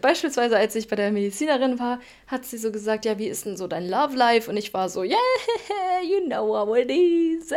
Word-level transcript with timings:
Beispielsweise, 0.00 0.56
als 0.56 0.74
ich 0.74 0.88
bei 0.88 0.96
der 0.96 1.10
Medizinerin 1.10 1.78
war, 1.78 2.00
hat 2.26 2.44
sie 2.44 2.58
so 2.58 2.72
gesagt, 2.72 3.04
ja, 3.04 3.18
wie 3.18 3.28
ist 3.28 3.46
denn 3.46 3.56
so 3.56 3.66
dein 3.66 3.88
Love 3.88 4.16
Life? 4.16 4.50
Und 4.50 4.56
ich 4.56 4.72
war 4.74 4.88
so, 4.88 5.02
yeah, 5.02 5.18
you 6.02 6.26
know 6.26 6.56
how 6.56 6.76
it 6.76 6.90
is, 6.90 7.48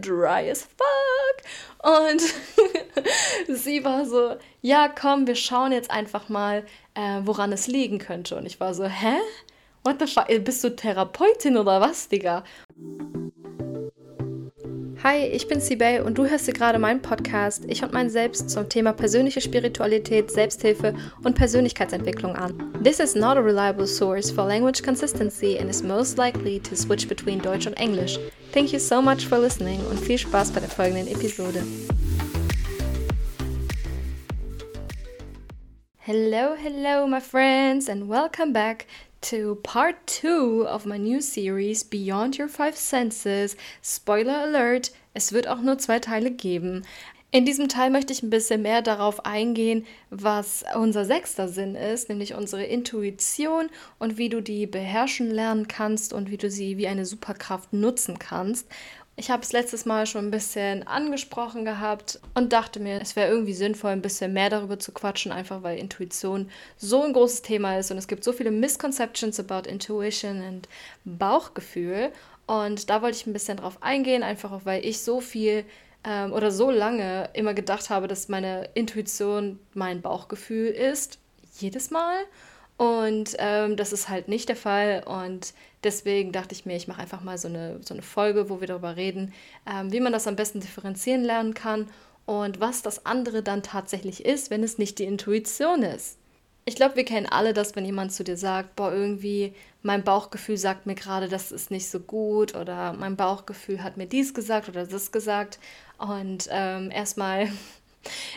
dry 0.00 0.50
as 0.50 0.62
fuck. 0.62 2.06
Und 2.08 2.22
sie 3.56 3.84
war 3.84 4.04
so, 4.06 4.36
ja, 4.62 4.88
komm, 4.88 5.26
wir 5.26 5.36
schauen 5.36 5.72
jetzt 5.72 5.90
einfach 5.90 6.28
mal, 6.28 6.64
äh, 6.94 7.20
woran 7.22 7.52
es 7.52 7.66
liegen 7.66 7.98
könnte. 7.98 8.36
Und 8.36 8.46
ich 8.46 8.60
war 8.60 8.74
so, 8.74 8.84
hä? 8.84 9.16
What 9.84 10.00
the 10.00 10.06
fuck? 10.06 10.26
Bist 10.44 10.64
du 10.64 10.74
Therapeutin 10.74 11.56
oder 11.56 11.80
was, 11.80 12.08
Digga? 12.08 12.42
Hi, 15.08 15.24
ich 15.24 15.46
bin 15.46 15.60
Sibel 15.60 16.00
und 16.00 16.18
du 16.18 16.26
hörst 16.26 16.48
dir 16.48 16.52
gerade 16.52 16.80
meinen 16.80 17.00
Podcast 17.00 17.64
Ich 17.68 17.84
und 17.84 17.92
mein 17.92 18.10
Selbst 18.10 18.50
zum 18.50 18.68
Thema 18.68 18.92
persönliche 18.92 19.40
Spiritualität, 19.40 20.32
Selbsthilfe 20.32 20.96
und 21.22 21.36
Persönlichkeitsentwicklung 21.36 22.34
an. 22.34 22.72
This 22.82 22.98
is 22.98 23.14
not 23.14 23.36
a 23.36 23.40
reliable 23.40 23.86
source 23.86 24.32
for 24.32 24.44
language 24.44 24.82
consistency 24.82 25.60
and 25.60 25.70
is 25.70 25.80
most 25.80 26.18
likely 26.18 26.58
to 26.58 26.74
switch 26.74 27.06
between 27.06 27.40
Deutsch 27.40 27.68
und 27.68 27.74
Englisch. 27.74 28.18
Thank 28.52 28.72
you 28.72 28.80
so 28.80 29.00
much 29.00 29.28
for 29.28 29.38
listening 29.38 29.78
und 29.88 30.00
viel 30.00 30.18
Spaß 30.18 30.50
bei 30.50 30.58
der 30.58 30.68
folgenden 30.68 31.06
Episode. 31.06 31.62
Hello, 35.98 36.56
hello, 36.56 37.06
my 37.06 37.20
friends, 37.20 37.88
and 37.88 38.08
welcome 38.08 38.52
back 38.52 38.86
to 39.30 39.56
part 39.64 39.96
two 40.06 40.64
of 40.68 40.86
my 40.86 40.96
new 40.96 41.20
series 41.20 41.82
Beyond 41.82 42.38
Your 42.38 42.48
Five 42.48 42.76
Senses. 42.76 43.56
Spoiler 43.82 44.42
Alert, 44.44 44.92
es 45.14 45.32
wird 45.32 45.48
auch 45.48 45.60
nur 45.60 45.78
zwei 45.78 45.98
Teile 45.98 46.30
geben. 46.30 46.84
In 47.32 47.44
diesem 47.44 47.68
Teil 47.68 47.90
möchte 47.90 48.12
ich 48.12 48.22
ein 48.22 48.30
bisschen 48.30 48.62
mehr 48.62 48.82
darauf 48.82 49.26
eingehen, 49.26 49.84
was 50.10 50.64
unser 50.76 51.04
sechster 51.04 51.48
Sinn 51.48 51.74
ist, 51.74 52.08
nämlich 52.08 52.34
unsere 52.34 52.64
Intuition 52.64 53.68
und 53.98 54.16
wie 54.16 54.28
du 54.28 54.40
die 54.40 54.66
beherrschen 54.66 55.32
lernen 55.32 55.66
kannst 55.66 56.12
und 56.12 56.30
wie 56.30 56.36
du 56.36 56.48
sie 56.48 56.78
wie 56.78 56.86
eine 56.86 57.04
Superkraft 57.04 57.72
nutzen 57.72 58.20
kannst. 58.20 58.68
Ich 59.18 59.30
habe 59.30 59.42
es 59.42 59.52
letztes 59.52 59.86
Mal 59.86 60.06
schon 60.06 60.26
ein 60.26 60.30
bisschen 60.30 60.86
angesprochen 60.86 61.64
gehabt 61.64 62.20
und 62.34 62.52
dachte 62.52 62.80
mir, 62.80 63.00
es 63.00 63.16
wäre 63.16 63.30
irgendwie 63.30 63.54
sinnvoll, 63.54 63.92
ein 63.92 64.02
bisschen 64.02 64.34
mehr 64.34 64.50
darüber 64.50 64.78
zu 64.78 64.92
quatschen, 64.92 65.32
einfach 65.32 65.62
weil 65.62 65.78
Intuition 65.78 66.50
so 66.76 67.02
ein 67.02 67.14
großes 67.14 67.40
Thema 67.40 67.78
ist 67.78 67.90
und 67.90 67.96
es 67.96 68.08
gibt 68.08 68.24
so 68.24 68.34
viele 68.34 68.50
Misconceptions 68.50 69.40
about 69.40 69.70
Intuition 69.70 70.46
und 70.46 70.68
Bauchgefühl. 71.06 72.12
Und 72.46 72.90
da 72.90 73.00
wollte 73.00 73.16
ich 73.16 73.26
ein 73.26 73.32
bisschen 73.32 73.56
drauf 73.56 73.78
eingehen, 73.80 74.22
einfach 74.22 74.52
auch 74.52 74.66
weil 74.66 74.84
ich 74.84 75.00
so 75.00 75.22
viel 75.22 75.64
ähm, 76.04 76.34
oder 76.34 76.50
so 76.50 76.70
lange 76.70 77.30
immer 77.32 77.54
gedacht 77.54 77.88
habe, 77.88 78.08
dass 78.08 78.28
meine 78.28 78.68
Intuition 78.74 79.58
mein 79.72 80.02
Bauchgefühl 80.02 80.68
ist. 80.68 81.18
Jedes 81.58 81.90
Mal. 81.90 82.16
Und 82.76 83.36
ähm, 83.38 83.76
das 83.76 83.92
ist 83.92 84.08
halt 84.08 84.28
nicht 84.28 84.48
der 84.48 84.56
Fall. 84.56 85.02
Und 85.06 85.54
deswegen 85.82 86.32
dachte 86.32 86.54
ich 86.54 86.66
mir, 86.66 86.76
ich 86.76 86.88
mache 86.88 87.00
einfach 87.00 87.22
mal 87.22 87.38
so 87.38 87.48
eine, 87.48 87.80
so 87.82 87.94
eine 87.94 88.02
Folge, 88.02 88.50
wo 88.50 88.60
wir 88.60 88.66
darüber 88.66 88.96
reden, 88.96 89.32
ähm, 89.66 89.92
wie 89.92 90.00
man 90.00 90.12
das 90.12 90.26
am 90.26 90.36
besten 90.36 90.60
differenzieren 90.60 91.24
lernen 91.24 91.54
kann 91.54 91.88
und 92.26 92.60
was 92.60 92.82
das 92.82 93.06
andere 93.06 93.42
dann 93.42 93.62
tatsächlich 93.62 94.24
ist, 94.24 94.50
wenn 94.50 94.62
es 94.62 94.78
nicht 94.78 94.98
die 94.98 95.04
Intuition 95.04 95.82
ist. 95.82 96.18
Ich 96.68 96.74
glaube, 96.74 96.96
wir 96.96 97.04
kennen 97.04 97.26
alle 97.26 97.54
das, 97.54 97.76
wenn 97.76 97.84
jemand 97.84 98.12
zu 98.12 98.24
dir 98.24 98.36
sagt, 98.36 98.74
boah, 98.74 98.92
irgendwie 98.92 99.54
mein 99.82 100.02
Bauchgefühl 100.02 100.56
sagt 100.56 100.84
mir 100.84 100.96
gerade, 100.96 101.28
das 101.28 101.52
ist 101.52 101.70
nicht 101.70 101.88
so 101.88 102.00
gut 102.00 102.56
oder 102.56 102.92
mein 102.92 103.14
Bauchgefühl 103.14 103.84
hat 103.84 103.96
mir 103.96 104.06
dies 104.06 104.34
gesagt 104.34 104.68
oder 104.68 104.84
das 104.84 105.12
gesagt. 105.12 105.60
Und 105.98 106.48
ähm, 106.50 106.90
erstmal 106.90 107.48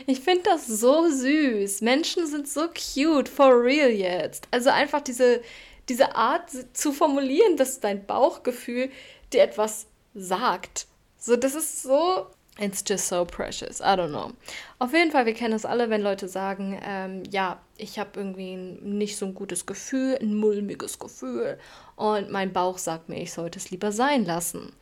ich 0.08 0.20
finde 0.22 0.44
das 0.44 0.68
so 0.68 1.10
süß. 1.10 1.82
Menschen 1.82 2.28
sind 2.28 2.48
so 2.48 2.68
cute, 2.68 3.30
for 3.30 3.64
real 3.64 3.90
jetzt. 3.90 4.48
Also 4.52 4.70
einfach 4.70 5.02
diese, 5.02 5.42
diese 5.88 6.16
Art 6.16 6.50
zu 6.74 6.92
formulieren, 6.92 7.58
dass 7.58 7.80
dein 7.80 8.06
Bauchgefühl 8.06 8.90
dir 9.34 9.44
etwas 9.44 9.88
sagt. 10.14 10.88
So, 11.18 11.36
das 11.36 11.56
ist 11.56 11.84
so. 11.84 12.28
It's 12.62 12.84
just 12.86 13.08
so 13.08 13.24
precious. 13.24 13.80
I 13.80 13.96
don't 13.96 14.10
know. 14.10 14.32
Auf 14.80 14.92
jeden 14.92 15.12
Fall, 15.12 15.26
wir 15.26 15.34
kennen 15.34 15.54
es 15.54 15.64
alle, 15.64 15.90
wenn 15.90 16.02
Leute 16.02 16.28
sagen, 16.28 16.78
ähm, 16.84 17.24
ja, 17.32 17.62
ich 17.78 17.98
habe 17.98 18.20
irgendwie 18.20 18.56
nicht 18.58 19.16
so 19.16 19.26
ein 19.26 19.34
gutes 19.34 19.66
Gefühl, 19.66 20.18
ein 20.22 20.36
mulmiges 20.36 21.00
Gefühl 21.00 21.58
und 21.96 22.32
mein 22.32 22.52
Bauch 22.52 22.78
sagt 22.78 23.08
mir, 23.08 23.22
ich 23.22 23.32
sollte 23.32 23.60
es 23.60 23.72
lieber 23.72 23.94
sein 23.94 24.26
lassen. 24.26 24.74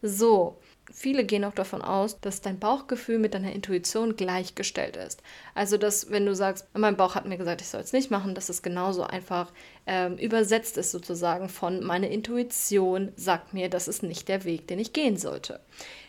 So, 0.00 0.58
viele 0.92 1.24
gehen 1.24 1.44
auch 1.44 1.54
davon 1.54 1.82
aus, 1.82 2.20
dass 2.20 2.40
dein 2.40 2.58
Bauchgefühl 2.58 3.18
mit 3.18 3.34
deiner 3.34 3.52
Intuition 3.52 4.16
gleichgestellt 4.16 4.96
ist. 4.96 5.22
Also, 5.54 5.76
dass 5.76 6.10
wenn 6.10 6.26
du 6.26 6.34
sagst, 6.34 6.66
mein 6.74 6.96
Bauch 6.96 7.14
hat 7.14 7.26
mir 7.26 7.38
gesagt, 7.38 7.60
ich 7.60 7.68
soll 7.68 7.80
es 7.80 7.92
nicht 7.92 8.10
machen, 8.10 8.34
dass 8.34 8.48
es 8.48 8.62
genauso 8.62 9.04
einfach 9.04 9.52
ähm, 9.86 10.16
übersetzt 10.16 10.76
ist 10.76 10.90
sozusagen 10.90 11.48
von 11.48 11.84
meine 11.84 12.08
Intuition 12.08 13.12
sagt 13.16 13.54
mir, 13.54 13.68
das 13.68 13.88
ist 13.88 14.02
nicht 14.02 14.28
der 14.28 14.44
Weg, 14.44 14.68
den 14.68 14.78
ich 14.78 14.92
gehen 14.92 15.16
sollte. 15.16 15.60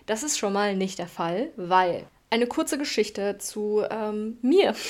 Das 0.05 0.23
ist 0.23 0.37
schon 0.37 0.53
mal 0.53 0.75
nicht 0.75 0.99
der 0.99 1.07
Fall, 1.07 1.49
weil 1.55 2.05
eine 2.29 2.47
kurze 2.47 2.77
Geschichte 2.77 3.37
zu 3.37 3.83
ähm, 3.89 4.37
mir. 4.41 4.75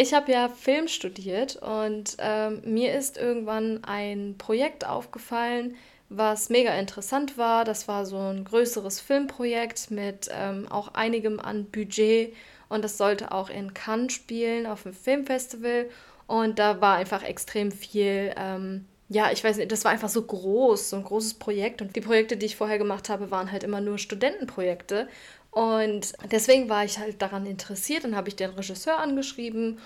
Ich 0.00 0.14
habe 0.14 0.30
ja 0.30 0.48
Film 0.48 0.86
studiert 0.86 1.56
und 1.56 2.18
ähm, 2.20 2.62
mir 2.64 2.94
ist 2.94 3.16
irgendwann 3.16 3.82
ein 3.82 4.36
Projekt 4.38 4.86
aufgefallen, 4.86 5.74
was 6.08 6.48
mega 6.48 6.72
interessant 6.78 7.36
war. 7.36 7.64
Das 7.64 7.88
war 7.88 8.06
so 8.06 8.18
ein 8.18 8.44
größeres 8.44 9.00
Filmprojekt 9.00 9.90
mit 9.90 10.28
ähm, 10.32 10.66
auch 10.68 10.94
einigem 10.94 11.40
an 11.40 11.66
Budget 11.66 12.34
und 12.68 12.82
das 12.82 12.98
sollte 12.98 13.32
auch 13.32 13.50
in 13.50 13.74
Cannes 13.74 14.12
spielen 14.12 14.66
auf 14.66 14.82
dem 14.82 14.92
Filmfestival 14.92 15.88
und 16.26 16.58
da 16.58 16.80
war 16.80 16.96
einfach 16.96 17.22
extrem 17.22 17.72
viel. 17.72 18.34
Ähm, 18.36 18.86
ja, 19.08 19.32
ich 19.32 19.42
weiß 19.42 19.56
nicht, 19.56 19.72
das 19.72 19.84
war 19.84 19.92
einfach 19.92 20.10
so 20.10 20.22
groß, 20.22 20.90
so 20.90 20.96
ein 20.96 21.04
großes 21.04 21.34
Projekt. 21.34 21.80
Und 21.80 21.96
die 21.96 22.02
Projekte, 22.02 22.36
die 22.36 22.44
ich 22.44 22.56
vorher 22.56 22.76
gemacht 22.76 23.08
habe, 23.08 23.30
waren 23.30 23.50
halt 23.50 23.64
immer 23.64 23.80
nur 23.80 23.96
Studentenprojekte. 23.96 25.08
Und 25.50 26.12
deswegen 26.30 26.68
war 26.68 26.84
ich 26.84 26.98
halt 26.98 27.22
daran 27.22 27.46
interessiert. 27.46 28.04
Dann 28.04 28.14
habe 28.14 28.28
ich 28.28 28.36
den 28.36 28.50
Regisseur 28.50 28.98
angeschrieben 28.98 29.78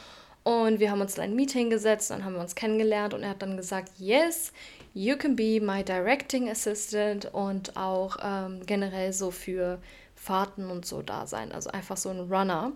und 0.44 0.80
wir 0.80 0.90
haben 0.90 1.00
uns 1.00 1.16
in 1.16 1.22
ein 1.22 1.36
Meeting 1.36 1.70
gesetzt, 1.70 2.10
dann 2.10 2.24
haben 2.24 2.34
wir 2.34 2.40
uns 2.40 2.54
kennengelernt 2.54 3.14
und 3.14 3.22
er 3.22 3.30
hat 3.30 3.42
dann 3.42 3.56
gesagt, 3.56 3.92
yes, 3.98 4.52
you 4.94 5.16
can 5.16 5.36
be 5.36 5.60
my 5.60 5.82
directing 5.82 6.48
assistant 6.48 7.26
und 7.32 7.76
auch 7.76 8.16
ähm, 8.22 8.64
generell 8.66 9.12
so 9.12 9.30
für 9.30 9.78
Fahrten 10.14 10.70
und 10.70 10.86
so 10.86 11.02
da 11.02 11.26
sein. 11.26 11.52
Also 11.52 11.70
einfach 11.70 11.96
so 11.96 12.10
ein 12.10 12.20
Runner 12.32 12.72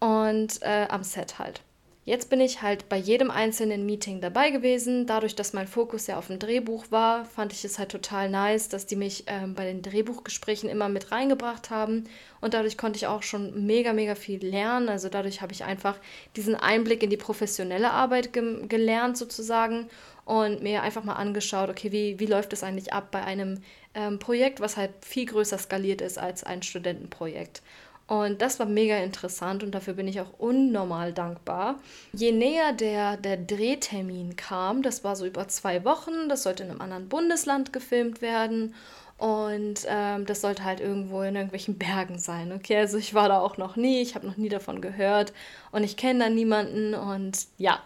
und 0.00 0.60
äh, 0.62 0.86
am 0.88 1.04
Set 1.04 1.38
halt. 1.38 1.62
Jetzt 2.04 2.30
bin 2.30 2.40
ich 2.40 2.62
halt 2.62 2.88
bei 2.88 2.96
jedem 2.96 3.30
einzelnen 3.30 3.86
Meeting 3.86 4.20
dabei 4.20 4.50
gewesen. 4.50 5.06
Dadurch, 5.06 5.36
dass 5.36 5.52
mein 5.52 5.68
Fokus 5.68 6.08
ja 6.08 6.18
auf 6.18 6.26
dem 6.26 6.40
Drehbuch 6.40 6.86
war, 6.90 7.24
fand 7.24 7.52
ich 7.52 7.64
es 7.64 7.78
halt 7.78 7.92
total 7.92 8.28
nice, 8.28 8.68
dass 8.68 8.86
die 8.86 8.96
mich 8.96 9.22
ähm, 9.28 9.54
bei 9.54 9.64
den 9.64 9.82
Drehbuchgesprächen 9.82 10.68
immer 10.68 10.88
mit 10.88 11.12
reingebracht 11.12 11.70
haben. 11.70 12.08
Und 12.40 12.54
dadurch 12.54 12.76
konnte 12.76 12.96
ich 12.96 13.06
auch 13.06 13.22
schon 13.22 13.66
mega, 13.66 13.92
mega 13.92 14.16
viel 14.16 14.44
lernen. 14.44 14.88
Also 14.88 15.08
dadurch 15.08 15.42
habe 15.42 15.52
ich 15.52 15.62
einfach 15.62 15.96
diesen 16.34 16.56
Einblick 16.56 17.04
in 17.04 17.10
die 17.10 17.16
professionelle 17.16 17.92
Arbeit 17.92 18.32
ge 18.32 18.66
gelernt 18.66 19.16
sozusagen 19.16 19.88
und 20.24 20.62
mir 20.62 20.82
einfach 20.82 21.04
mal 21.04 21.14
angeschaut, 21.14 21.68
okay, 21.68 21.92
wie, 21.92 22.18
wie 22.20 22.26
läuft 22.26 22.52
es 22.52 22.62
eigentlich 22.62 22.92
ab 22.92 23.08
bei 23.10 23.22
einem 23.22 23.62
ähm, 23.94 24.18
Projekt, 24.18 24.60
was 24.60 24.76
halt 24.76 24.90
viel 25.00 25.26
größer 25.26 25.58
skaliert 25.58 26.00
ist 26.00 26.18
als 26.18 26.44
ein 26.44 26.62
Studentenprojekt. 26.62 27.62
Und 28.06 28.42
das 28.42 28.58
war 28.58 28.66
mega 28.66 28.98
interessant 28.98 29.62
und 29.62 29.74
dafür 29.74 29.94
bin 29.94 30.08
ich 30.08 30.20
auch 30.20 30.38
unnormal 30.38 31.12
dankbar. 31.12 31.80
Je 32.12 32.32
näher 32.32 32.72
der, 32.72 33.16
der 33.16 33.36
Drehtermin 33.36 34.36
kam, 34.36 34.82
das 34.82 35.02
war 35.02 35.16
so 35.16 35.24
über 35.24 35.48
zwei 35.48 35.84
Wochen, 35.84 36.28
das 36.28 36.42
sollte 36.42 36.64
in 36.64 36.70
einem 36.70 36.80
anderen 36.80 37.08
Bundesland 37.08 37.72
gefilmt 37.72 38.20
werden. 38.20 38.74
Und 39.18 39.86
ähm, 39.86 40.26
das 40.26 40.40
sollte 40.40 40.64
halt 40.64 40.80
irgendwo 40.80 41.22
in 41.22 41.36
irgendwelchen 41.36 41.78
Bergen 41.78 42.18
sein. 42.18 42.52
Okay, 42.52 42.76
also 42.76 42.98
ich 42.98 43.14
war 43.14 43.28
da 43.28 43.38
auch 43.38 43.56
noch 43.56 43.76
nie, 43.76 44.02
ich 44.02 44.14
habe 44.14 44.26
noch 44.26 44.36
nie 44.36 44.48
davon 44.48 44.80
gehört 44.80 45.32
und 45.70 45.84
ich 45.84 45.96
kenne 45.96 46.24
da 46.24 46.28
niemanden 46.28 46.94
und 46.94 47.46
ja, 47.56 47.80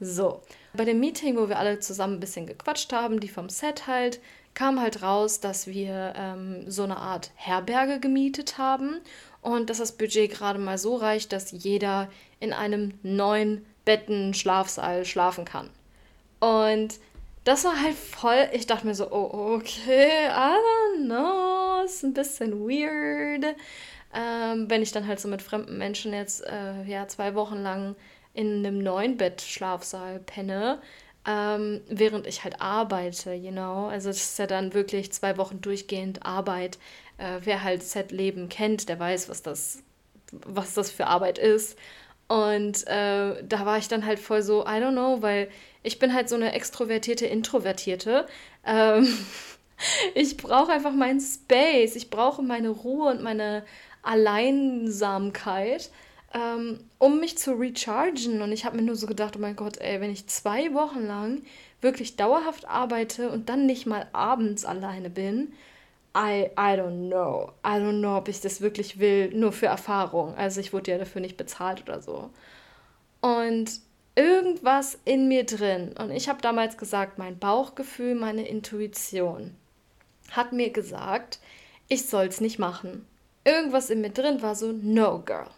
so. 0.00 0.42
Bei 0.76 0.84
dem 0.84 1.00
Meeting, 1.00 1.36
wo 1.36 1.48
wir 1.48 1.58
alle 1.58 1.80
zusammen 1.80 2.14
ein 2.14 2.20
bisschen 2.20 2.46
gequatscht 2.46 2.92
haben, 2.92 3.20
die 3.20 3.28
vom 3.28 3.48
Set 3.48 3.86
halt, 3.86 4.20
kam 4.54 4.80
halt 4.80 5.02
raus, 5.02 5.40
dass 5.40 5.66
wir 5.66 6.14
ähm, 6.16 6.70
so 6.70 6.82
eine 6.82 6.96
Art 6.96 7.30
Herberge 7.34 8.00
gemietet 8.00 8.58
haben 8.58 9.00
und 9.42 9.70
dass 9.70 9.78
das 9.78 9.92
Budget 9.92 10.30
gerade 10.30 10.58
mal 10.58 10.78
so 10.78 10.96
reicht, 10.96 11.32
dass 11.32 11.52
jeder 11.52 12.08
in 12.40 12.52
einem 12.52 12.94
neuen 13.02 13.64
Betten 13.84 14.34
Schlafsaal 14.34 15.04
schlafen 15.04 15.44
kann. 15.44 15.70
Und 16.40 16.94
das 17.44 17.64
war 17.64 17.80
halt 17.80 17.94
voll, 17.94 18.48
ich 18.52 18.66
dachte 18.66 18.86
mir 18.86 18.94
so, 18.94 19.10
oh, 19.12 19.54
okay, 19.54 20.28
I 20.28 20.56
don't 20.96 21.06
know, 21.06 21.84
ist 21.84 22.02
ein 22.02 22.12
bisschen 22.12 22.68
weird. 22.68 23.54
Ähm, 24.12 24.68
wenn 24.68 24.82
ich 24.82 24.92
dann 24.92 25.06
halt 25.06 25.20
so 25.20 25.28
mit 25.28 25.42
fremden 25.42 25.78
Menschen 25.78 26.12
jetzt 26.12 26.44
äh, 26.44 26.82
ja 26.84 27.06
zwei 27.06 27.34
Wochen 27.34 27.62
lang 27.62 27.94
in 28.36 28.64
einem 28.64 28.78
neuen 28.78 29.16
Bett 29.16 29.40
Schlafsaal 29.42 30.20
penne, 30.20 30.80
ähm, 31.26 31.80
während 31.88 32.26
ich 32.26 32.44
halt 32.44 32.60
arbeite, 32.60 33.32
you 33.32 33.50
know. 33.50 33.88
Also 33.88 34.10
das 34.10 34.18
ist 34.18 34.38
ja 34.38 34.46
dann 34.46 34.74
wirklich 34.74 35.12
zwei 35.12 35.36
Wochen 35.38 35.60
durchgehend 35.60 36.24
Arbeit 36.24 36.78
äh, 37.18 37.40
wer 37.42 37.62
halt 37.62 37.82
Set-Leben 37.82 38.48
kennt, 38.48 38.88
der 38.88 38.98
weiß, 38.98 39.28
was 39.28 39.42
das, 39.42 39.82
was 40.32 40.74
das 40.74 40.90
für 40.90 41.06
Arbeit 41.06 41.38
ist. 41.38 41.78
Und 42.28 42.86
äh, 42.88 43.42
da 43.44 43.66
war 43.66 43.78
ich 43.78 43.88
dann 43.88 44.04
halt 44.04 44.18
voll 44.18 44.42
so, 44.42 44.62
I 44.62 44.80
don't 44.80 44.92
know, 44.92 45.22
weil 45.22 45.48
ich 45.82 45.98
bin 45.98 46.12
halt 46.12 46.28
so 46.28 46.34
eine 46.34 46.52
extrovertierte 46.52 47.26
Introvertierte. 47.26 48.26
Ähm, 48.64 49.06
ich 50.14 50.36
brauche 50.36 50.72
einfach 50.72 50.92
meinen 50.92 51.20
Space. 51.20 51.96
Ich 51.96 52.10
brauche 52.10 52.42
meine 52.42 52.70
Ruhe 52.70 53.10
und 53.10 53.22
meine 53.22 53.64
Alleinsamkeit, 54.02 55.90
ähm, 56.34 56.80
um 56.98 57.20
mich 57.20 57.38
zu 57.38 57.52
rechargen. 57.52 58.42
Und 58.42 58.52
ich 58.52 58.64
habe 58.64 58.76
mir 58.76 58.82
nur 58.82 58.96
so 58.96 59.06
gedacht, 59.06 59.36
oh 59.36 59.40
mein 59.40 59.56
Gott, 59.56 59.78
ey, 59.78 60.00
wenn 60.00 60.10
ich 60.10 60.26
zwei 60.26 60.72
Wochen 60.74 61.06
lang 61.06 61.42
wirklich 61.80 62.16
dauerhaft 62.16 62.66
arbeite 62.68 63.30
und 63.30 63.48
dann 63.48 63.66
nicht 63.66 63.86
mal 63.86 64.08
abends 64.12 64.64
alleine 64.64 65.10
bin, 65.10 65.52
I, 66.16 66.50
I 66.58 66.78
don't 66.78 67.08
know. 67.08 67.52
I 67.62 67.78
don't 67.78 67.98
know, 67.98 68.16
ob 68.16 68.28
ich 68.28 68.40
das 68.40 68.62
wirklich 68.62 68.98
will, 68.98 69.30
nur 69.34 69.52
für 69.52 69.66
Erfahrung. 69.66 70.34
Also 70.36 70.60
ich 70.60 70.72
wurde 70.72 70.90
ja 70.90 70.98
dafür 70.98 71.20
nicht 71.20 71.36
bezahlt 71.36 71.82
oder 71.82 72.00
so. 72.00 72.30
Und 73.20 73.80
irgendwas 74.14 74.98
in 75.04 75.28
mir 75.28 75.44
drin, 75.44 75.94
und 75.98 76.10
ich 76.10 76.28
habe 76.30 76.40
damals 76.40 76.78
gesagt, 76.78 77.18
mein 77.18 77.38
Bauchgefühl, 77.38 78.14
meine 78.14 78.48
Intuition, 78.48 79.54
hat 80.30 80.52
mir 80.52 80.70
gesagt, 80.70 81.38
ich 81.88 82.06
soll 82.06 82.26
es 82.26 82.40
nicht 82.40 82.58
machen. 82.58 83.06
Irgendwas 83.44 83.90
in 83.90 84.00
mir 84.00 84.10
drin 84.10 84.40
war 84.40 84.54
so, 84.54 84.72
no 84.72 85.20
girl, 85.20 85.50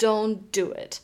don't 0.00 0.38
do 0.52 0.72
it. 0.72 1.00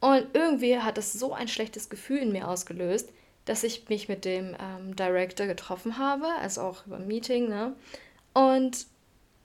Und 0.00 0.28
irgendwie 0.32 0.78
hat 0.78 0.96
das 0.96 1.12
so 1.12 1.32
ein 1.34 1.48
schlechtes 1.48 1.88
Gefühl 1.90 2.18
in 2.18 2.32
mir 2.32 2.48
ausgelöst, 2.48 3.10
dass 3.44 3.64
ich 3.64 3.88
mich 3.88 4.08
mit 4.08 4.24
dem 4.24 4.56
ähm, 4.60 4.96
Director 4.96 5.46
getroffen 5.46 5.98
habe, 5.98 6.26
also 6.40 6.62
auch 6.62 6.86
über 6.86 6.96
ein 6.96 7.06
Meeting, 7.06 7.48
ne? 7.48 7.74
Und 8.32 8.86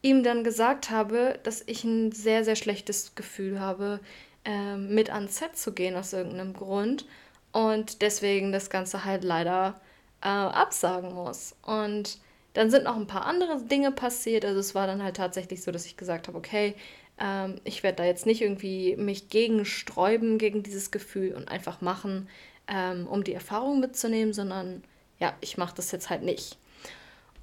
ihm 0.01 0.24
dann 0.24 0.44
gesagt 0.44 0.92
habe, 0.92 1.39
dass 1.44 1.63
ich 1.66 1.83
ein 1.83 2.12
sehr, 2.12 2.44
sehr 2.44 2.56
schlechtes 2.56 3.16
Gefühl 3.16 3.60
habe, 3.60 4.00
ähm, 4.45 4.94
mit 4.94 5.10
ans 5.10 5.38
Set 5.38 5.57
zu 5.57 5.74
gehen 5.74 5.95
aus 5.95 6.13
irgendeinem 6.13 6.54
Grund 6.54 7.06
und 7.51 8.01
deswegen 8.04 8.51
das 8.51 8.69
Ganze 8.69 9.06
halt 9.06 9.24
leider 9.24 9.81
äh, 10.21 10.28
absagen 10.28 11.13
muss. 11.13 11.56
Und 11.63 12.19
dann 12.54 12.69
sind 12.69 12.83
noch 12.83 12.95
ein 12.95 13.07
paar 13.07 13.25
andere 13.25 13.62
Dinge 13.62 13.92
passiert. 13.92 14.45
Also 14.45 14.60
es 14.60 14.75
war 14.75 14.88
dann 14.88 15.01
halt 15.01 15.18
tatsächlich 15.18 15.63
so, 15.63 15.71
dass 15.71 15.86
ich 15.86 15.98
gesagt 15.98 16.28
habe, 16.28 16.38
okay, 16.38 16.75
ähm, 17.19 17.59
ich 17.63 17.83
werde 17.83 17.97
da 17.97 18.06
jetzt 18.06 18.25
nicht 18.25 18.41
irgendwie 18.41 18.95
mich 18.97 19.29
gegen 19.29 19.65
sträuben, 19.65 20.38
gegen 20.38 20.63
dieses 20.63 20.91
Gefühl 20.91 21.33
und 21.33 21.47
einfach 21.47 21.81
machen, 21.81 22.27
ähm, 22.67 23.07
um 23.07 23.23
die 23.23 23.33
Erfahrung 23.33 23.79
mitzunehmen, 23.79 24.33
sondern 24.33 24.83
ja, 25.19 25.33
ich 25.41 25.57
mache 25.57 25.75
das 25.75 25.91
jetzt 25.91 26.09
halt 26.09 26.23
nicht. 26.23 26.57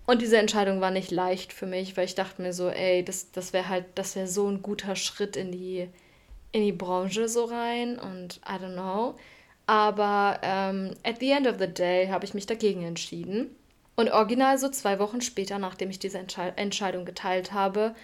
Und 0.05 0.21
diese 0.21 0.37
Entscheidung 0.37 0.81
war 0.81 0.91
nicht 0.91 1.11
leicht 1.11 1.53
für 1.53 1.67
mich, 1.67 1.97
weil 1.97 2.07
ich 2.07 2.15
dachte 2.15 2.43
mir 2.43 2.53
so, 2.53 2.69
ey, 2.69 3.05
das, 3.05 3.31
das 3.31 3.53
wäre 3.53 3.69
halt, 3.69 3.87
das 3.95 4.17
wäre 4.17 4.27
so 4.27 4.49
ein 4.49 4.63
guter 4.63 4.97
Schritt 4.97 5.37
in 5.37 5.53
die, 5.53 5.89
in 6.51 6.63
die 6.63 6.73
Branche 6.73 7.29
so 7.29 7.45
rein 7.45 7.99
und 7.99 8.41
I 8.47 8.63
don't 8.63 8.73
know. 8.73 9.15
Aber 9.67 10.41
ähm, 10.43 10.91
at 11.05 11.21
the 11.21 11.31
end 11.31 11.47
of 11.47 11.57
the 11.59 11.69
day 11.69 12.09
habe 12.09 12.25
ich 12.25 12.35
mich 12.35 12.47
dagegen 12.47 12.83
entschieden. 12.83 13.55
Und 13.95 14.11
original 14.11 14.59
so 14.59 14.69
zwei 14.69 14.99
Wochen 14.99 15.21
später, 15.21 15.59
nachdem 15.59 15.91
ich 15.91 15.99
diese 15.99 16.19
Entschei 16.19 16.49
Entscheidung 16.57 17.05
geteilt 17.05 17.53
habe, 17.53 17.95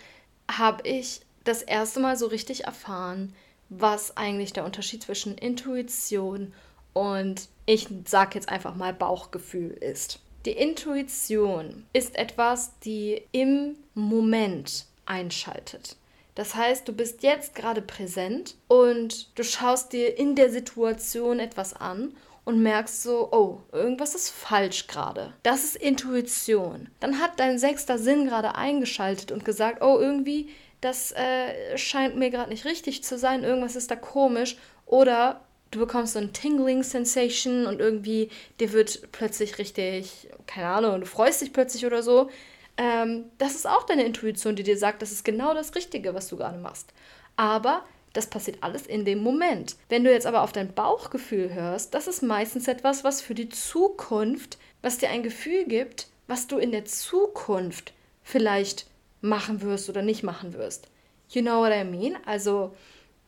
habe 0.51 0.87
ich 0.89 1.21
das 1.45 1.63
erste 1.63 2.01
Mal 2.01 2.17
so 2.17 2.27
richtig 2.27 2.65
erfahren, 2.65 3.35
was 3.69 4.17
eigentlich 4.17 4.53
der 4.53 4.65
Unterschied 4.65 5.03
zwischen 5.03 5.37
Intuition 5.37 6.53
und 6.93 7.49
ich 7.67 7.89
sage 8.07 8.35
jetzt 8.35 8.49
einfach 8.49 8.75
mal 8.75 8.95
Bauchgefühl 8.95 9.71
ist. 9.71 10.21
Die 10.47 10.53
Intuition 10.53 11.85
ist 11.93 12.17
etwas, 12.17 12.79
die 12.81 13.23
im 13.33 13.77
Moment 13.95 14.87
einschaltet. 15.05 15.97
Das 16.35 16.55
heißt, 16.55 16.87
du 16.87 16.93
bist 16.93 17.23
jetzt 17.23 17.55
gerade 17.55 17.83
präsent 17.83 18.55
und 18.69 19.37
du 19.37 19.43
schaust 19.43 19.93
dir 19.93 20.17
in 20.17 20.37
der 20.37 20.51
Situation 20.51 21.41
etwas 21.41 21.75
an 21.75 22.15
und 22.45 22.63
merkst 22.63 23.03
so, 23.03 23.29
oh, 23.33 23.59
irgendwas 23.73 24.15
ist 24.15 24.31
falsch 24.31 24.87
gerade. 24.87 25.35
Das 25.43 25.65
ist 25.65 25.77
Intuition. 25.77 26.89
Dann 27.01 27.21
hat 27.21 27.39
dein 27.41 27.59
sechster 27.59 27.99
Sinn 27.99 28.27
gerade 28.27 28.55
eingeschaltet 28.55 29.33
und 29.33 29.45
gesagt, 29.45 29.83
oh, 29.83 29.99
irgendwie, 29.99 30.49
das 30.81 31.13
äh, 31.13 31.77
scheint 31.77 32.17
mir 32.17 32.31
gerade 32.31 32.51
nicht 32.51 32.65
richtig 32.65 33.03
zu 33.03 33.19
sein, 33.19 33.45
irgendwas 33.45 33.77
ist 33.77 33.91
da 33.91 33.97
komisch. 33.97 34.57
Oder 34.87 35.41
du 35.71 35.81
bekommst 35.81 36.15
so 36.15 36.19
ein 36.19 36.33
Tingling 36.33 36.83
Sensation 36.83 37.67
und 37.67 37.81
irgendwie 37.81 38.31
dir 38.61 38.73
wird 38.73 39.13
plötzlich 39.13 39.59
richtig, 39.59 40.29
keine 40.47 40.69
Ahnung, 40.69 41.01
du 41.01 41.07
freust 41.07 41.43
dich 41.43 41.53
plötzlich 41.53 41.85
oder 41.85 42.03
so. 42.03 42.31
Ähm, 42.77 43.25
das 43.39 43.55
ist 43.55 43.67
auch 43.67 43.85
deine 43.85 44.05
Intuition, 44.05 44.57
die 44.57 44.63
dir 44.63 44.79
sagt, 44.79 45.03
das 45.03 45.13
ist 45.13 45.25
genau 45.25 45.53
das 45.53 45.75
Richtige, 45.75 46.15
was 46.15 46.29
du 46.29 46.37
gerade 46.37 46.59
machst. 46.59 46.93
Aber 47.37 47.85
das 48.13 48.29
passiert 48.29 48.59
alles 48.63 48.87
in 48.87 49.05
dem 49.05 49.23
Moment. 49.23 49.77
Wenn 49.89 50.05
du 50.05 50.13
jetzt 50.13 50.27
aber 50.27 50.43
auf 50.43 50.53
dein 50.53 50.73
Bauchgefühl 50.73 51.53
hörst, 51.53 51.93
das 51.95 52.07
ist 52.07 52.23
meistens 52.23 52.69
etwas, 52.69 53.05
was 53.05 53.21
für 53.21 53.35
die 53.35 53.49
Zukunft, 53.49 54.59
was 54.81 54.99
dir 54.99 55.11
ein 55.11 55.23
Gefühl 55.23 55.65
gibt, 55.67 56.09
was 56.27 56.47
du 56.47 56.59
in 56.59 56.73
der 56.73 56.85
Zukunft 56.85 57.93
vielleicht 58.23 58.87
machen 59.21 59.63
wirst 59.63 59.89
oder 59.89 60.03
nicht 60.03 60.23
machen 60.23 60.55
wirst. 60.55 60.89
You 61.31 61.43
know 61.43 61.61
what 61.61 61.73
I 61.73 61.85
mean? 61.85 62.17
Also 62.25 62.75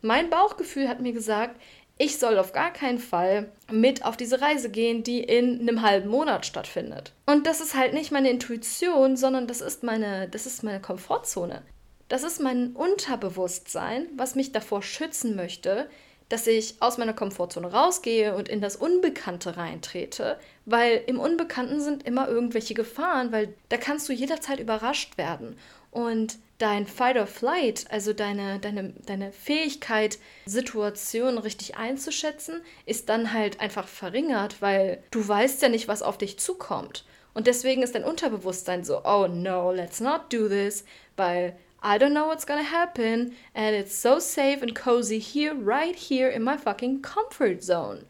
mein 0.02 0.31
Bauchgefühl 0.31 0.88
hat 0.88 1.00
mir 1.00 1.12
gesagt, 1.12 1.60
ich 1.98 2.19
soll 2.19 2.38
auf 2.38 2.52
gar 2.52 2.72
keinen 2.72 2.98
Fall 2.98 3.52
mit 3.70 4.06
auf 4.06 4.16
diese 4.16 4.40
Reise 4.40 4.70
gehen, 4.70 5.02
die 5.02 5.22
in 5.22 5.60
einem 5.60 5.82
halben 5.82 6.08
Monat 6.08 6.46
stattfindet. 6.46 7.12
Und 7.26 7.46
das 7.46 7.60
ist 7.60 7.75
halt 7.75 7.92
nicht 7.92 8.10
meine 8.10 8.31
Intuition, 8.31 9.19
sondern 9.19 9.46
das 9.46 9.60
ist 9.60 9.82
meine, 9.82 10.26
das 10.26 10.46
ist 10.46 10.62
meine 10.62 10.81
Komfortzone. 10.81 11.62
Das 12.08 12.22
ist 12.22 12.40
mein 12.40 12.72
Unterbewusstsein, 12.72 14.06
was 14.16 14.34
mich 14.34 14.50
davor 14.50 14.82
schützen 14.82 15.36
möchte, 15.36 15.90
dass 16.31 16.46
ich 16.46 16.76
aus 16.81 16.96
meiner 16.96 17.12
Komfortzone 17.12 17.70
rausgehe 17.70 18.34
und 18.34 18.48
in 18.48 18.62
das 18.62 18.76
Unbekannte 18.76 19.58
reintrete, 19.58 20.38
weil 20.64 21.02
im 21.06 21.20
Unbekannten 21.20 21.81
sind 21.81 22.04
immer 22.04 22.28
irgendwelche 22.28 22.72
Gefahren, 22.72 23.31
weil 23.31 23.54
da 23.69 23.76
kannst 23.76 24.08
du 24.08 24.12
jederzeit 24.12 24.58
überrascht 24.58 25.19
werden. 25.19 25.58
Und 25.90 26.38
dein 26.58 26.87
Fight 26.87 27.16
or 27.16 27.26
Flight, 27.26 27.87
also 27.90 28.12
deine, 28.12 28.58
deine, 28.58 28.92
deine 29.06 29.32
Fähigkeit, 29.32 30.19
Situationen 30.46 31.38
richtig 31.38 31.76
einzuschätzen, 31.76 32.60
ist 32.87 33.08
dann 33.08 33.32
halt 33.32 33.60
einfach 33.60 33.88
verringert, 33.88 34.60
weil 34.60 35.02
du 35.10 35.26
weißt 35.26 35.62
ja 35.62 35.69
nicht, 35.69 35.88
was 35.88 36.02
auf 36.02 36.19
dich 36.19 36.38
zukommt. 36.38 37.04
Und 37.32 37.46
deswegen 37.46 37.82
ist 37.82 37.94
dein 37.94 38.04
Unterbewusstsein 38.04 38.84
so, 38.84 39.04
oh 39.04 39.26
no, 39.26 39.72
let's 39.72 40.00
not 40.00 40.32
do 40.32 40.48
this, 40.48 40.84
weil 41.16 41.56
I 41.82 41.96
don't 41.96 42.10
know 42.10 42.26
what's 42.26 42.46
gonna 42.46 42.70
happen 42.70 43.32
and 43.54 43.75
it's 43.75 44.02
so 44.02 44.19
safe 44.19 44.58
and 44.60 44.75
cozy 44.75 45.19
here, 45.19 45.54
right 45.54 45.96
here 45.96 46.28
in 46.28 46.43
my 46.43 46.58
fucking 46.58 47.00
comfort 47.00 47.62
zone. 47.62 48.04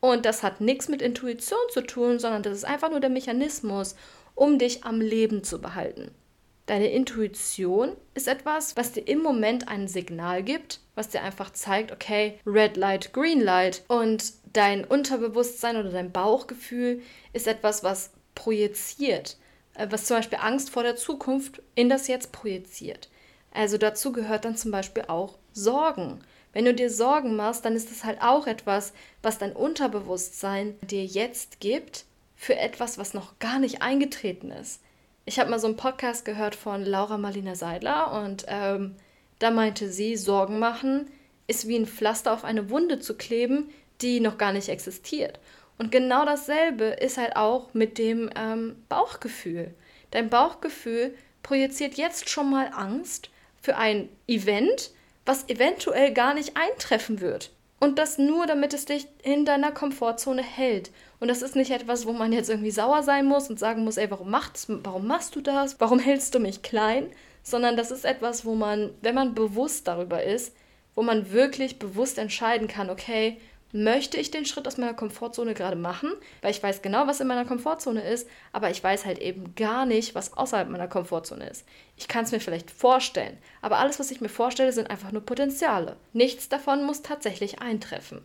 Und 0.00 0.26
das 0.26 0.42
hat 0.42 0.60
nichts 0.60 0.88
mit 0.88 1.00
Intuition 1.00 1.58
zu 1.72 1.80
tun, 1.80 2.18
sondern 2.18 2.42
das 2.42 2.58
ist 2.58 2.64
einfach 2.64 2.90
nur 2.90 3.00
der 3.00 3.10
Mechanismus, 3.10 3.96
um 4.34 4.58
dich 4.58 4.84
am 4.84 5.00
Leben 5.00 5.42
zu 5.42 5.60
behalten. 5.60 6.10
Deine 6.66 6.88
Intuition 6.88 7.96
ist 8.14 8.26
etwas, 8.26 8.76
was 8.76 8.90
dir 8.90 9.06
im 9.06 9.22
Moment 9.22 9.68
ein 9.68 9.86
Signal 9.86 10.42
gibt, 10.42 10.80
was 10.96 11.08
dir 11.08 11.22
einfach 11.22 11.52
zeigt, 11.52 11.92
okay, 11.92 12.40
Red 12.44 12.76
Light, 12.76 13.12
Green 13.12 13.40
Light. 13.40 13.84
Und 13.86 14.32
dein 14.52 14.84
Unterbewusstsein 14.84 15.76
oder 15.76 15.90
dein 15.90 16.10
Bauchgefühl 16.10 17.02
ist 17.32 17.46
etwas, 17.46 17.84
was 17.84 18.10
projiziert, 18.34 19.36
äh, 19.74 19.86
was 19.90 20.06
zum 20.06 20.16
Beispiel 20.16 20.40
Angst 20.42 20.70
vor 20.70 20.82
der 20.82 20.96
Zukunft 20.96 21.62
in 21.76 21.88
das 21.88 22.08
Jetzt 22.08 22.32
projiziert. 22.32 23.10
Also 23.52 23.78
dazu 23.78 24.10
gehört 24.10 24.44
dann 24.44 24.56
zum 24.56 24.72
Beispiel 24.72 25.04
auch 25.06 25.38
Sorgen. 25.52 26.18
Wenn 26.52 26.64
du 26.64 26.74
dir 26.74 26.90
Sorgen 26.90 27.36
machst, 27.36 27.64
dann 27.64 27.76
ist 27.76 27.92
das 27.92 28.02
halt 28.02 28.20
auch 28.22 28.48
etwas, 28.48 28.92
was 29.22 29.38
dein 29.38 29.52
Unterbewusstsein 29.52 30.76
dir 30.80 31.04
jetzt 31.04 31.60
gibt 31.60 32.06
für 32.34 32.56
etwas, 32.56 32.98
was 32.98 33.14
noch 33.14 33.38
gar 33.38 33.60
nicht 33.60 33.82
eingetreten 33.82 34.50
ist 34.50 34.80
ich 35.26 35.38
habe 35.38 35.50
mal 35.50 35.58
so 35.58 35.66
einen 35.66 35.76
Podcast 35.76 36.24
gehört 36.24 36.54
von 36.54 36.84
Laura 36.84 37.18
Marlina 37.18 37.54
Seidler 37.54 38.12
und 38.24 38.46
ähm, 38.48 38.94
da 39.38 39.50
meinte 39.50 39.90
sie, 39.90 40.16
Sorgen 40.16 40.58
machen 40.58 41.10
ist 41.46 41.68
wie 41.68 41.76
ein 41.76 41.86
Pflaster 41.86 42.32
auf 42.32 42.44
eine 42.44 42.70
Wunde 42.70 42.98
zu 42.98 43.14
kleben, 43.14 43.70
die 44.00 44.20
noch 44.20 44.38
gar 44.38 44.52
nicht 44.52 44.68
existiert. 44.68 45.38
Und 45.78 45.92
genau 45.92 46.24
dasselbe 46.24 46.84
ist 46.84 47.18
halt 47.18 47.36
auch 47.36 47.74
mit 47.74 47.98
dem 47.98 48.30
ähm, 48.34 48.76
Bauchgefühl. 48.88 49.74
Dein 50.10 50.30
Bauchgefühl 50.30 51.14
projiziert 51.42 51.94
jetzt 51.94 52.28
schon 52.30 52.50
mal 52.50 52.70
Angst 52.74 53.30
für 53.60 53.76
ein 53.76 54.08
Event, 54.26 54.90
was 55.24 55.48
eventuell 55.48 56.12
gar 56.12 56.34
nicht 56.34 56.56
eintreffen 56.56 57.20
wird. 57.20 57.50
Und 57.78 57.98
das 57.98 58.16
nur, 58.16 58.46
damit 58.46 58.72
es 58.72 58.86
dich 58.86 59.06
in 59.22 59.44
deiner 59.44 59.70
Komfortzone 59.70 60.42
hält. 60.42 60.90
Und 61.18 61.28
das 61.28 61.42
ist 61.42 61.56
nicht 61.56 61.70
etwas, 61.70 62.06
wo 62.06 62.12
man 62.12 62.32
jetzt 62.32 62.50
irgendwie 62.50 62.70
sauer 62.70 63.02
sein 63.02 63.26
muss 63.26 63.48
und 63.48 63.58
sagen 63.58 63.84
muss, 63.84 63.96
ey, 63.96 64.10
warum 64.10 64.30
machst, 64.30 64.66
warum 64.68 65.06
machst 65.06 65.34
du 65.34 65.40
das? 65.40 65.80
Warum 65.80 65.98
hältst 65.98 66.34
du 66.34 66.38
mich 66.38 66.62
klein? 66.62 67.08
Sondern 67.42 67.76
das 67.76 67.90
ist 67.90 68.04
etwas, 68.04 68.44
wo 68.44 68.54
man, 68.54 68.90
wenn 69.02 69.14
man 69.14 69.34
bewusst 69.34 69.88
darüber 69.88 70.22
ist, 70.22 70.54
wo 70.94 71.02
man 71.02 71.30
wirklich 71.32 71.78
bewusst 71.78 72.18
entscheiden 72.18 72.68
kann, 72.68 72.90
okay, 72.90 73.38
möchte 73.72 74.16
ich 74.16 74.30
den 74.30 74.46
Schritt 74.46 74.66
aus 74.66 74.78
meiner 74.78 74.94
Komfortzone 74.94 75.52
gerade 75.52 75.76
machen, 75.76 76.12
weil 76.40 76.50
ich 76.50 76.62
weiß 76.62 76.82
genau, 76.82 77.06
was 77.06 77.20
in 77.20 77.26
meiner 77.26 77.44
Komfortzone 77.44 78.00
ist, 78.00 78.28
aber 78.52 78.70
ich 78.70 78.82
weiß 78.82 79.04
halt 79.04 79.18
eben 79.18 79.54
gar 79.54 79.86
nicht, 79.86 80.14
was 80.14 80.32
außerhalb 80.32 80.68
meiner 80.68 80.88
Komfortzone 80.88 81.48
ist. 81.48 81.66
Ich 81.96 82.08
kann 82.08 82.24
es 82.24 82.32
mir 82.32 82.40
vielleicht 82.40 82.70
vorstellen, 82.70 83.36
aber 83.60 83.78
alles, 83.78 83.98
was 83.98 84.10
ich 84.10 84.20
mir 84.20 84.28
vorstelle, 84.28 84.72
sind 84.72 84.90
einfach 84.90 85.12
nur 85.12 85.24
Potenziale. 85.24 85.96
Nichts 86.12 86.48
davon 86.48 86.84
muss 86.84 87.02
tatsächlich 87.02 87.60
eintreffen. 87.60 88.24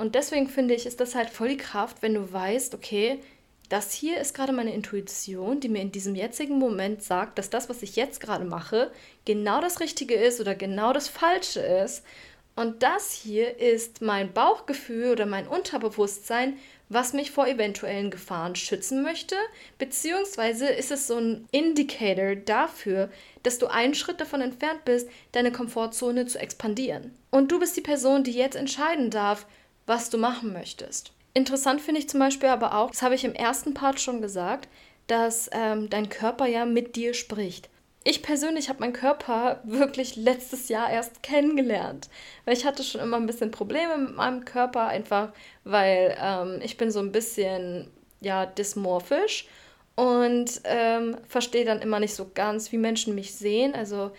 Und 0.00 0.14
deswegen 0.14 0.48
finde 0.48 0.74
ich, 0.74 0.86
ist 0.86 0.98
das 0.98 1.14
halt 1.14 1.28
voll 1.28 1.48
die 1.48 1.56
Kraft, 1.58 2.00
wenn 2.00 2.14
du 2.14 2.32
weißt, 2.32 2.74
okay, 2.74 3.20
das 3.68 3.92
hier 3.92 4.18
ist 4.18 4.34
gerade 4.34 4.52
meine 4.52 4.72
Intuition, 4.72 5.60
die 5.60 5.68
mir 5.68 5.82
in 5.82 5.92
diesem 5.92 6.14
jetzigen 6.14 6.58
Moment 6.58 7.02
sagt, 7.02 7.38
dass 7.38 7.50
das, 7.50 7.68
was 7.68 7.82
ich 7.82 7.96
jetzt 7.96 8.18
gerade 8.18 8.46
mache, 8.46 8.90
genau 9.26 9.60
das 9.60 9.78
Richtige 9.78 10.14
ist 10.14 10.40
oder 10.40 10.54
genau 10.54 10.94
das 10.94 11.08
Falsche 11.08 11.60
ist. 11.60 12.02
Und 12.56 12.82
das 12.82 13.12
hier 13.12 13.58
ist 13.58 14.00
mein 14.00 14.32
Bauchgefühl 14.32 15.12
oder 15.12 15.26
mein 15.26 15.46
Unterbewusstsein, 15.46 16.54
was 16.88 17.12
mich 17.12 17.30
vor 17.30 17.46
eventuellen 17.46 18.10
Gefahren 18.10 18.56
schützen 18.56 19.02
möchte, 19.02 19.36
beziehungsweise 19.78 20.66
ist 20.66 20.90
es 20.90 21.06
so 21.06 21.16
ein 21.16 21.46
Indicator 21.52 22.34
dafür, 22.36 23.10
dass 23.42 23.58
du 23.58 23.66
einen 23.66 23.94
Schritt 23.94 24.20
davon 24.20 24.40
entfernt 24.40 24.84
bist, 24.86 25.08
deine 25.32 25.52
Komfortzone 25.52 26.26
zu 26.26 26.38
expandieren. 26.38 27.14
Und 27.30 27.52
du 27.52 27.60
bist 27.60 27.76
die 27.76 27.82
Person, 27.82 28.24
die 28.24 28.32
jetzt 28.32 28.56
entscheiden 28.56 29.10
darf, 29.10 29.46
was 29.90 30.08
du 30.08 30.18
machen 30.18 30.52
möchtest. 30.52 31.12
Interessant 31.34 31.80
finde 31.80 32.00
ich 32.00 32.08
zum 32.08 32.20
Beispiel 32.20 32.48
aber 32.48 32.76
auch, 32.76 32.90
das 32.90 33.02
habe 33.02 33.16
ich 33.16 33.24
im 33.24 33.34
ersten 33.34 33.74
Part 33.74 34.00
schon 34.00 34.22
gesagt, 34.22 34.68
dass 35.08 35.50
ähm, 35.52 35.90
dein 35.90 36.08
Körper 36.08 36.46
ja 36.46 36.64
mit 36.64 36.94
dir 36.94 37.12
spricht. 37.12 37.68
Ich 38.04 38.22
persönlich 38.22 38.68
habe 38.68 38.78
meinen 38.78 38.92
Körper 38.92 39.60
wirklich 39.64 40.14
letztes 40.14 40.68
Jahr 40.68 40.88
erst 40.90 41.24
kennengelernt, 41.24 42.08
weil 42.44 42.56
ich 42.56 42.64
hatte 42.64 42.84
schon 42.84 43.00
immer 43.00 43.16
ein 43.16 43.26
bisschen 43.26 43.50
Probleme 43.50 43.98
mit 43.98 44.14
meinem 44.14 44.44
Körper, 44.44 44.86
einfach 44.86 45.32
weil 45.64 46.16
ähm, 46.22 46.60
ich 46.62 46.76
bin 46.76 46.92
so 46.92 47.00
ein 47.00 47.10
bisschen 47.10 47.90
ja 48.20 48.46
dysmorphisch 48.46 49.48
und 49.96 50.60
ähm, 50.64 51.16
verstehe 51.26 51.64
dann 51.64 51.82
immer 51.82 51.98
nicht 51.98 52.14
so 52.14 52.30
ganz, 52.32 52.70
wie 52.70 52.78
Menschen 52.78 53.16
mich 53.16 53.34
sehen. 53.34 53.74
Also 53.74 54.12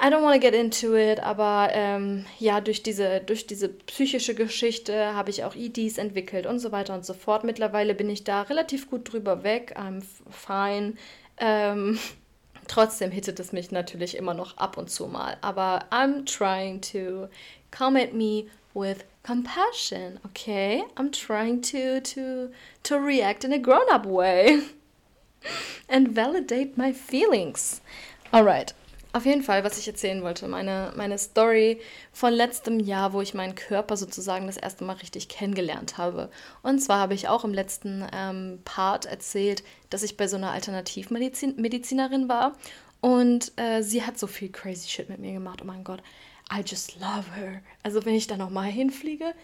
I 0.00 0.10
don't 0.10 0.22
want 0.22 0.34
to 0.34 0.40
get 0.40 0.54
into 0.54 0.94
it, 0.94 1.18
aber 1.18 1.70
ähm, 1.72 2.24
ja, 2.38 2.60
durch 2.60 2.84
diese, 2.84 3.20
durch 3.20 3.48
diese 3.48 3.68
psychische 3.68 4.36
Geschichte 4.36 5.14
habe 5.14 5.30
ich 5.30 5.42
auch 5.42 5.56
EDs 5.56 5.98
entwickelt 5.98 6.46
und 6.46 6.60
so 6.60 6.70
weiter 6.70 6.94
und 6.94 7.04
so 7.04 7.14
fort. 7.14 7.42
Mittlerweile 7.42 7.96
bin 7.96 8.08
ich 8.08 8.22
da 8.22 8.42
relativ 8.42 8.88
gut 8.88 9.12
drüber 9.12 9.42
weg. 9.42 9.74
I'm 9.76 10.04
fine. 10.30 10.94
Ähm, 11.38 11.98
trotzdem 12.68 13.10
hittet 13.10 13.40
es 13.40 13.50
mich 13.52 13.72
natürlich 13.72 14.16
immer 14.16 14.34
noch 14.34 14.56
ab 14.56 14.76
und 14.78 14.88
zu 14.88 15.08
mal. 15.08 15.36
Aber 15.40 15.86
I'm 15.90 16.24
trying 16.24 16.80
to 16.92 17.26
come 17.76 18.00
at 18.00 18.12
me 18.12 18.46
with 18.74 19.04
compassion, 19.24 20.20
okay? 20.24 20.84
I'm 20.94 21.10
trying 21.10 21.60
to, 21.72 22.00
to, 22.14 22.52
to 22.84 22.96
react 22.96 23.42
in 23.42 23.52
a 23.52 23.58
grown-up 23.58 24.06
way 24.06 24.62
and 25.88 26.14
validate 26.14 26.78
my 26.78 26.92
feelings. 26.92 27.80
Alright. 28.32 28.74
Auf 29.12 29.24
jeden 29.24 29.42
Fall, 29.42 29.64
was 29.64 29.78
ich 29.78 29.88
erzählen 29.88 30.22
wollte, 30.22 30.46
meine, 30.48 30.92
meine 30.94 31.16
Story 31.16 31.80
von 32.12 32.32
letztem 32.32 32.78
Jahr, 32.78 33.14
wo 33.14 33.22
ich 33.22 33.32
meinen 33.32 33.54
Körper 33.54 33.96
sozusagen 33.96 34.46
das 34.46 34.58
erste 34.58 34.84
Mal 34.84 34.96
richtig 34.96 35.28
kennengelernt 35.28 35.96
habe. 35.96 36.30
Und 36.62 36.80
zwar 36.80 37.00
habe 37.00 37.14
ich 37.14 37.26
auch 37.26 37.44
im 37.44 37.54
letzten 37.54 38.06
ähm, 38.12 38.60
Part 38.64 39.06
erzählt, 39.06 39.64
dass 39.88 40.02
ich 40.02 40.18
bei 40.18 40.28
so 40.28 40.36
einer 40.36 40.52
Alternativmedizinerin 40.52 42.28
war 42.28 42.52
und 43.00 43.52
äh, 43.56 43.82
sie 43.82 44.02
hat 44.02 44.18
so 44.18 44.26
viel 44.26 44.50
crazy 44.50 44.88
Shit 44.88 45.08
mit 45.08 45.20
mir 45.20 45.32
gemacht. 45.32 45.60
Oh 45.62 45.66
mein 45.66 45.84
Gott, 45.84 46.02
I 46.52 46.60
just 46.64 46.98
love 47.00 47.34
her. 47.34 47.62
Also 47.82 48.04
wenn 48.04 48.14
ich 48.14 48.26
da 48.26 48.36
nochmal 48.36 48.66
hinfliege, 48.70 49.34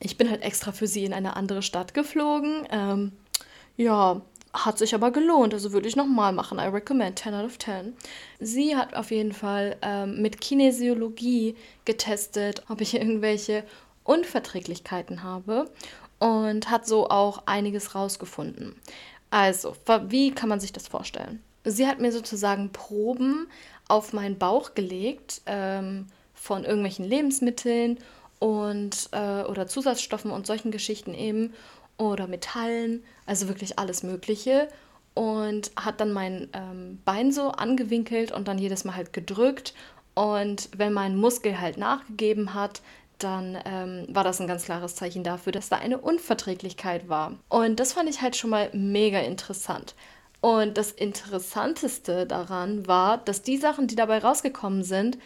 ich 0.00 0.16
bin 0.16 0.30
halt 0.30 0.42
extra 0.42 0.72
für 0.72 0.86
sie 0.86 1.04
in 1.04 1.12
eine 1.12 1.36
andere 1.36 1.62
Stadt 1.62 1.94
geflogen. 1.94 2.66
Ähm, 2.70 3.12
ja, 3.76 4.20
hat 4.54 4.78
sich 4.78 4.94
aber 4.94 5.10
gelohnt, 5.10 5.54
also 5.54 5.72
würde 5.72 5.88
ich 5.88 5.96
nochmal 5.96 6.32
machen. 6.32 6.58
I 6.58 6.66
recommend 6.66 7.18
10 7.18 7.34
out 7.34 7.46
of 7.46 7.58
10. 7.58 7.94
Sie 8.38 8.76
hat 8.76 8.94
auf 8.94 9.10
jeden 9.10 9.32
Fall 9.32 9.76
ähm, 9.80 10.20
mit 10.20 10.40
Kinesiologie 10.40 11.56
getestet, 11.84 12.62
ob 12.68 12.80
ich 12.80 12.94
irgendwelche 13.00 13.64
Unverträglichkeiten 14.04 15.22
habe 15.22 15.70
und 16.18 16.70
hat 16.70 16.86
so 16.86 17.08
auch 17.08 17.42
einiges 17.46 17.94
rausgefunden. 17.94 18.76
Also, 19.30 19.74
wie 20.08 20.32
kann 20.32 20.48
man 20.48 20.60
sich 20.60 20.72
das 20.72 20.88
vorstellen? 20.88 21.42
Sie 21.64 21.86
hat 21.86 22.00
mir 22.00 22.12
sozusagen 22.12 22.70
Proben 22.70 23.46
auf 23.88 24.12
meinen 24.12 24.36
Bauch 24.36 24.74
gelegt 24.74 25.40
ähm, 25.46 26.06
von 26.34 26.64
irgendwelchen 26.64 27.04
Lebensmitteln 27.04 27.98
und 28.38 29.08
äh, 29.12 29.42
oder 29.44 29.66
Zusatzstoffen 29.66 30.30
und 30.30 30.46
solchen 30.46 30.70
Geschichten 30.72 31.14
eben 31.14 31.54
oder 32.10 32.26
Metallen, 32.26 33.02
also 33.26 33.48
wirklich 33.48 33.78
alles 33.78 34.02
Mögliche. 34.02 34.68
Und 35.14 35.72
hat 35.76 36.00
dann 36.00 36.12
mein 36.12 36.48
ähm, 36.54 36.98
Bein 37.04 37.32
so 37.32 37.50
angewinkelt 37.50 38.32
und 38.32 38.48
dann 38.48 38.58
jedes 38.58 38.84
Mal 38.84 38.96
halt 38.96 39.12
gedrückt. 39.12 39.74
Und 40.14 40.70
wenn 40.76 40.92
mein 40.92 41.16
Muskel 41.16 41.60
halt 41.60 41.76
nachgegeben 41.76 42.54
hat, 42.54 42.80
dann 43.18 43.58
ähm, 43.64 44.06
war 44.08 44.24
das 44.24 44.40
ein 44.40 44.46
ganz 44.46 44.64
klares 44.64 44.94
Zeichen 44.96 45.22
dafür, 45.22 45.52
dass 45.52 45.68
da 45.68 45.76
eine 45.76 45.98
Unverträglichkeit 45.98 47.08
war. 47.08 47.38
Und 47.48 47.78
das 47.78 47.92
fand 47.92 48.08
ich 48.08 48.20
halt 48.20 48.36
schon 48.36 48.50
mal 48.50 48.70
mega 48.72 49.18
interessant. 49.20 49.94
Und 50.40 50.76
das 50.76 50.90
Interessanteste 50.90 52.26
daran 52.26 52.86
war, 52.86 53.18
dass 53.18 53.42
die 53.42 53.58
Sachen, 53.58 53.86
die 53.86 53.94
dabei 53.94 54.18
rausgekommen 54.18 54.82
sind, 54.82 55.18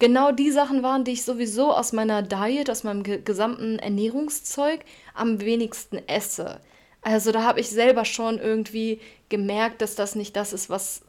genau 0.00 0.32
die 0.32 0.50
Sachen 0.50 0.82
waren, 0.82 1.04
die 1.04 1.12
ich 1.12 1.24
sowieso 1.24 1.72
aus 1.72 1.92
meiner 1.92 2.22
Diet, 2.22 2.68
aus 2.68 2.82
meinem 2.82 3.04
gesamten 3.04 3.78
Ernährungszeug 3.78 4.80
am 5.14 5.40
wenigsten 5.40 5.98
esse. 6.08 6.60
Also 7.02 7.30
da 7.30 7.44
habe 7.44 7.60
ich 7.60 7.70
selber 7.70 8.04
schon 8.04 8.38
irgendwie 8.38 9.00
gemerkt, 9.28 9.80
dass 9.80 9.94
das 9.94 10.16
nicht 10.16 10.34
das 10.34 10.52
ist, 10.52 10.68
was 10.68 11.02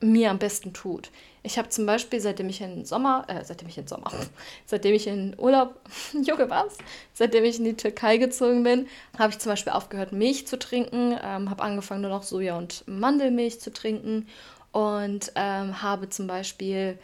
mir 0.00 0.30
am 0.30 0.38
besten 0.38 0.72
tut. 0.72 1.10
Ich 1.42 1.58
habe 1.58 1.68
zum 1.68 1.86
Beispiel, 1.86 2.20
seitdem 2.20 2.48
ich 2.48 2.60
in 2.60 2.84
Sommer, 2.84 3.24
äh, 3.28 3.44
seitdem 3.44 3.68
ich 3.68 3.78
in 3.78 3.86
Sommer, 3.86 4.10
seitdem 4.66 4.94
ich 4.94 5.06
in 5.06 5.34
Urlaub, 5.38 5.80
Junge 6.12 6.50
was, 6.50 6.76
seitdem 7.14 7.44
ich 7.44 7.58
in 7.58 7.64
die 7.64 7.76
Türkei 7.76 8.16
gezogen 8.18 8.62
bin, 8.62 8.88
habe 9.18 9.32
ich 9.32 9.38
zum 9.38 9.50
Beispiel 9.50 9.72
aufgehört, 9.72 10.12
Milch 10.12 10.46
zu 10.46 10.58
trinken, 10.58 11.16
ähm, 11.22 11.50
habe 11.50 11.62
angefangen 11.62 12.02
nur 12.02 12.10
noch 12.10 12.22
Soja 12.22 12.56
und 12.56 12.84
Mandelmilch 12.86 13.60
zu 13.60 13.72
trinken 13.72 14.28
und 14.72 15.32
ähm, 15.34 15.82
habe 15.82 16.08
zum 16.08 16.26
Beispiel 16.26 16.98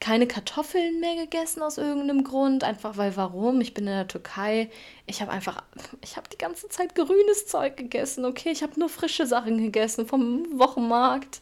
keine 0.00 0.26
Kartoffeln 0.26 1.00
mehr 1.00 1.16
gegessen 1.16 1.62
aus 1.62 1.78
irgendeinem 1.78 2.24
Grund. 2.24 2.64
Einfach 2.64 2.96
weil 2.96 3.16
warum? 3.16 3.60
Ich 3.60 3.74
bin 3.74 3.86
in 3.86 3.92
der 3.92 4.08
Türkei. 4.08 4.70
Ich 5.06 5.20
habe 5.20 5.32
einfach, 5.32 5.62
ich 6.02 6.16
habe 6.16 6.28
die 6.32 6.38
ganze 6.38 6.68
Zeit 6.68 6.94
grünes 6.94 7.46
Zeug 7.46 7.76
gegessen. 7.76 8.24
Okay, 8.24 8.50
ich 8.50 8.62
habe 8.62 8.78
nur 8.78 8.88
frische 8.88 9.26
Sachen 9.26 9.58
gegessen 9.58 10.06
vom 10.06 10.58
Wochenmarkt. 10.58 11.40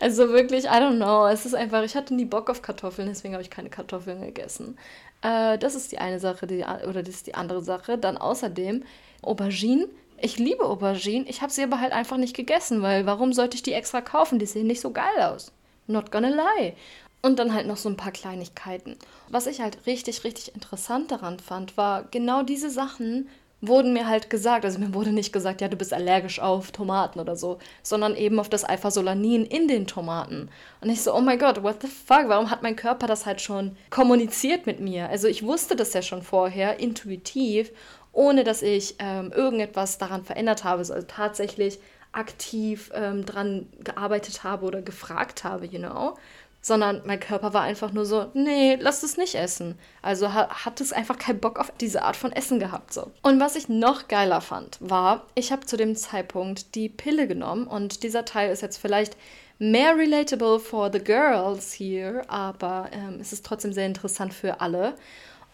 Also 0.00 0.30
wirklich, 0.30 0.64
I 0.64 0.68
don't 0.68 0.96
know. 0.96 1.26
Es 1.26 1.44
ist 1.44 1.54
einfach, 1.54 1.82
ich 1.82 1.94
hatte 1.94 2.14
nie 2.14 2.24
Bock 2.24 2.48
auf 2.48 2.62
Kartoffeln, 2.62 3.08
deswegen 3.08 3.34
habe 3.34 3.42
ich 3.42 3.50
keine 3.50 3.68
Kartoffeln 3.68 4.22
gegessen. 4.22 4.78
Äh, 5.20 5.58
das 5.58 5.74
ist 5.74 5.92
die 5.92 5.98
eine 5.98 6.18
Sache, 6.18 6.46
die, 6.46 6.64
oder 6.88 7.02
das 7.02 7.16
ist 7.16 7.26
die 7.26 7.34
andere 7.34 7.62
Sache. 7.62 7.98
Dann 7.98 8.16
außerdem 8.16 8.82
Auberginen. 9.22 9.88
Ich 10.18 10.38
liebe 10.38 10.64
Auberginen. 10.64 11.26
Ich 11.28 11.42
habe 11.42 11.52
sie 11.52 11.62
aber 11.62 11.80
halt 11.80 11.92
einfach 11.92 12.16
nicht 12.16 12.34
gegessen, 12.34 12.80
weil 12.80 13.04
warum 13.04 13.34
sollte 13.34 13.56
ich 13.56 13.62
die 13.62 13.74
extra 13.74 14.00
kaufen? 14.00 14.38
Die 14.38 14.46
sehen 14.46 14.66
nicht 14.66 14.80
so 14.80 14.90
geil 14.90 15.18
aus. 15.18 15.52
Not 15.86 16.10
gonna 16.10 16.28
lie. 16.28 16.74
Und 17.22 17.38
dann 17.38 17.52
halt 17.52 17.66
noch 17.66 17.76
so 17.76 17.88
ein 17.88 17.98
paar 17.98 18.12
Kleinigkeiten. 18.12 18.96
Was 19.28 19.46
ich 19.46 19.60
halt 19.60 19.86
richtig, 19.86 20.24
richtig 20.24 20.54
interessant 20.54 21.10
daran 21.10 21.38
fand, 21.38 21.76
war 21.76 22.04
genau 22.10 22.42
diese 22.42 22.70
Sachen 22.70 23.28
wurden 23.60 23.92
mir 23.92 24.06
halt 24.06 24.30
gesagt, 24.30 24.64
also 24.64 24.78
mir 24.78 24.94
wurde 24.94 25.12
nicht 25.12 25.32
gesagt, 25.32 25.60
ja, 25.60 25.68
du 25.68 25.76
bist 25.76 25.92
allergisch 25.92 26.40
auf 26.40 26.72
Tomaten 26.72 27.20
oder 27.20 27.36
so, 27.36 27.58
sondern 27.82 28.16
eben 28.16 28.40
auf 28.40 28.48
das 28.48 28.64
Alpha-Solanin 28.64 29.44
in 29.44 29.68
den 29.68 29.86
Tomaten. 29.86 30.48
Und 30.80 30.90
ich 30.90 31.02
so, 31.02 31.14
oh 31.14 31.20
mein 31.20 31.38
Gott, 31.38 31.62
what 31.62 31.82
the 31.82 31.88
fuck, 31.88 32.28
warum 32.28 32.50
hat 32.50 32.62
mein 32.62 32.76
Körper 32.76 33.06
das 33.06 33.26
halt 33.26 33.40
schon 33.40 33.76
kommuniziert 33.90 34.66
mit 34.66 34.80
mir? 34.80 35.08
Also 35.08 35.28
ich 35.28 35.42
wusste 35.42 35.76
das 35.76 35.92
ja 35.92 36.02
schon 36.02 36.22
vorher, 36.22 36.80
intuitiv, 36.80 37.70
ohne 38.12 38.44
dass 38.44 38.62
ich 38.62 38.96
ähm, 38.98 39.30
irgendetwas 39.32 39.98
daran 39.98 40.24
verändert 40.24 40.64
habe, 40.64 40.78
also 40.78 40.94
tatsächlich 41.02 41.78
aktiv 42.12 42.90
ähm, 42.94 43.24
dran 43.24 43.68
gearbeitet 43.84 44.42
habe 44.42 44.66
oder 44.66 44.82
gefragt 44.82 45.44
habe, 45.44 45.66
you 45.66 45.78
know 45.78 46.16
sondern 46.62 47.02
mein 47.06 47.20
Körper 47.20 47.54
war 47.54 47.62
einfach 47.62 47.92
nur 47.92 48.04
so, 48.04 48.30
nee, 48.34 48.76
lass 48.80 49.02
es 49.02 49.16
nicht 49.16 49.34
essen. 49.34 49.78
Also 50.02 50.32
ha 50.34 50.64
hat 50.64 50.80
es 50.80 50.92
einfach 50.92 51.18
keinen 51.18 51.40
Bock 51.40 51.58
auf 51.58 51.72
diese 51.80 52.02
Art 52.02 52.16
von 52.16 52.32
Essen 52.32 52.58
gehabt 52.60 52.92
so. 52.92 53.10
Und 53.22 53.40
was 53.40 53.56
ich 53.56 53.68
noch 53.68 54.08
geiler 54.08 54.40
fand, 54.40 54.78
war, 54.80 55.26
ich 55.34 55.52
habe 55.52 55.66
zu 55.66 55.76
dem 55.76 55.96
Zeitpunkt 55.96 56.74
die 56.74 56.88
Pille 56.88 57.26
genommen 57.26 57.66
und 57.66 58.02
dieser 58.02 58.24
Teil 58.24 58.50
ist 58.50 58.62
jetzt 58.62 58.78
vielleicht 58.78 59.16
mehr 59.58 59.96
relatable 59.96 60.58
for 60.58 60.90
the 60.92 60.98
girls 60.98 61.72
here, 61.72 62.22
aber 62.28 62.88
ähm, 62.92 63.18
es 63.20 63.32
ist 63.32 63.44
trotzdem 63.44 63.72
sehr 63.72 63.86
interessant 63.86 64.34
für 64.34 64.60
alle. 64.60 64.94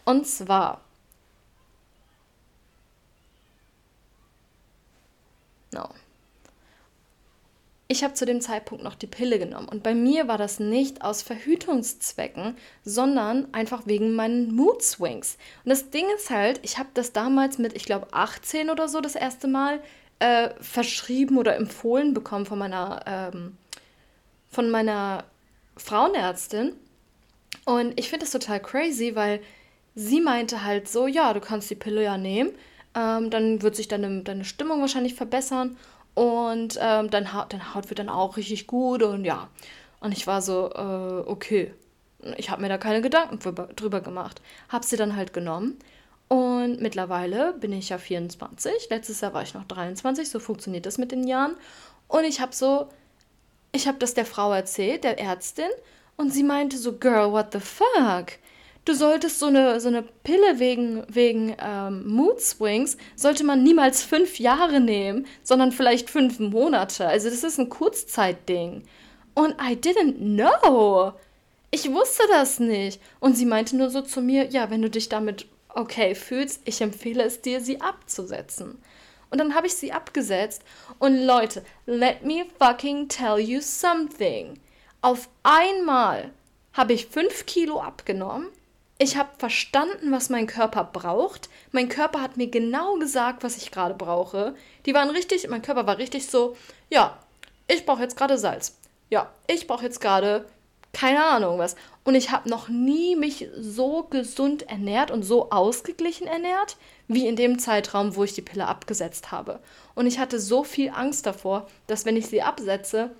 Und 0.05 0.27
zwar 0.27 0.81
No. 5.73 5.89
Ich 7.89 8.03
habe 8.03 8.13
zu 8.13 8.25
dem 8.25 8.41
Zeitpunkt 8.41 8.83
noch 8.83 8.95
die 8.95 9.07
Pille 9.07 9.39
genommen. 9.39 9.69
Und 9.69 9.81
bei 9.81 9.95
mir 9.95 10.27
war 10.27 10.37
das 10.37 10.59
nicht 10.59 11.03
aus 11.03 11.21
Verhütungszwecken, 11.21 12.57
sondern 12.83 13.47
einfach 13.53 13.83
wegen 13.85 14.13
meinen 14.13 14.53
Mood 14.53 14.83
Swings. 14.83 15.37
Und 15.63 15.69
das 15.69 15.89
Ding 15.89 16.05
ist 16.17 16.29
halt, 16.29 16.59
ich 16.63 16.77
habe 16.77 16.89
das 16.93 17.13
damals 17.13 17.57
mit, 17.57 17.75
ich 17.75 17.85
glaube, 17.85 18.07
18 18.11 18.69
oder 18.69 18.89
so 18.89 18.99
das 18.99 19.15
erste 19.15 19.47
Mal 19.47 19.81
äh, 20.19 20.49
verschrieben 20.59 21.37
oder 21.37 21.55
empfohlen 21.55 22.13
bekommen 22.13 22.45
von 22.45 22.59
meiner, 22.59 23.03
ähm, 23.05 23.57
von 24.49 24.69
meiner 24.69 25.23
Frauenärztin. 25.77 26.73
Und 27.63 27.97
ich 27.97 28.09
finde 28.09 28.25
das 28.25 28.31
total 28.31 28.59
crazy, 28.59 29.15
weil 29.15 29.39
sie 29.95 30.19
meinte 30.19 30.63
halt 30.63 30.89
so, 30.89 31.07
ja, 31.07 31.33
du 31.33 31.39
kannst 31.39 31.69
die 31.69 31.75
Pille 31.75 32.03
ja 32.03 32.17
nehmen, 32.17 32.51
ähm, 32.95 33.29
dann 33.29 33.61
wird 33.61 33.75
sich 33.75 33.87
deine, 33.87 34.23
deine 34.23 34.43
Stimmung 34.43 34.81
wahrscheinlich 34.81 35.15
verbessern 35.15 35.77
und 36.17 36.79
ähm, 36.81 37.11
deine 37.11 37.33
Haut 37.35 37.89
wird 37.89 37.99
dann 37.99 38.09
auch 38.09 38.37
richtig 38.37 38.65
gut 38.65 39.03
und 39.03 39.23
ja. 39.23 39.49
Und 39.99 40.13
ich 40.13 40.25
war 40.25 40.41
so, 40.41 40.71
äh, 40.73 41.29
okay. 41.29 41.75
Ich 42.37 42.49
habe 42.49 42.63
mir 42.63 42.69
da 42.69 42.79
keine 42.79 43.03
Gedanken 43.03 43.37
drüber 43.75 44.01
gemacht. 44.01 44.41
Habe 44.67 44.83
sie 44.83 44.97
dann 44.97 45.15
halt 45.15 45.31
genommen. 45.31 45.77
Und 46.27 46.81
mittlerweile 46.81 47.53
bin 47.53 47.71
ich 47.71 47.89
ja 47.89 47.99
24. 47.99 48.89
Letztes 48.89 49.21
Jahr 49.21 49.35
war 49.35 49.43
ich 49.43 49.53
noch 49.53 49.65
23. 49.65 50.27
So 50.27 50.39
funktioniert 50.39 50.87
das 50.87 50.97
mit 50.97 51.11
den 51.11 51.27
Jahren. 51.27 51.55
Und 52.07 52.23
ich 52.23 52.41
habe 52.41 52.55
so, 52.55 52.89
ich 53.71 53.87
habe 53.87 53.99
das 53.99 54.15
der 54.15 54.25
Frau 54.25 54.51
erzählt, 54.51 55.03
der 55.03 55.19
Ärztin. 55.19 55.69
Und 56.15 56.33
sie 56.33 56.41
meinte 56.41 56.79
so, 56.79 56.93
Girl, 56.93 57.31
what 57.31 57.53
the 57.53 57.59
fuck? 57.59 58.39
Du 58.87 58.95
solltest 58.95 59.39
so 59.39 59.47
eine, 59.47 59.79
so 59.79 59.87
eine 59.87 60.01
Pille 60.01 60.59
wegen, 60.59 61.03
wegen 61.07 61.55
ähm, 61.59 62.07
Mood 62.07 62.39
Swings, 62.41 62.97
sollte 63.15 63.43
man 63.43 63.63
niemals 63.63 64.03
fünf 64.03 64.39
Jahre 64.39 64.79
nehmen, 64.79 65.27
sondern 65.43 65.71
vielleicht 65.71 66.09
fünf 66.09 66.39
Monate. 66.39 67.07
Also 67.07 67.29
das 67.29 67.43
ist 67.43 67.59
ein 67.59 67.69
Kurzzeitding. 67.69 68.83
Und 69.33 69.51
I 69.61 69.75
didn't 69.75 70.17
know. 70.17 71.13
Ich 71.69 71.91
wusste 71.91 72.23
das 72.29 72.59
nicht. 72.59 73.01
Und 73.19 73.35
sie 73.35 73.45
meinte 73.45 73.75
nur 73.75 73.89
so 73.89 74.01
zu 74.01 74.21
mir, 74.21 74.49
ja, 74.49 74.69
wenn 74.69 74.81
du 74.81 74.89
dich 74.89 75.09
damit 75.09 75.47
okay 75.69 76.15
fühlst, 76.15 76.61
ich 76.65 76.81
empfehle 76.81 77.23
es 77.23 77.41
dir, 77.41 77.61
sie 77.61 77.81
abzusetzen. 77.81 78.81
Und 79.29 79.39
dann 79.39 79.53
habe 79.53 79.67
ich 79.67 79.75
sie 79.75 79.91
abgesetzt. 79.91 80.63
Und 80.99 81.25
Leute, 81.25 81.63
let 81.85 82.23
me 82.23 82.45
fucking 82.57 83.09
tell 83.09 83.37
you 83.37 83.59
something. 83.61 84.57
Auf 85.01 85.29
einmal 85.43 86.31
habe 86.73 86.93
ich 86.93 87.07
fünf 87.07 87.45
Kilo 87.45 87.81
abgenommen 87.81 88.47
ich 88.97 89.17
habe 89.17 89.29
verstanden, 89.37 90.11
was 90.11 90.29
mein 90.29 90.47
Körper 90.47 90.83
braucht. 90.83 91.49
Mein 91.71 91.89
Körper 91.89 92.21
hat 92.21 92.37
mir 92.37 92.47
genau 92.47 92.95
gesagt, 92.95 93.43
was 93.43 93.57
ich 93.57 93.71
gerade 93.71 93.93
brauche. 93.93 94.55
Die 94.85 94.93
waren 94.93 95.09
richtig, 95.09 95.47
mein 95.49 95.61
Körper 95.61 95.85
war 95.85 95.97
richtig 95.97 96.27
so, 96.27 96.55
ja, 96.89 97.17
ich 97.67 97.85
brauche 97.85 98.01
jetzt 98.01 98.17
gerade 98.17 98.37
Salz. 98.37 98.77
Ja, 99.09 99.31
ich 99.47 99.67
brauche 99.67 99.83
jetzt 99.83 100.01
gerade 100.01 100.45
keine 100.93 101.23
Ahnung 101.23 101.59
was. 101.59 101.75
Und 102.03 102.15
ich 102.15 102.31
habe 102.31 102.49
noch 102.49 102.69
nie 102.69 103.15
mich 103.15 103.47
so 103.55 104.03
gesund 104.03 104.67
ernährt 104.69 105.11
und 105.11 105.23
so 105.23 105.51
ausgeglichen 105.51 106.25
ernährt, 106.25 106.77
wie 107.07 107.27
in 107.27 107.35
dem 107.35 107.59
Zeitraum, 107.59 108.15
wo 108.15 108.23
ich 108.23 108.33
die 108.33 108.41
Pille 108.41 108.67
abgesetzt 108.67 109.31
habe. 109.31 109.59
Und 109.93 110.07
ich 110.07 110.17
hatte 110.17 110.39
so 110.39 110.63
viel 110.63 110.89
Angst 110.89 111.25
davor, 111.25 111.67
dass 111.85 112.05
wenn 112.05 112.17
ich 112.17 112.27
sie 112.27 112.41
absetze, 112.41 113.11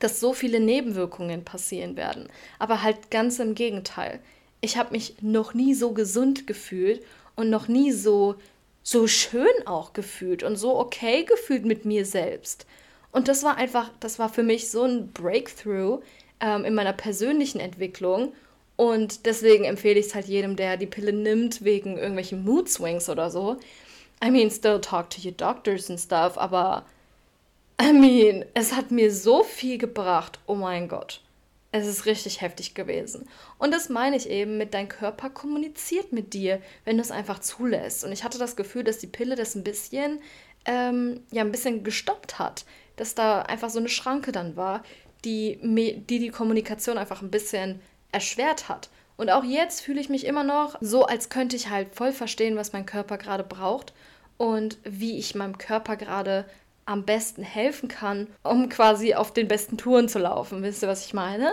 dass 0.00 0.18
so 0.18 0.32
viele 0.32 0.58
Nebenwirkungen 0.58 1.44
passieren 1.44 1.96
werden. 1.96 2.28
Aber 2.58 2.82
halt 2.82 3.10
ganz 3.10 3.38
im 3.38 3.54
Gegenteil 3.54 4.20
ich 4.60 4.76
habe 4.76 4.92
mich 4.92 5.16
noch 5.20 5.54
nie 5.54 5.74
so 5.74 5.92
gesund 5.92 6.46
gefühlt 6.46 7.02
und 7.34 7.50
noch 7.50 7.68
nie 7.68 7.92
so 7.92 8.36
so 8.82 9.08
schön 9.08 9.66
auch 9.66 9.94
gefühlt 9.94 10.44
und 10.44 10.54
so 10.54 10.78
okay 10.78 11.24
gefühlt 11.24 11.64
mit 11.64 11.84
mir 11.84 12.06
selbst. 12.06 12.66
Und 13.10 13.26
das 13.26 13.42
war 13.42 13.56
einfach, 13.56 13.90
das 13.98 14.20
war 14.20 14.28
für 14.28 14.44
mich 14.44 14.70
so 14.70 14.84
ein 14.84 15.10
Breakthrough 15.12 16.02
ähm, 16.38 16.64
in 16.64 16.74
meiner 16.74 16.92
persönlichen 16.92 17.58
Entwicklung. 17.58 18.32
Und 18.76 19.26
deswegen 19.26 19.64
empfehle 19.64 19.98
ich 19.98 20.06
es 20.06 20.14
halt 20.14 20.26
jedem, 20.26 20.54
der 20.54 20.76
die 20.76 20.86
Pille 20.86 21.12
nimmt, 21.12 21.64
wegen 21.64 21.96
irgendwelchen 21.96 22.44
Mood 22.44 22.68
Swings 22.68 23.08
oder 23.08 23.28
so. 23.28 23.56
I 24.22 24.30
mean, 24.30 24.52
still 24.52 24.80
talk 24.80 25.10
to 25.10 25.20
your 25.20 25.32
doctors 25.32 25.90
and 25.90 25.98
stuff, 25.98 26.38
aber 26.38 26.84
I 27.82 27.92
mean, 27.92 28.44
es 28.54 28.72
hat 28.72 28.92
mir 28.92 29.12
so 29.12 29.42
viel 29.42 29.78
gebracht. 29.78 30.38
Oh 30.46 30.54
mein 30.54 30.86
Gott. 30.88 31.22
Es 31.80 31.86
ist 31.86 32.06
richtig 32.06 32.40
heftig 32.40 32.74
gewesen. 32.74 33.28
Und 33.58 33.72
das 33.72 33.88
meine 33.88 34.16
ich 34.16 34.30
eben 34.30 34.56
mit 34.58 34.72
dein 34.74 34.88
Körper 34.88 35.30
kommuniziert 35.30 36.12
mit 36.12 36.32
dir, 36.32 36.60
wenn 36.84 36.96
du 36.96 37.02
es 37.02 37.10
einfach 37.10 37.38
zulässt. 37.40 38.04
Und 38.04 38.12
ich 38.12 38.24
hatte 38.24 38.38
das 38.38 38.56
Gefühl, 38.56 38.84
dass 38.84 38.98
die 38.98 39.06
Pille 39.06 39.36
das 39.36 39.54
ein 39.54 39.64
bisschen, 39.64 40.20
ähm, 40.64 41.20
ja, 41.30 41.42
ein 41.42 41.52
bisschen 41.52 41.84
gestoppt 41.84 42.38
hat. 42.38 42.64
Dass 42.96 43.14
da 43.14 43.42
einfach 43.42 43.70
so 43.70 43.78
eine 43.78 43.88
Schranke 43.88 44.32
dann 44.32 44.56
war, 44.56 44.82
die 45.24 45.58
die, 45.62 46.18
die 46.18 46.30
Kommunikation 46.30 46.98
einfach 46.98 47.20
ein 47.20 47.30
bisschen 47.30 47.80
erschwert 48.12 48.68
hat. 48.68 48.88
Und 49.16 49.30
auch 49.30 49.44
jetzt 49.44 49.80
fühle 49.80 50.00
ich 50.00 50.08
mich 50.08 50.24
immer 50.24 50.44
noch 50.44 50.76
so, 50.80 51.04
als 51.04 51.28
könnte 51.28 51.56
ich 51.56 51.70
halt 51.70 51.94
voll 51.94 52.12
verstehen, 52.12 52.56
was 52.56 52.72
mein 52.72 52.86
Körper 52.86 53.18
gerade 53.18 53.44
braucht 53.44 53.92
und 54.36 54.78
wie 54.84 55.18
ich 55.18 55.34
meinem 55.34 55.58
Körper 55.58 55.96
gerade 55.96 56.44
am 56.86 57.04
besten 57.04 57.42
helfen 57.42 57.88
kann, 57.88 58.28
um 58.42 58.68
quasi 58.68 59.14
auf 59.14 59.32
den 59.32 59.48
besten 59.48 59.76
Touren 59.76 60.08
zu 60.08 60.18
laufen. 60.18 60.62
Wisst 60.62 60.82
ihr, 60.82 60.88
was 60.88 61.04
ich 61.04 61.14
meine? 61.14 61.52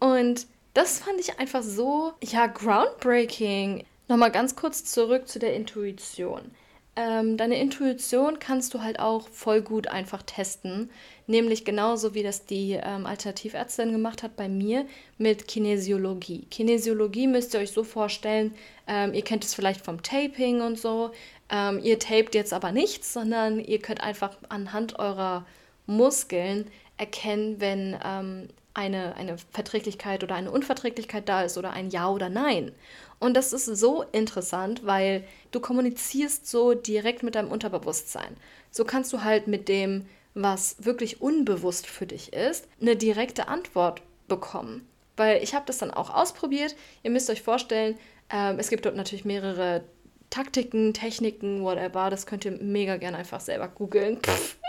Und 0.00 0.46
das 0.74 0.98
fand 0.98 1.20
ich 1.20 1.38
einfach 1.38 1.62
so, 1.62 2.14
ja, 2.22 2.46
groundbreaking. 2.46 3.84
Nochmal 4.08 4.32
ganz 4.32 4.56
kurz 4.56 4.84
zurück 4.84 5.28
zu 5.28 5.38
der 5.38 5.54
Intuition. 5.54 6.50
Ähm, 6.96 7.36
deine 7.36 7.60
Intuition 7.60 8.38
kannst 8.40 8.74
du 8.74 8.82
halt 8.82 8.98
auch 8.98 9.28
voll 9.28 9.62
gut 9.62 9.86
einfach 9.86 10.22
testen. 10.22 10.90
Nämlich 11.26 11.64
genauso 11.64 12.14
wie 12.14 12.22
das 12.22 12.46
die 12.46 12.72
ähm, 12.72 13.06
Alternativärztin 13.06 13.92
gemacht 13.92 14.22
hat 14.22 14.36
bei 14.36 14.48
mir 14.48 14.86
mit 15.16 15.46
Kinesiologie. 15.46 16.46
Kinesiologie 16.50 17.28
müsst 17.28 17.54
ihr 17.54 17.60
euch 17.60 17.70
so 17.70 17.84
vorstellen, 17.84 18.52
ähm, 18.88 19.14
ihr 19.14 19.22
kennt 19.22 19.44
es 19.44 19.54
vielleicht 19.54 19.84
vom 19.84 20.02
Taping 20.02 20.60
und 20.60 20.78
so. 20.78 21.12
Ähm, 21.50 21.80
ihr 21.82 21.98
tapet 21.98 22.34
jetzt 22.34 22.52
aber 22.52 22.72
nichts, 22.72 23.12
sondern 23.12 23.60
ihr 23.60 23.80
könnt 23.80 24.00
einfach 24.00 24.36
anhand 24.48 24.98
eurer 24.98 25.44
Muskeln 25.86 26.70
erkennen, 26.96 27.60
wenn 27.60 27.98
ähm, 28.04 28.48
eine, 28.74 29.16
eine 29.16 29.36
Verträglichkeit 29.50 30.22
oder 30.22 30.36
eine 30.36 30.50
Unverträglichkeit 30.50 31.28
da 31.28 31.42
ist 31.42 31.58
oder 31.58 31.72
ein 31.72 31.90
Ja 31.90 32.08
oder 32.08 32.28
Nein. 32.28 32.72
Und 33.18 33.34
das 33.36 33.52
ist 33.52 33.66
so 33.66 34.02
interessant, 34.12 34.86
weil 34.86 35.24
du 35.50 35.60
kommunizierst 35.60 36.48
so 36.48 36.74
direkt 36.74 37.22
mit 37.22 37.34
deinem 37.34 37.50
Unterbewusstsein. 37.50 38.36
So 38.70 38.84
kannst 38.84 39.12
du 39.12 39.24
halt 39.24 39.46
mit 39.46 39.68
dem, 39.68 40.06
was 40.34 40.76
wirklich 40.84 41.20
unbewusst 41.20 41.86
für 41.86 42.06
dich 42.06 42.32
ist, 42.32 42.68
eine 42.80 42.96
direkte 42.96 43.48
Antwort 43.48 44.02
bekommen. 44.28 44.86
Weil 45.16 45.42
ich 45.42 45.54
habe 45.54 45.66
das 45.66 45.78
dann 45.78 45.90
auch 45.90 46.08
ausprobiert. 46.08 46.76
Ihr 47.02 47.10
müsst 47.10 47.28
euch 47.28 47.42
vorstellen, 47.42 47.98
ähm, 48.30 48.58
es 48.58 48.70
gibt 48.70 48.86
dort 48.86 48.96
natürlich 48.96 49.24
mehrere 49.24 49.82
Taktiken, 50.30 50.94
Techniken, 50.94 51.62
whatever. 51.62 52.08
Das 52.08 52.26
könnt 52.26 52.44
ihr 52.44 52.52
mega 52.52 52.96
gerne 52.96 53.18
einfach 53.18 53.40
selber 53.40 53.68
googeln. 53.68 54.18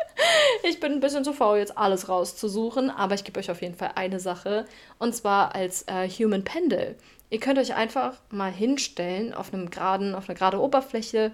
ich 0.63 0.79
bin 0.79 0.93
ein 0.93 0.99
bisschen 0.99 1.23
zu 1.23 1.33
faul, 1.33 1.59
jetzt 1.59 1.77
alles 1.77 2.09
rauszusuchen, 2.09 2.89
aber 2.89 3.15
ich 3.15 3.23
gebe 3.23 3.39
euch 3.39 3.51
auf 3.51 3.61
jeden 3.61 3.75
Fall 3.75 3.91
eine 3.95 4.19
Sache. 4.19 4.65
Und 4.97 5.15
zwar 5.15 5.55
als 5.55 5.83
äh, 5.83 6.09
Human 6.09 6.43
Pendel. 6.43 6.95
Ihr 7.29 7.39
könnt 7.39 7.59
euch 7.59 7.75
einfach 7.75 8.17
mal 8.29 8.51
hinstellen 8.51 9.33
auf 9.33 9.53
einem 9.53 9.69
geraden, 9.69 10.15
auf 10.15 10.27
einer 10.27 10.37
gerade 10.37 10.59
Oberfläche 10.59 11.31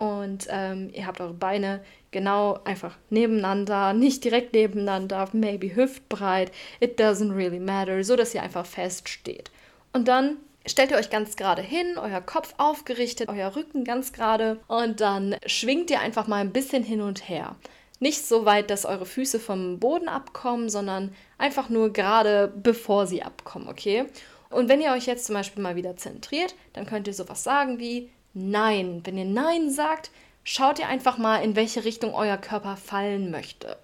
und 0.00 0.46
ähm, 0.48 0.88
ihr 0.94 1.06
habt 1.06 1.20
eure 1.20 1.34
Beine 1.34 1.82
genau 2.10 2.58
einfach 2.64 2.96
nebeneinander, 3.10 3.92
nicht 3.92 4.24
direkt 4.24 4.54
nebeneinander, 4.54 5.28
maybe 5.32 5.74
hüftbreit. 5.74 6.52
It 6.80 6.98
doesn't 6.98 7.34
really 7.36 7.60
matter, 7.60 8.02
so 8.02 8.16
dass 8.16 8.34
ihr 8.34 8.42
einfach 8.42 8.64
fest 8.64 9.08
steht. 9.08 9.50
Und 9.92 10.08
dann 10.08 10.38
stellt 10.66 10.90
ihr 10.90 10.96
euch 10.96 11.10
ganz 11.10 11.36
gerade 11.36 11.62
hin, 11.62 11.98
euer 11.98 12.20
Kopf 12.20 12.54
aufgerichtet, 12.58 13.28
euer 13.28 13.54
Rücken 13.56 13.84
ganz 13.84 14.12
gerade 14.12 14.60
und 14.68 15.00
dann 15.00 15.36
schwingt 15.46 15.90
ihr 15.90 16.00
einfach 16.00 16.26
mal 16.26 16.40
ein 16.40 16.52
bisschen 16.52 16.82
hin 16.82 17.00
und 17.00 17.28
her. 17.28 17.56
Nicht 17.98 18.26
so 18.26 18.46
weit, 18.46 18.70
dass 18.70 18.86
eure 18.86 19.04
Füße 19.04 19.38
vom 19.40 19.78
Boden 19.78 20.08
abkommen, 20.08 20.70
sondern 20.70 21.14
einfach 21.36 21.68
nur 21.68 21.92
gerade 21.92 22.52
bevor 22.62 23.06
sie 23.06 23.22
abkommen, 23.22 23.68
okay? 23.68 24.06
Und 24.48 24.68
wenn 24.68 24.80
ihr 24.80 24.92
euch 24.92 25.06
jetzt 25.06 25.26
zum 25.26 25.34
Beispiel 25.34 25.62
mal 25.62 25.76
wieder 25.76 25.96
zentriert, 25.96 26.54
dann 26.72 26.86
könnt 26.86 27.06
ihr 27.06 27.14
sowas 27.14 27.44
sagen 27.44 27.78
wie 27.78 28.10
Nein. 28.32 29.02
Wenn 29.04 29.18
ihr 29.18 29.24
Nein 29.24 29.70
sagt, 29.70 30.10
schaut 30.44 30.78
ihr 30.78 30.88
einfach 30.88 31.18
mal, 31.18 31.42
in 31.42 31.56
welche 31.56 31.84
Richtung 31.84 32.14
euer 32.14 32.36
Körper 32.36 32.76
fallen 32.76 33.30
möchte. 33.30 33.76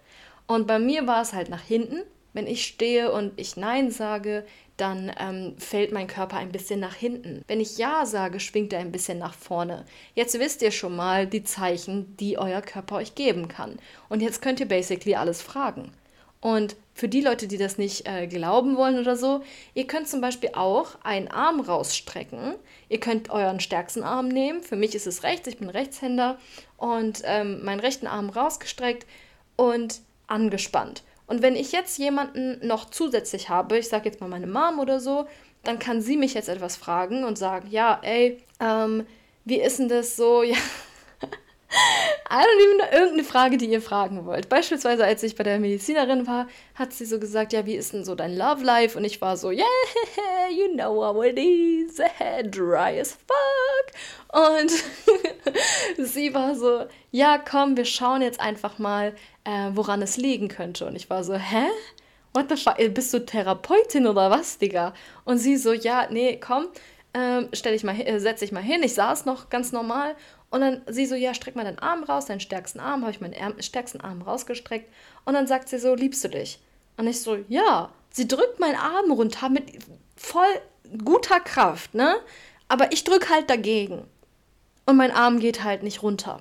Und 0.46 0.66
bei 0.66 0.78
mir 0.78 1.06
war 1.06 1.22
es 1.22 1.32
halt 1.32 1.48
nach 1.48 1.62
hinten. 1.62 2.02
Wenn 2.36 2.46
ich 2.46 2.66
stehe 2.66 3.10
und 3.12 3.32
ich 3.40 3.56
Nein 3.56 3.90
sage, 3.90 4.44
dann 4.76 5.10
ähm, 5.18 5.54
fällt 5.56 5.90
mein 5.90 6.06
Körper 6.06 6.36
ein 6.36 6.52
bisschen 6.52 6.78
nach 6.78 6.94
hinten. 6.94 7.42
Wenn 7.48 7.62
ich 7.62 7.78
Ja 7.78 8.04
sage, 8.04 8.40
schwingt 8.40 8.74
er 8.74 8.80
ein 8.80 8.92
bisschen 8.92 9.18
nach 9.18 9.32
vorne. 9.32 9.86
Jetzt 10.14 10.38
wisst 10.38 10.60
ihr 10.60 10.70
schon 10.70 10.94
mal 10.94 11.26
die 11.26 11.44
Zeichen, 11.44 12.14
die 12.18 12.36
euer 12.36 12.60
Körper 12.60 12.96
euch 12.96 13.14
geben 13.14 13.48
kann. 13.48 13.78
Und 14.10 14.20
jetzt 14.20 14.42
könnt 14.42 14.60
ihr 14.60 14.68
basically 14.68 15.14
alles 15.14 15.40
fragen. 15.40 15.92
Und 16.42 16.76
für 16.92 17.08
die 17.08 17.22
Leute, 17.22 17.48
die 17.48 17.56
das 17.56 17.78
nicht 17.78 18.06
äh, 18.06 18.26
glauben 18.26 18.76
wollen 18.76 18.98
oder 18.98 19.16
so, 19.16 19.42
ihr 19.72 19.86
könnt 19.86 20.06
zum 20.06 20.20
Beispiel 20.20 20.50
auch 20.52 20.88
einen 21.02 21.28
Arm 21.28 21.60
rausstrecken. 21.60 22.56
Ihr 22.90 23.00
könnt 23.00 23.30
euren 23.30 23.60
stärksten 23.60 24.02
Arm 24.02 24.28
nehmen. 24.28 24.62
Für 24.62 24.76
mich 24.76 24.94
ist 24.94 25.06
es 25.06 25.22
rechts, 25.22 25.48
ich 25.48 25.56
bin 25.56 25.70
Rechtshänder. 25.70 26.36
Und 26.76 27.22
ähm, 27.24 27.64
meinen 27.64 27.80
rechten 27.80 28.06
Arm 28.06 28.28
rausgestreckt 28.28 29.06
und 29.56 30.00
angespannt. 30.26 31.02
Und 31.26 31.42
wenn 31.42 31.56
ich 31.56 31.72
jetzt 31.72 31.98
jemanden 31.98 32.64
noch 32.66 32.90
zusätzlich 32.90 33.48
habe, 33.48 33.78
ich 33.78 33.88
sage 33.88 34.06
jetzt 34.06 34.20
mal 34.20 34.28
meine 34.28 34.46
Mom 34.46 34.78
oder 34.78 35.00
so, 35.00 35.26
dann 35.64 35.78
kann 35.78 36.00
sie 36.00 36.16
mich 36.16 36.34
jetzt 36.34 36.48
etwas 36.48 36.76
fragen 36.76 37.24
und 37.24 37.36
sagen, 37.36 37.68
ja, 37.70 37.98
ey, 38.02 38.42
ähm, 38.60 39.06
wie 39.44 39.60
ist 39.60 39.78
denn 39.78 39.88
das 39.88 40.16
so? 40.16 40.42
Ja, 40.48 40.56
I 40.56 41.26
don't 41.26 41.28
even 41.28 41.44
know, 41.46 41.55
irgendeine 42.96 43.24
Frage, 43.24 43.56
die 43.56 43.66
ihr 43.66 43.82
fragen 43.82 44.26
wollt. 44.26 44.48
Beispielsweise, 44.48 45.04
als 45.04 45.22
ich 45.22 45.36
bei 45.36 45.44
der 45.44 45.58
Medizinerin 45.58 46.26
war, 46.26 46.46
hat 46.74 46.92
sie 46.92 47.04
so 47.04 47.18
gesagt, 47.18 47.52
ja, 47.52 47.66
wie 47.66 47.74
ist 47.74 47.92
denn 47.92 48.04
so 48.04 48.14
dein 48.14 48.36
Love 48.36 48.64
Life? 48.64 48.96
Und 48.96 49.04
ich 49.04 49.20
war 49.20 49.36
so, 49.36 49.50
yeah, 49.50 49.64
you 50.50 50.74
know 50.74 51.02
how 51.02 51.24
it 51.24 51.38
is, 51.38 51.96
dry 52.50 53.00
as 53.00 53.12
fuck. 53.12 54.56
Und 54.58 54.72
sie 56.06 56.34
war 56.34 56.54
so, 56.54 56.86
ja, 57.10 57.38
komm, 57.38 57.76
wir 57.76 57.84
schauen 57.84 58.22
jetzt 58.22 58.40
einfach 58.40 58.78
mal, 58.78 59.14
äh, 59.44 59.70
woran 59.72 60.02
es 60.02 60.16
liegen 60.16 60.48
könnte. 60.48 60.86
Und 60.86 60.96
ich 60.96 61.08
war 61.10 61.24
so, 61.24 61.34
hä? 61.34 61.66
What 62.34 62.50
the 62.50 62.56
fuck? 62.56 62.76
Bist 62.92 63.14
du 63.14 63.24
Therapeutin 63.24 64.06
oder 64.06 64.30
was, 64.30 64.58
Digga? 64.58 64.92
Und 65.24 65.38
sie 65.38 65.56
so, 65.56 65.72
ja, 65.72 66.06
nee, 66.10 66.38
komm, 66.38 66.66
ähm, 67.14 67.48
stell 67.54 67.72
ich 67.72 67.82
mal, 67.82 67.98
äh, 67.98 68.20
setz 68.20 68.40
dich 68.40 68.52
mal 68.52 68.62
hin. 68.62 68.82
Ich 68.82 68.92
saß 68.92 69.24
noch 69.24 69.48
ganz 69.48 69.72
normal 69.72 70.16
und 70.56 70.62
dann 70.62 70.80
sie 70.86 71.04
so, 71.04 71.14
ja, 71.14 71.34
streck 71.34 71.54
mal 71.54 71.64
deinen 71.64 71.78
Arm 71.80 72.02
raus, 72.02 72.24
deinen 72.24 72.40
stärksten 72.40 72.80
Arm, 72.80 73.02
habe 73.02 73.10
ich 73.10 73.20
meinen 73.20 73.38
Arm, 73.38 73.60
stärksten 73.60 74.00
Arm 74.00 74.22
rausgestreckt. 74.22 74.90
Und 75.26 75.34
dann 75.34 75.46
sagt 75.46 75.68
sie 75.68 75.78
so, 75.78 75.94
liebst 75.94 76.24
du 76.24 76.28
dich? 76.28 76.58
Und 76.96 77.06
ich 77.06 77.20
so, 77.20 77.36
ja. 77.48 77.90
Sie 78.08 78.26
drückt 78.26 78.58
meinen 78.58 78.76
Arm 78.76 79.12
runter 79.12 79.50
mit 79.50 79.64
voll 80.16 80.46
guter 81.04 81.40
Kraft, 81.40 81.94
ne? 81.94 82.16
Aber 82.68 82.90
ich 82.90 83.04
drück 83.04 83.28
halt 83.28 83.50
dagegen. 83.50 84.06
Und 84.86 84.96
mein 84.96 85.10
Arm 85.10 85.40
geht 85.40 85.62
halt 85.62 85.82
nicht 85.82 86.02
runter. 86.02 86.40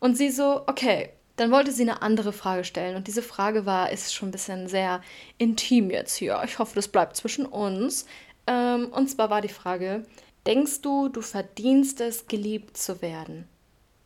Und 0.00 0.16
sie 0.16 0.30
so, 0.30 0.62
okay, 0.66 1.10
dann 1.36 1.50
wollte 1.50 1.70
sie 1.70 1.82
eine 1.82 2.00
andere 2.00 2.32
Frage 2.32 2.64
stellen. 2.64 2.96
Und 2.96 3.08
diese 3.08 3.22
Frage 3.22 3.66
war, 3.66 3.92
ist 3.92 4.14
schon 4.14 4.30
ein 4.30 4.32
bisschen 4.32 4.68
sehr 4.68 5.02
intim 5.36 5.90
jetzt 5.90 6.16
hier. 6.16 6.40
Ich 6.46 6.58
hoffe, 6.58 6.76
das 6.76 6.88
bleibt 6.88 7.14
zwischen 7.14 7.44
uns. 7.44 8.06
Ähm, 8.46 8.86
und 8.90 9.10
zwar 9.10 9.28
war 9.28 9.42
die 9.42 9.48
Frage, 9.50 10.06
denkst 10.46 10.82
du, 10.82 11.08
du 11.08 11.20
verdienst 11.20 12.00
es, 12.00 12.26
geliebt 12.26 12.76
zu 12.76 13.02
werden? 13.02 13.48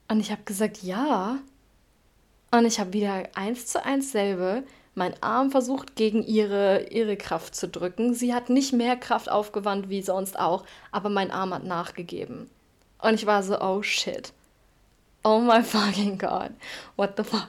Und 0.08 0.20
ich 0.20 0.30
habe 0.30 0.42
gesagt, 0.44 0.82
ja. 0.82 1.38
Und 2.50 2.64
ich 2.64 2.80
habe 2.80 2.92
wieder 2.92 3.28
eins 3.34 3.66
zu 3.66 3.84
eins 3.84 4.12
selbe 4.12 4.64
meinen 4.98 5.22
Arm 5.22 5.50
versucht, 5.50 5.96
gegen 5.96 6.22
ihre, 6.22 6.88
ihre 6.90 7.16
Kraft 7.16 7.54
zu 7.54 7.68
drücken. 7.68 8.12
Sie 8.14 8.34
hat 8.34 8.50
nicht 8.50 8.74
mehr 8.74 8.96
Kraft 8.96 9.30
aufgewandt 9.30 9.88
wie 9.88 10.02
sonst 10.02 10.38
auch, 10.38 10.64
aber 10.92 11.08
mein 11.08 11.30
Arm 11.30 11.54
hat 11.54 11.64
nachgegeben. 11.64 12.50
Und 13.00 13.14
ich 13.14 13.24
war 13.24 13.42
so, 13.42 13.58
oh 13.60 13.82
shit. 13.82 14.32
Oh 15.24 15.38
my 15.38 15.62
fucking 15.64 16.18
God. 16.18 16.50
What 16.96 17.14
the 17.16 17.24
fuck? 17.24 17.48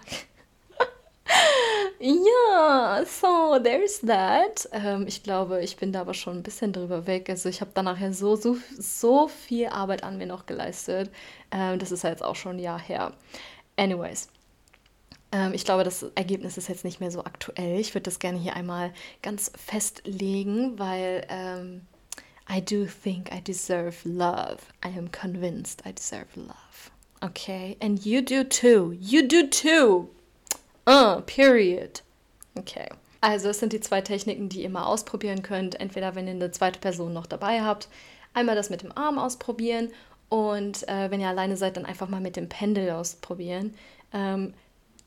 Ja, 2.02 3.04
so, 3.06 3.60
there's 3.62 4.00
that. 4.02 4.70
Ähm, 4.72 5.06
ich 5.06 5.22
glaube, 5.22 5.62
ich 5.62 5.76
bin 5.76 5.92
da 5.92 6.02
aber 6.02 6.14
schon 6.14 6.38
ein 6.38 6.44
bisschen 6.44 6.72
drüber 6.72 7.06
weg. 7.08 7.30
Also 7.30 7.50
ich 7.50 7.60
habe 7.60 7.72
da 7.74 7.84
nachher 7.84 8.14
so, 8.14 8.38
so, 8.38 8.56
so 8.78 9.28
viel 9.28 9.68
Arbeit 9.68 10.04
an 10.04 10.18
mir 10.18 10.26
noch 10.26 10.46
geleistet. 10.46 11.12
Ähm, 11.52 11.78
das 11.78 11.92
ist 11.92 12.04
ja 12.04 12.10
jetzt 12.10 12.24
auch 12.24 12.38
schon 12.38 12.56
ein 12.56 12.60
Jahr 12.60 12.80
her. 12.80 13.12
Anyways. 13.76 14.30
Ähm, 15.34 15.54
ich 15.54 15.66
glaube, 15.66 15.84
das 15.84 16.04
Ergebnis 16.16 16.58
ist 16.58 16.70
jetzt 16.70 16.86
nicht 16.86 17.02
mehr 17.02 17.12
so 17.12 17.26
aktuell. 17.26 17.80
Ich 17.80 17.94
würde 17.94 18.04
das 18.04 18.20
gerne 18.20 18.40
hier 18.40 18.56
einmal 18.56 18.94
ganz 19.22 19.52
festlegen, 19.58 20.80
weil 20.80 21.26
ähm, 21.30 21.82
I 22.50 22.62
do 22.62 22.86
think 23.04 23.30
I 23.36 23.42
deserve 23.42 24.08
love. 24.08 24.60
I 24.86 24.98
am 24.98 25.12
convinced 25.12 25.84
I 25.86 25.92
deserve 25.92 26.28
love. 26.36 26.92
Okay, 27.22 27.76
and 27.82 28.06
you 28.06 28.22
do 28.22 28.46
too. 28.46 28.96
You 28.98 29.28
do 29.28 29.48
too. 29.48 30.10
Uh, 30.90 31.22
period. 31.22 32.02
Okay. 32.56 32.90
Also 33.22 33.50
es 33.50 33.60
sind 33.60 33.74
die 33.74 33.80
zwei 33.80 34.02
Techniken, 34.02 34.50
die 34.50 34.64
ihr 34.64 34.70
mal 34.70 34.86
ausprobieren 34.86 35.44
könnt. 35.44 35.80
Entweder 35.80 36.16
wenn 36.16 36.28
ihr 36.28 36.34
eine 36.34 36.52
zweite 36.52 36.80
Person 36.80 37.14
noch 37.14 37.28
dabei 37.28 37.62
habt, 37.62 37.90
einmal 38.34 38.56
das 38.56 38.70
mit 38.70 38.82
dem 38.82 38.98
Arm 38.98 39.20
ausprobieren 39.20 39.90
und 40.30 40.88
äh, 40.88 41.12
wenn 41.12 41.20
ihr 41.20 41.28
alleine 41.28 41.58
seid, 41.58 41.78
dann 41.78 41.86
einfach 41.86 42.08
mal 42.08 42.22
mit 42.22 42.36
dem 42.36 42.50
Pendel 42.50 42.92
ausprobieren. 42.92 43.74
Ähm, 44.14 44.54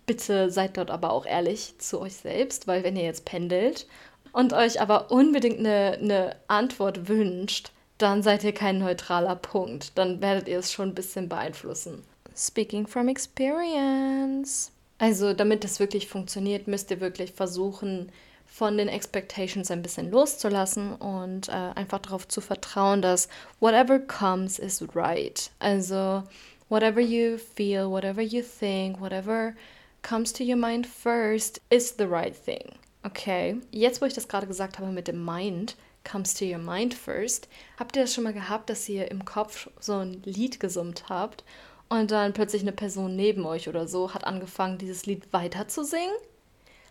bitte 0.06 0.50
seid 0.50 0.76
dort 0.76 0.90
aber 0.90 1.12
auch 1.12 1.26
ehrlich 1.26 1.78
zu 1.78 2.00
euch 2.00 2.14
selbst, 2.14 2.66
weil 2.66 2.84
wenn 2.84 2.96
ihr 2.96 3.04
jetzt 3.04 3.24
pendelt 3.24 3.86
und 4.32 4.52
euch 4.52 4.80
aber 4.80 5.10
unbedingt 5.10 5.60
eine, 5.60 5.98
eine 6.00 6.36
Antwort 6.48 7.08
wünscht, 7.08 7.70
dann 7.98 8.22
seid 8.22 8.42
ihr 8.42 8.52
kein 8.52 8.78
neutraler 8.78 9.36
Punkt. 9.36 9.96
Dann 9.96 10.20
werdet 10.20 10.48
ihr 10.48 10.58
es 10.58 10.72
schon 10.72 10.90
ein 10.90 10.94
bisschen 10.94 11.28
beeinflussen. 11.28 12.02
Speaking 12.34 12.86
from 12.86 13.08
experience. 13.08 14.71
Also 15.02 15.32
damit 15.32 15.64
das 15.64 15.80
wirklich 15.80 16.06
funktioniert, 16.06 16.68
müsst 16.68 16.92
ihr 16.92 17.00
wirklich 17.00 17.32
versuchen, 17.32 18.12
von 18.46 18.78
den 18.78 18.86
Expectations 18.86 19.68
ein 19.72 19.82
bisschen 19.82 20.12
loszulassen 20.12 20.94
und 20.94 21.48
äh, 21.48 21.72
einfach 21.74 21.98
darauf 21.98 22.28
zu 22.28 22.40
vertrauen, 22.40 23.02
dass 23.02 23.28
whatever 23.58 23.98
comes 23.98 24.60
is 24.60 24.80
right. 24.94 25.50
Also 25.58 26.22
whatever 26.68 27.00
you 27.00 27.36
feel, 27.36 27.90
whatever 27.90 28.22
you 28.22 28.42
think, 28.42 29.00
whatever 29.00 29.56
comes 30.02 30.32
to 30.32 30.44
your 30.44 30.54
mind 30.54 30.86
first 30.86 31.60
is 31.70 31.96
the 31.98 32.04
right 32.04 32.36
thing. 32.36 32.70
Okay, 33.02 33.56
jetzt 33.72 34.02
wo 34.02 34.06
ich 34.06 34.14
das 34.14 34.28
gerade 34.28 34.46
gesagt 34.46 34.78
habe 34.78 34.92
mit 34.92 35.08
dem 35.08 35.24
Mind, 35.24 35.74
comes 36.08 36.32
to 36.32 36.44
your 36.44 36.58
mind 36.58 36.94
first, 36.94 37.48
habt 37.76 37.96
ihr 37.96 38.02
das 38.02 38.14
schon 38.14 38.22
mal 38.22 38.32
gehabt, 38.32 38.70
dass 38.70 38.88
ihr 38.88 39.10
im 39.10 39.24
Kopf 39.24 39.68
so 39.80 39.94
ein 39.94 40.22
Lied 40.24 40.60
gesummt 40.60 41.08
habt 41.08 41.42
und 41.92 42.10
dann 42.10 42.32
plötzlich 42.32 42.62
eine 42.62 42.72
Person 42.72 43.16
neben 43.16 43.44
euch 43.44 43.68
oder 43.68 43.86
so 43.86 44.14
hat 44.14 44.24
angefangen, 44.24 44.78
dieses 44.78 45.04
Lied 45.04 45.30
weiter 45.30 45.68
zu 45.68 45.84
singen. 45.84 46.14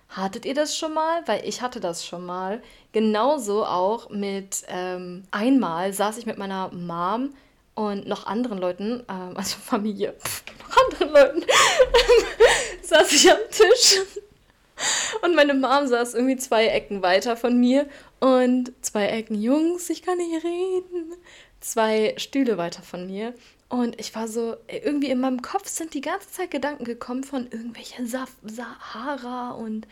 Hattet 0.09 0.45
ihr 0.45 0.53
das 0.53 0.77
schon 0.77 0.93
mal? 0.93 1.23
Weil 1.25 1.43
ich 1.43 1.63
hatte 1.63 1.79
das 1.79 2.05
schon 2.05 2.23
mal. 2.23 2.61
Genauso 2.91 3.65
auch 3.65 4.11
mit 4.11 4.63
ähm, 4.67 5.23
einmal 5.31 5.91
saß 5.91 6.19
ich 6.19 6.27
mit 6.27 6.37
meiner 6.37 6.71
Mom 6.71 7.33
und 7.73 8.07
noch 8.07 8.27
anderen 8.27 8.59
Leuten, 8.59 9.03
ähm, 9.09 9.35
also 9.35 9.57
Familie, 9.63 10.13
noch 10.59 10.77
anderen 10.77 11.13
Leuten, 11.15 11.45
saß 12.83 13.11
ich 13.11 13.31
am 13.31 13.39
Tisch. 13.49 14.01
Und 15.23 15.35
meine 15.35 15.55
Mom 15.55 15.87
saß 15.87 16.13
irgendwie 16.13 16.37
zwei 16.37 16.67
Ecken 16.67 17.01
weiter 17.01 17.35
von 17.35 17.59
mir 17.59 17.87
und 18.19 18.71
zwei 18.81 19.07
Ecken, 19.07 19.41
Jungs, 19.41 19.89
ich 19.89 20.03
kann 20.03 20.19
nicht 20.19 20.43
reden. 20.43 21.15
Zwei 21.59 22.13
Stühle 22.17 22.59
weiter 22.59 22.83
von 22.83 23.07
mir. 23.07 23.33
Und 23.71 23.97
ich 24.01 24.13
war 24.15 24.27
so, 24.27 24.57
irgendwie 24.67 25.11
in 25.11 25.21
meinem 25.21 25.41
Kopf 25.41 25.69
sind 25.69 25.93
die 25.93 26.01
ganze 26.01 26.29
Zeit 26.29 26.51
Gedanken 26.51 26.83
gekommen 26.83 27.23
von 27.23 27.49
irgendwelcher 27.49 28.05
Sa 28.05 28.27
Sahara 28.43 29.51
und 29.51 29.87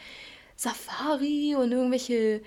Safari 0.57 1.55
und 1.55 1.71
irgendwelche, 1.71 2.41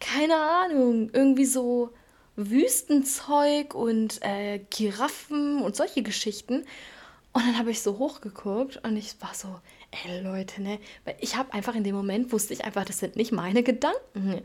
keine 0.00 0.36
Ahnung, 0.36 1.10
irgendwie 1.12 1.44
so 1.44 1.90
Wüstenzeug 2.36 3.74
und 3.74 4.22
äh, 4.22 4.60
Giraffen 4.70 5.60
und 5.60 5.76
solche 5.76 6.02
Geschichten. 6.02 6.64
Und 7.34 7.46
dann 7.46 7.58
habe 7.58 7.72
ich 7.72 7.82
so 7.82 7.98
hochgeguckt 7.98 8.82
und 8.82 8.96
ich 8.96 9.20
war 9.20 9.34
so, 9.34 9.60
ey 10.06 10.22
Leute, 10.22 10.62
ne? 10.62 10.78
Weil 11.04 11.16
ich 11.20 11.36
habe 11.36 11.52
einfach 11.52 11.74
in 11.74 11.84
dem 11.84 11.94
Moment, 11.94 12.32
wusste 12.32 12.54
ich 12.54 12.64
einfach, 12.64 12.86
das 12.86 13.00
sind 13.00 13.16
nicht 13.16 13.32
meine 13.32 13.62
Gedanken. 13.62 14.40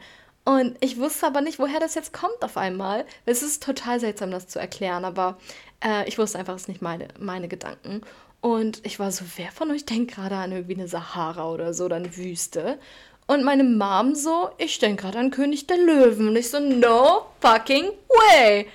Und 0.46 0.78
ich 0.80 1.00
wusste 1.00 1.26
aber 1.26 1.42
nicht, 1.42 1.58
woher 1.58 1.80
das 1.80 1.96
jetzt 1.96 2.14
kommt 2.14 2.42
auf 2.42 2.56
einmal. 2.56 3.06
Es 3.26 3.42
ist 3.42 3.64
total 3.64 4.00
seltsam, 4.00 4.30
das 4.32 4.48
zu 4.48 4.60
erklären, 4.60 5.04
aber 5.04 5.38
äh, 5.84 6.08
ich 6.08 6.18
wusste 6.20 6.38
einfach, 6.38 6.56
es 6.56 6.64
sind 6.64 6.76
nicht 6.76 6.82
meine, 6.82 7.08
meine 7.20 7.48
Gedanken. 7.48 8.02
Und 8.42 8.86
ich 8.86 9.00
war 9.00 9.12
so, 9.12 9.26
wer 9.38 9.52
von 9.52 9.72
euch 9.72 9.86
denkt 9.86 10.14
gerade 10.14 10.36
an 10.36 10.52
irgendwie 10.52 10.76
eine 10.76 10.88
Sahara 10.88 11.50
oder 11.50 11.74
so 11.74 11.86
oder 11.86 11.96
eine 11.96 12.16
Wüste? 12.16 12.78
Und 13.26 13.44
meine 13.44 13.64
Mom 13.64 14.14
so, 14.14 14.52
ich 14.60 14.78
denke 14.78 15.02
gerade 15.02 15.18
an 15.18 15.32
König 15.32 15.66
der 15.66 15.78
Löwen. 15.78 16.28
Und 16.28 16.36
ich 16.36 16.52
so, 16.52 16.60
no 16.60 17.26
fucking 17.42 17.90
way. 18.08 18.68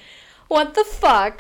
What 0.49 0.75
the 0.75 0.83
fuck? 1.01 1.35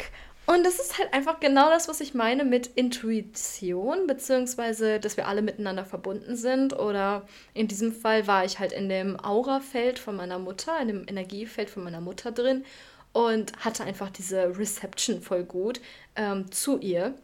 Und 0.50 0.64
das 0.66 0.80
ist 0.80 0.98
halt 0.98 1.14
einfach 1.14 1.38
genau 1.38 1.70
das, 1.70 1.86
was 1.86 2.00
ich 2.00 2.12
meine 2.12 2.44
mit 2.44 2.66
Intuition, 2.66 4.08
beziehungsweise, 4.08 4.98
dass 4.98 5.16
wir 5.16 5.28
alle 5.28 5.42
miteinander 5.42 5.84
verbunden 5.84 6.34
sind. 6.34 6.76
Oder 6.76 7.22
in 7.54 7.68
diesem 7.68 7.92
Fall 7.92 8.26
war 8.26 8.44
ich 8.44 8.58
halt 8.58 8.72
in 8.72 8.88
dem 8.88 9.20
Aurafeld 9.20 10.00
von 10.00 10.16
meiner 10.16 10.40
Mutter, 10.40 10.76
in 10.80 10.88
dem 10.88 11.04
Energiefeld 11.06 11.70
von 11.70 11.84
meiner 11.84 12.00
Mutter 12.00 12.32
drin 12.32 12.64
und 13.12 13.52
hatte 13.64 13.84
einfach 13.84 14.10
diese 14.10 14.58
Reception 14.58 15.22
voll 15.22 15.44
gut 15.44 15.80
ähm, 16.16 16.50
zu 16.50 16.80
ihr. 16.80 17.14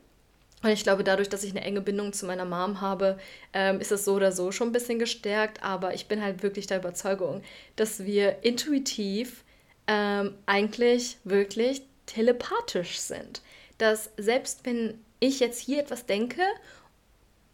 Und 0.62 0.71
ich 0.71 0.85
glaube, 0.85 1.03
dadurch, 1.03 1.29
dass 1.29 1.43
ich 1.43 1.51
eine 1.51 1.65
enge 1.65 1.81
Bindung 1.81 2.12
zu 2.12 2.27
meiner 2.27 2.45
Mom 2.45 2.81
habe, 2.81 3.19
ähm, 3.53 3.81
ist 3.81 3.91
es 3.91 4.05
so 4.05 4.15
oder 4.15 4.31
so 4.31 4.53
schon 4.53 4.69
ein 4.69 4.73
bisschen 4.73 5.01
gestärkt. 5.01 5.65
Aber 5.65 5.95
ich 5.95 6.07
bin 6.07 6.23
halt 6.23 6.45
wirklich 6.45 6.69
der 6.69 6.79
Überzeugung, 6.79 7.43
dass 7.75 8.05
wir 8.05 8.45
intuitiv 8.45 9.43
ähm, 9.89 10.35
eigentlich 10.47 11.17
wirklich 11.25 11.83
telepathisch 12.07 12.99
sind. 12.99 13.42
Dass 13.79 14.11
selbst 14.16 14.61
wenn 14.64 14.99
ich 15.21 15.40
jetzt 15.40 15.61
hier 15.61 15.81
etwas 15.81 16.07
denke, 16.07 16.42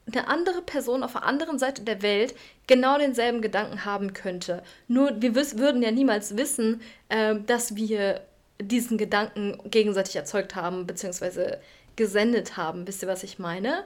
eine 0.06 0.28
andere 0.28 0.62
Person 0.62 1.02
auf 1.02 1.12
der 1.12 1.24
anderen 1.24 1.58
Seite 1.58 1.82
der 1.82 2.02
Welt 2.02 2.34
genau 2.66 2.98
denselben 2.98 3.40
Gedanken 3.40 3.84
haben 3.84 4.12
könnte. 4.12 4.62
Nur 4.88 5.22
wir 5.22 5.34
würden 5.34 5.82
ja 5.82 5.90
niemals 5.90 6.36
wissen, 6.36 6.80
äh, 7.08 7.36
dass 7.46 7.76
wir 7.76 8.22
diesen 8.60 8.98
Gedanken 8.98 9.58
gegenseitig 9.70 10.16
erzeugt 10.16 10.54
haben, 10.54 10.86
beziehungsweise 10.86 11.60
gesendet 11.96 12.56
haben. 12.56 12.86
Wisst 12.86 13.02
ihr, 13.02 13.08
was 13.08 13.22
ich 13.22 13.38
meine? 13.38 13.84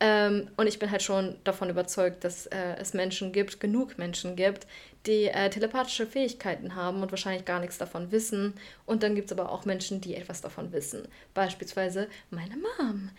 Ähm, 0.00 0.48
und 0.56 0.66
ich 0.68 0.78
bin 0.78 0.90
halt 0.90 1.02
schon 1.02 1.36
davon 1.44 1.70
überzeugt, 1.70 2.22
dass 2.22 2.46
äh, 2.46 2.76
es 2.78 2.94
Menschen 2.94 3.32
gibt, 3.32 3.58
genug 3.58 3.98
Menschen 3.98 4.36
gibt, 4.36 4.66
die 5.06 5.26
äh, 5.26 5.50
telepathische 5.50 6.06
Fähigkeiten 6.06 6.74
haben 6.74 7.02
und 7.02 7.10
wahrscheinlich 7.10 7.44
gar 7.44 7.60
nichts 7.60 7.78
davon 7.78 8.10
wissen. 8.12 8.54
Und 8.86 9.02
dann 9.02 9.14
gibt 9.14 9.30
es 9.30 9.38
aber 9.38 9.50
auch 9.50 9.64
Menschen, 9.64 10.00
die 10.00 10.14
etwas 10.14 10.40
davon 10.40 10.72
wissen. 10.72 11.08
Beispielsweise 11.34 12.08
meine 12.30 12.56
Mom. 12.56 13.10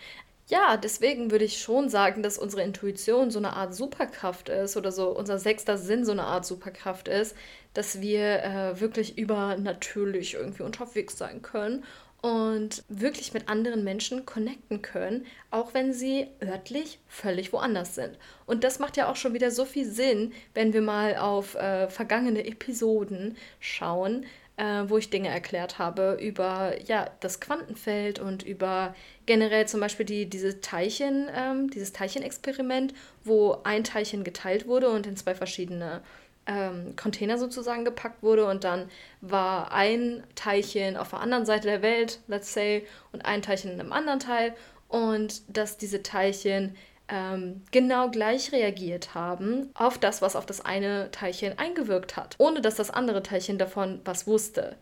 Ja, 0.47 0.77
deswegen 0.77 1.29
würde 1.29 1.45
ich 1.45 1.59
schon 1.61 1.89
sagen, 1.89 2.23
dass 2.23 2.39
unsere 2.39 2.63
Intuition 2.63 3.29
so 3.29 3.37
eine 3.37 3.53
Art 3.53 3.75
Superkraft 3.75 4.49
ist 4.49 4.77
oder 4.77 4.91
so 4.91 5.09
unser 5.09 5.37
sechster 5.37 5.77
Sinn 5.77 6.05
so 6.05 6.11
eine 6.11 6.23
Art 6.23 6.43
Superkraft 6.43 7.07
ist, 7.07 7.35
dass 7.75 8.01
wir 8.01 8.43
äh, 8.43 8.79
wirklich 8.79 9.15
übernatürlich 9.17 10.33
irgendwie 10.33 10.63
unterwegs 10.63 11.17
sein 11.19 11.43
können 11.43 11.83
und 12.21 12.83
wirklich 12.89 13.33
mit 13.33 13.47
anderen 13.47 13.83
Menschen 13.83 14.25
connecten 14.25 14.81
können, 14.81 15.25
auch 15.51 15.73
wenn 15.73 15.93
sie 15.93 16.27
örtlich 16.43 16.99
völlig 17.07 17.53
woanders 17.53 17.95
sind. 17.95 18.17
Und 18.45 18.63
das 18.63 18.79
macht 18.79 18.97
ja 18.97 19.09
auch 19.09 19.15
schon 19.15 19.33
wieder 19.33 19.51
so 19.51 19.65
viel 19.65 19.85
Sinn, 19.85 20.33
wenn 20.53 20.73
wir 20.73 20.81
mal 20.81 21.15
auf 21.15 21.55
äh, 21.55 21.87
vergangene 21.89 22.45
Episoden 22.45 23.37
schauen, 23.59 24.25
äh, 24.57 24.83
wo 24.87 24.97
ich 24.97 25.09
Dinge 25.09 25.29
erklärt 25.29 25.79
habe 25.79 26.17
über 26.19 26.73
ja, 26.85 27.09
das 27.21 27.39
Quantenfeld 27.39 28.19
und 28.19 28.43
über 28.43 28.93
generell 29.25 29.67
zum 29.67 29.79
Beispiel 29.79 30.05
die, 30.05 30.25
diese 30.25 30.59
Teilchen, 30.59 31.29
ähm, 31.33 31.69
dieses 31.69 31.93
Teilchenexperiment, 31.93 32.93
wo 33.23 33.59
ein 33.63 33.85
Teilchen 33.85 34.25
geteilt 34.25 34.67
wurde 34.67 34.89
und 34.89 35.07
in 35.07 35.15
zwei 35.15 35.35
verschiedene 35.35 36.01
ähm, 36.49 36.95
Container 36.95 37.37
sozusagen 37.37 37.85
gepackt 37.85 38.23
wurde 38.23 38.45
und 38.45 38.63
dann 38.63 38.89
war 39.21 39.71
ein 39.71 40.23
Teilchen 40.33 40.97
auf 40.97 41.11
der 41.11 41.21
anderen 41.21 41.45
Seite 41.45 41.67
der 41.67 41.83
Welt, 41.83 42.19
let's 42.27 42.53
say, 42.53 42.87
und 43.11 43.23
ein 43.25 43.43
Teilchen 43.43 43.71
in 43.71 43.79
einem 43.79 43.93
anderen 43.93 44.19
Teil 44.19 44.55
und 44.87 45.43
dass 45.47 45.77
diese 45.77 46.01
Teilchen 46.01 46.75
ähm, 47.07 47.61
genau 47.71 48.09
gleich 48.09 48.51
reagiert 48.51 49.13
haben 49.13 49.69
auf 49.75 49.99
das, 49.99 50.23
was 50.23 50.35
auf 50.35 50.47
das 50.47 50.65
eine 50.65 51.11
Teilchen 51.11 51.57
eingewirkt 51.59 52.17
hat, 52.17 52.35
ohne 52.39 52.61
dass 52.61 52.75
das 52.75 52.89
andere 52.89 53.21
Teilchen 53.21 53.59
davon 53.59 54.01
was 54.03 54.25
wusste. 54.25 54.75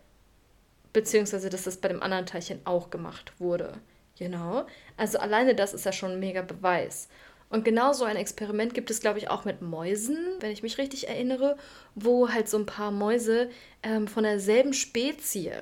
Beziehungsweise, 0.93 1.49
dass 1.49 1.63
das 1.63 1.77
bei 1.77 1.89
dem 1.89 2.01
anderen 2.01 2.25
Teilchen 2.25 2.61
auch 2.63 2.89
gemacht 2.89 3.33
wurde. 3.39 3.73
Genau. 4.17 4.65
Also 4.95 5.19
alleine 5.19 5.53
das 5.53 5.73
ist 5.73 5.85
ja 5.85 5.91
schon 5.91 6.13
ein 6.13 6.19
mega 6.19 6.41
Beweis. 6.41 7.07
Und 7.49 7.63
genau 7.63 7.93
so 7.93 8.03
ein 8.03 8.17
Experiment 8.17 8.73
gibt 8.73 8.91
es, 8.91 8.99
glaube 8.99 9.19
ich, 9.19 9.29
auch 9.29 9.45
mit 9.45 9.61
Mäusen, 9.61 10.17
wenn 10.39 10.51
ich 10.51 10.63
mich 10.63 10.77
richtig 10.77 11.07
erinnere, 11.07 11.57
wo 11.95 12.29
halt 12.29 12.49
so 12.49 12.57
ein 12.57 12.65
paar 12.65 12.91
Mäuse 12.91 13.49
ähm, 13.83 14.07
von 14.07 14.23
derselben 14.23 14.73
Spezie. 14.73 15.53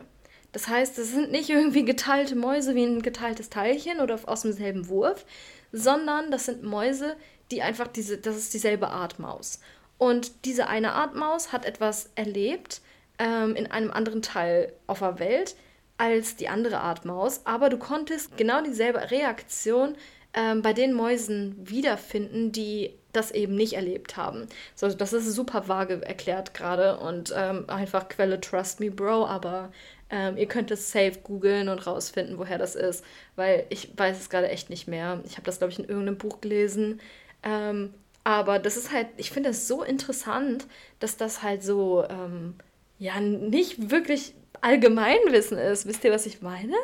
Das 0.51 0.67
heißt, 0.67 0.97
es 0.97 1.11
sind 1.11 1.31
nicht 1.31 1.49
irgendwie 1.49 1.85
geteilte 1.85 2.35
Mäuse 2.35 2.75
wie 2.75 2.85
ein 2.85 3.01
geteiltes 3.01 3.49
Teilchen 3.49 3.99
oder 3.99 4.19
aus 4.25 4.41
demselben 4.41 4.87
Wurf, 4.87 5.25
sondern 5.71 6.31
das 6.31 6.45
sind 6.45 6.63
Mäuse, 6.63 7.17
die 7.51 7.61
einfach 7.61 7.87
diese, 7.87 8.17
das 8.17 8.37
ist 8.37 8.53
dieselbe 8.53 8.89
Art 8.89 9.19
Maus. 9.19 9.59
Und 9.97 10.45
diese 10.45 10.67
eine 10.67 10.93
Art 10.93 11.15
Maus 11.15 11.51
hat 11.51 11.65
etwas 11.65 12.09
erlebt 12.15 12.81
ähm, 13.19 13.55
in 13.55 13.67
einem 13.69 13.91
anderen 13.91 14.21
Teil 14.21 14.73
auf 14.87 14.99
der 14.99 15.19
Welt 15.19 15.55
als 15.97 16.35
die 16.35 16.49
andere 16.49 16.81
Art 16.81 17.05
Maus, 17.05 17.41
aber 17.45 17.69
du 17.69 17.77
konntest 17.77 18.35
genau 18.37 18.61
dieselbe 18.61 19.11
Reaktion 19.11 19.95
ähm, 20.35 20.61
bei 20.61 20.73
den 20.73 20.93
Mäusen 20.93 21.55
wiederfinden, 21.63 22.51
die 22.51 22.93
das 23.13 23.31
eben 23.31 23.55
nicht 23.55 23.73
erlebt 23.73 24.17
haben. 24.17 24.47
So, 24.75 24.89
das 24.89 25.13
ist 25.13 25.33
super 25.33 25.67
vage 25.67 26.01
erklärt 26.05 26.53
gerade 26.53 26.97
und 26.97 27.33
ähm, 27.35 27.63
einfach 27.67 28.09
Quelle 28.09 28.41
Trust 28.41 28.79
Me 28.81 28.91
Bro, 28.91 29.25
aber 29.25 29.71
ähm, 30.09 30.37
ihr 30.37 30.47
könnt 30.47 30.69
es 30.69 30.91
safe 30.91 31.19
googeln 31.23 31.69
und 31.69 31.87
rausfinden, 31.87 32.37
woher 32.37 32.57
das 32.57 32.75
ist, 32.75 33.03
weil 33.35 33.65
ich 33.69 33.89
weiß 33.97 34.19
es 34.19 34.29
gerade 34.29 34.49
echt 34.49 34.69
nicht 34.69 34.87
mehr. 34.87 35.21
Ich 35.25 35.33
habe 35.33 35.45
das, 35.45 35.57
glaube 35.59 35.71
ich, 35.71 35.79
in 35.79 35.85
irgendeinem 35.85 36.17
Buch 36.17 36.41
gelesen. 36.41 36.99
Ähm, 37.41 37.93
aber 38.23 38.59
das 38.59 38.75
ist 38.75 38.91
halt, 38.91 39.07
ich 39.17 39.31
finde 39.31 39.51
es 39.51 39.67
so 39.67 39.83
interessant, 39.83 40.67
dass 40.99 41.15
das 41.15 41.43
halt 41.43 41.63
so, 41.63 42.03
ähm, 42.09 42.55
ja, 42.99 43.19
nicht 43.19 43.91
wirklich 43.91 44.33
Allgemeinwissen 44.61 45.57
ist. 45.57 45.85
Wisst 45.85 46.03
ihr, 46.03 46.11
was 46.11 46.25
ich 46.25 46.41
meine? 46.41 46.75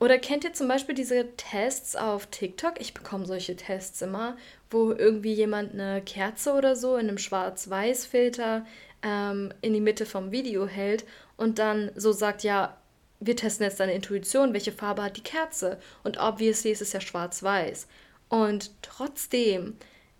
Oder 0.00 0.18
kennt 0.18 0.44
ihr 0.44 0.52
zum 0.52 0.68
Beispiel 0.68 0.94
diese 0.94 1.34
Tests 1.36 1.96
auf 1.96 2.26
TikTok? 2.26 2.80
Ich 2.80 2.94
bekomme 2.94 3.26
solche 3.26 3.56
Tests 3.56 4.00
immer, 4.00 4.36
wo 4.70 4.92
irgendwie 4.92 5.32
jemand 5.32 5.72
eine 5.72 6.02
Kerze 6.02 6.52
oder 6.52 6.76
so 6.76 6.96
in 6.96 7.08
einem 7.08 7.18
Schwarz-Weiß-Filter 7.18 8.64
ähm, 9.02 9.52
in 9.60 9.72
die 9.72 9.80
Mitte 9.80 10.06
vom 10.06 10.30
Video 10.30 10.66
hält 10.66 11.04
und 11.36 11.58
dann 11.58 11.90
so 11.96 12.12
sagt, 12.12 12.44
ja, 12.44 12.76
wir 13.20 13.34
testen 13.34 13.64
jetzt 13.64 13.80
deine 13.80 13.94
Intuition, 13.94 14.52
welche 14.52 14.70
Farbe 14.70 15.02
hat 15.02 15.16
die 15.16 15.22
Kerze? 15.22 15.80
Und 16.04 16.18
obviously 16.18 16.70
ist 16.70 16.82
es 16.82 16.92
ja 16.92 17.00
schwarz-weiß. 17.00 17.88
Und 18.28 18.70
trotzdem 18.82 19.76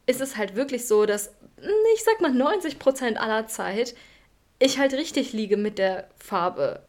ist 0.07 0.21
es 0.21 0.37
halt 0.37 0.57
wirklich 0.57 0.87
so, 0.89 1.07
dass, 1.07 1.33
ich 1.95 2.03
sag 2.03 2.21
mal, 2.21 2.33
90% 2.33 3.17
aller 3.17 3.47
Zeit 3.47 3.95
ich 4.59 4.79
halt 4.79 4.93
richtig 4.95 5.33
liege 5.33 5.57
mit 5.57 5.79
der 5.79 6.09
Farbe. 6.19 6.83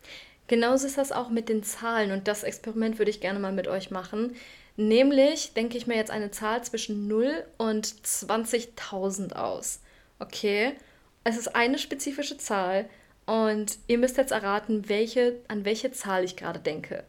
Genauso 0.50 0.88
ist 0.88 0.98
das 0.98 1.12
auch 1.12 1.30
mit 1.30 1.48
den 1.48 1.62
Zahlen 1.62 2.12
und 2.12 2.28
das 2.28 2.42
Experiment 2.42 2.98
würde 2.98 3.12
ich 3.12 3.22
gerne 3.22 3.38
mal 3.38 3.52
mit 3.52 3.68
euch 3.68 3.92
machen. 3.92 4.36
Nämlich 4.78 5.54
denke 5.54 5.78
ich 5.78 5.86
mir 5.86 5.96
jetzt 5.96 6.10
eine 6.10 6.32
Zahl 6.32 6.64
zwischen 6.64 7.08
0 7.08 7.46
und 7.60 7.86
20.000 7.86 9.34
aus. 9.34 9.80
Okay? 10.18 10.74
Es 11.24 11.38
ist 11.38 11.56
eine 11.56 11.78
spezifische 11.78 12.38
Zahl 12.40 12.90
und 13.28 13.78
ihr 13.86 14.00
müsst 14.00 14.18
jetzt 14.18 14.32
erraten, 14.32 14.90
welche, 14.90 15.40
an 15.48 15.66
welche 15.66 15.92
Zahl 15.92 16.24
ich 16.24 16.36
gerade 16.36 16.60
denke. 16.60 17.04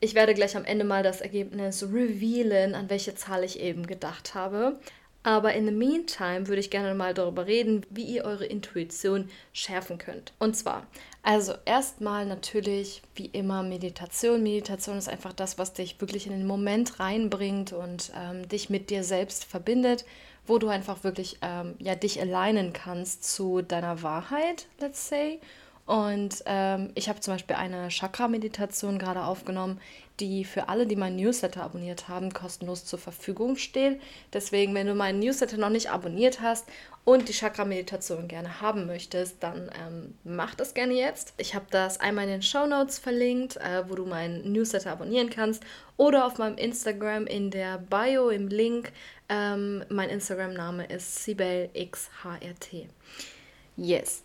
Ich 0.00 0.14
werde 0.14 0.32
gleich 0.32 0.56
am 0.56 0.64
Ende 0.64 0.86
mal 0.86 1.02
das 1.02 1.20
Ergebnis 1.20 1.82
revealen, 1.82 2.74
an 2.74 2.88
welche 2.88 3.14
Zahl 3.14 3.44
ich 3.44 3.60
eben 3.60 3.86
gedacht 3.86 4.34
habe. 4.34 4.80
Aber 5.24 5.54
in 5.54 5.66
the 5.66 5.72
meantime 5.72 6.48
würde 6.48 6.60
ich 6.60 6.70
gerne 6.70 6.94
mal 6.94 7.14
darüber 7.14 7.46
reden, 7.46 7.86
wie 7.90 8.04
ihr 8.04 8.24
eure 8.24 8.44
Intuition 8.44 9.30
schärfen 9.52 9.98
könnt. 9.98 10.32
Und 10.40 10.56
zwar, 10.56 10.86
also 11.22 11.54
erstmal 11.64 12.26
natürlich 12.26 13.02
wie 13.14 13.26
immer 13.26 13.62
Meditation. 13.62 14.42
Meditation 14.42 14.98
ist 14.98 15.08
einfach 15.08 15.32
das, 15.32 15.58
was 15.58 15.72
dich 15.72 16.00
wirklich 16.00 16.26
in 16.26 16.32
den 16.32 16.46
Moment 16.46 16.98
reinbringt 16.98 17.72
und 17.72 18.10
ähm, 18.18 18.48
dich 18.48 18.68
mit 18.68 18.90
dir 18.90 19.04
selbst 19.04 19.44
verbindet 19.44 20.04
wo 20.46 20.58
du 20.58 20.68
einfach 20.68 21.04
wirklich 21.04 21.38
ähm, 21.42 21.74
ja, 21.78 21.94
dich 21.94 22.20
alignen 22.20 22.72
kannst 22.72 23.24
zu 23.32 23.62
deiner 23.62 24.02
Wahrheit, 24.02 24.66
let's 24.80 25.08
say. 25.08 25.40
Und 25.84 26.42
ähm, 26.46 26.90
ich 26.94 27.08
habe 27.08 27.20
zum 27.20 27.34
Beispiel 27.34 27.56
eine 27.56 27.88
Chakra-Meditation 27.88 28.98
gerade 28.98 29.24
aufgenommen, 29.24 29.80
die 30.20 30.44
für 30.44 30.68
alle, 30.68 30.86
die 30.86 30.96
meinen 30.96 31.16
Newsletter 31.16 31.62
abonniert 31.62 32.08
haben, 32.08 32.32
kostenlos 32.32 32.84
zur 32.84 32.98
Verfügung 32.98 33.56
steht. 33.56 34.00
Deswegen, 34.32 34.74
wenn 34.74 34.86
du 34.86 34.94
meinen 34.94 35.18
Newsletter 35.18 35.56
noch 35.56 35.70
nicht 35.70 35.90
abonniert 35.90 36.40
hast 36.40 36.66
und 37.04 37.28
die 37.28 37.32
Chakra-Meditation 37.32 38.28
gerne 38.28 38.60
haben 38.60 38.86
möchtest, 38.86 39.42
dann 39.42 39.70
ähm, 39.84 40.14
mach 40.24 40.54
das 40.54 40.74
gerne 40.74 40.94
jetzt. 40.94 41.34
Ich 41.38 41.54
habe 41.54 41.66
das 41.70 41.98
einmal 41.98 42.24
in 42.24 42.30
den 42.30 42.42
Show 42.42 42.66
Notes 42.66 42.98
verlinkt, 42.98 43.56
äh, 43.56 43.88
wo 43.88 43.94
du 43.94 44.06
meinen 44.06 44.52
Newsletter 44.52 44.92
abonnieren 44.92 45.30
kannst 45.30 45.64
oder 45.96 46.26
auf 46.26 46.38
meinem 46.38 46.58
Instagram 46.58 47.26
in 47.26 47.50
der 47.50 47.78
Bio 47.78 48.28
im 48.28 48.48
Link. 48.48 48.92
Ähm, 49.28 49.84
mein 49.88 50.10
Instagram-Name 50.10 50.86
ist 50.86 51.24
SibelXHRT. 51.24 52.88
Yes. 53.76 54.22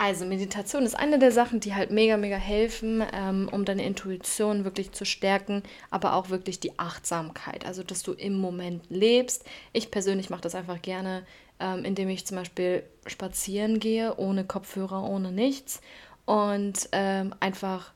Also 0.00 0.24
Meditation 0.24 0.84
ist 0.84 0.96
eine 0.96 1.18
der 1.18 1.32
Sachen, 1.32 1.58
die 1.58 1.74
halt 1.74 1.90
mega, 1.90 2.16
mega 2.16 2.36
helfen, 2.36 3.04
ähm, 3.12 3.48
um 3.50 3.64
deine 3.64 3.84
Intuition 3.84 4.64
wirklich 4.64 4.92
zu 4.92 5.04
stärken, 5.04 5.64
aber 5.90 6.14
auch 6.14 6.30
wirklich 6.30 6.60
die 6.60 6.78
Achtsamkeit, 6.78 7.66
also 7.66 7.82
dass 7.82 8.04
du 8.04 8.12
im 8.12 8.40
Moment 8.40 8.84
lebst. 8.90 9.44
Ich 9.72 9.90
persönlich 9.90 10.30
mache 10.30 10.42
das 10.42 10.54
einfach 10.54 10.80
gerne, 10.82 11.26
ähm, 11.58 11.84
indem 11.84 12.08
ich 12.10 12.26
zum 12.26 12.36
Beispiel 12.36 12.84
spazieren 13.06 13.80
gehe, 13.80 14.16
ohne 14.16 14.44
Kopfhörer, 14.44 15.02
ohne 15.02 15.32
nichts 15.32 15.80
und 16.26 16.88
ähm, 16.92 17.34
einfach 17.40 17.92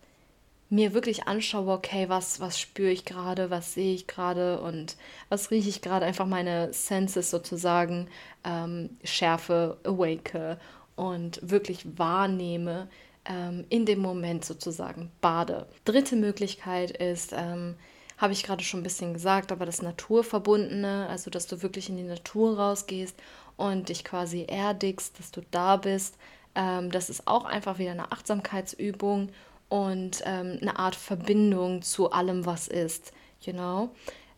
mir 0.71 0.95
wirklich 0.95 1.29
anschaue, 1.29 1.71
okay, 1.73 2.09
was, 2.09 2.41
was 2.41 2.59
spüre 2.59 2.91
ich 2.91 3.05
gerade, 3.05 3.51
was 3.51 3.75
sehe 3.75 3.95
ich 3.95 4.07
gerade 4.07 4.59
und 4.61 4.97
was 5.29 5.51
rieche 5.51 5.69
ich 5.69 5.83
gerade, 5.83 6.07
einfach 6.07 6.27
meine 6.27 6.73
Senses 6.73 7.31
sozusagen 7.31 8.09
ähm, 8.43 8.97
schärfe, 9.05 9.77
awake 9.85 10.59
und 10.97 11.39
wirklich 11.43 11.99
wahrnehme, 11.99 12.89
ähm, 13.25 13.65
in 13.69 13.87
dem 13.87 14.01
Moment 14.01 14.45
sozusagen 14.45 15.11
bade. 15.21 15.67
Dritte 15.85 16.17
Möglichkeit 16.17 16.91
ist, 16.91 17.33
ähm, 17.33 17.77
habe 18.19 18.33
ich 18.33 18.45
gerade 18.45 18.63
schon 18.63 18.81
ein 18.81 18.85
bisschen 18.85 19.15
gesagt, 19.15 19.53
aber 19.53 19.67
das 19.67 19.83
Naturverbundene, 19.83 21.09
also 21.09 21.31
dass 21.31 21.47
du 21.47 21.63
wirklich 21.63 21.89
in 21.89 21.97
die 21.97 22.03
Natur 22.03 22.57
rausgehst 22.57 23.17
und 23.57 23.89
dich 23.89 24.05
quasi 24.05 24.45
erdigst, 24.49 25.19
dass 25.19 25.31
du 25.31 25.41
da 25.51 25.77
bist. 25.77 26.17
Ähm, 26.55 26.91
das 26.91 27.11
ist 27.11 27.27
auch 27.27 27.45
einfach 27.45 27.79
wieder 27.79 27.93
eine 27.93 28.13
Achtsamkeitsübung 28.13 29.31
und 29.69 30.23
ähm, 30.25 30.59
eine 30.61 30.79
Art 30.79 30.95
Verbindung 30.95 31.83
zu 31.83 32.13
allem, 32.13 32.47
was 32.47 32.69
ist. 32.69 33.13
You 33.41 33.53
know? 33.53 33.91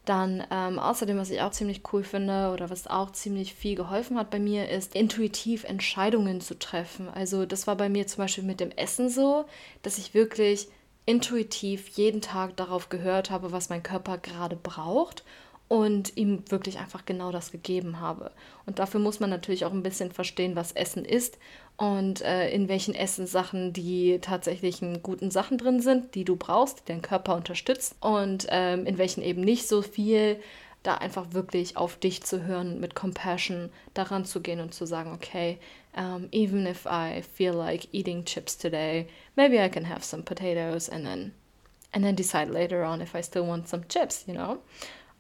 Dann 0.05 0.47
ähm, 0.51 0.79
außerdem, 0.79 1.17
was 1.17 1.31
ich 1.31 1.41
auch 1.41 1.51
ziemlich 1.51 1.81
cool 1.93 2.05
finde 2.05 2.51
oder 2.53 2.69
was 2.69 2.87
auch 2.87 3.13
ziemlich 3.13 3.55
viel 3.55 3.75
geholfen 3.75 4.19
hat 4.19 4.31
bei 4.31 4.39
mir, 4.39 4.69
ist 4.69 4.95
intuitiv 4.95 5.65
Entscheidungen 5.65 6.43
zu 6.43 6.59
treffen. 6.59 7.09
Also 7.09 7.47
das 7.47 7.67
war 7.67 7.77
bei 7.77 7.89
mir 7.89 8.07
zum 8.07 8.19
Beispiel 8.19 8.45
mit 8.45 8.61
dem 8.61 8.71
Essen 8.73 9.09
so, 9.09 9.47
dass 9.83 9.97
ich 9.97 10.13
wirklich 10.13 10.69
intuitiv 11.07 11.89
jeden 11.89 12.21
Tag 12.21 12.57
darauf 12.57 12.91
gehört 12.91 13.31
habe, 13.31 13.53
was 13.53 13.71
mein 13.71 13.83
Körper 13.83 14.19
gerade 14.19 14.57
braucht 14.57 15.25
und 15.69 16.17
ihm 16.17 16.43
wirklich 16.51 16.79
einfach 16.79 17.07
genau 17.07 17.33
das 17.33 17.51
gegeben 17.51 18.01
habe. 18.01 18.31
Und 18.67 18.79
dafür 18.79 19.01
muss 19.01 19.21
man 19.21 19.31
natürlich 19.31 19.65
auch 19.65 19.73
ein 19.73 19.83
bisschen 19.83 20.13
verstehen, 20.13 20.57
was 20.57 20.73
Essen 20.73 21.05
ist 21.05 21.39
und 21.77 22.23
äh, 22.23 22.51
in 22.51 22.69
welchen 22.69 22.95
Essenssachen 22.95 23.73
die 23.73 24.19
tatsächlichen 24.21 25.03
guten 25.03 25.31
Sachen 25.31 25.59
drin 25.59 25.81
sind, 25.81 26.15
die 26.15 26.25
du 26.25 26.37
brauchst, 26.37 26.81
die 26.81 26.85
dein 26.87 27.03
Körper 27.03 27.35
unterstützt 27.35 27.97
und 28.01 28.47
ähm, 28.51 28.87
in 28.87 28.99
welchen 28.99 29.23
eben 29.23 29.41
nicht 29.41 29.67
so 29.69 29.83
viel. 29.83 30.41
Da 30.83 30.97
einfach 30.97 31.33
wirklich 31.33 31.79
auf 31.79 31.97
dich 31.97 32.23
zu 32.25 32.45
hören, 32.45 32.79
mit 32.79 32.95
Compassion 32.95 33.71
daran 33.95 34.27
zu 34.27 34.43
gehen 34.43 34.61
und 34.61 34.75
zu 34.75 34.85
sagen, 34.85 35.13
okay, 35.15 35.59
um, 35.97 36.29
even 36.31 36.67
if 36.67 36.85
I 36.85 37.23
feel 37.23 37.55
like 37.55 37.89
eating 37.93 38.27
chips 38.27 38.59
today, 38.59 39.07
maybe 39.35 39.57
I 39.57 39.71
can 39.71 39.89
have 39.89 40.05
some 40.05 40.25
potatoes 40.25 40.91
and 40.91 41.07
then 41.07 41.33
and 41.95 42.05
then 42.05 42.17
decide 42.17 42.51
later 42.51 42.85
on 42.85 43.01
if 43.01 43.15
I 43.15 43.23
still 43.23 43.47
want 43.47 43.67
some 43.67 43.89
chips, 43.89 44.25
you 44.27 44.35
know. 44.35 44.59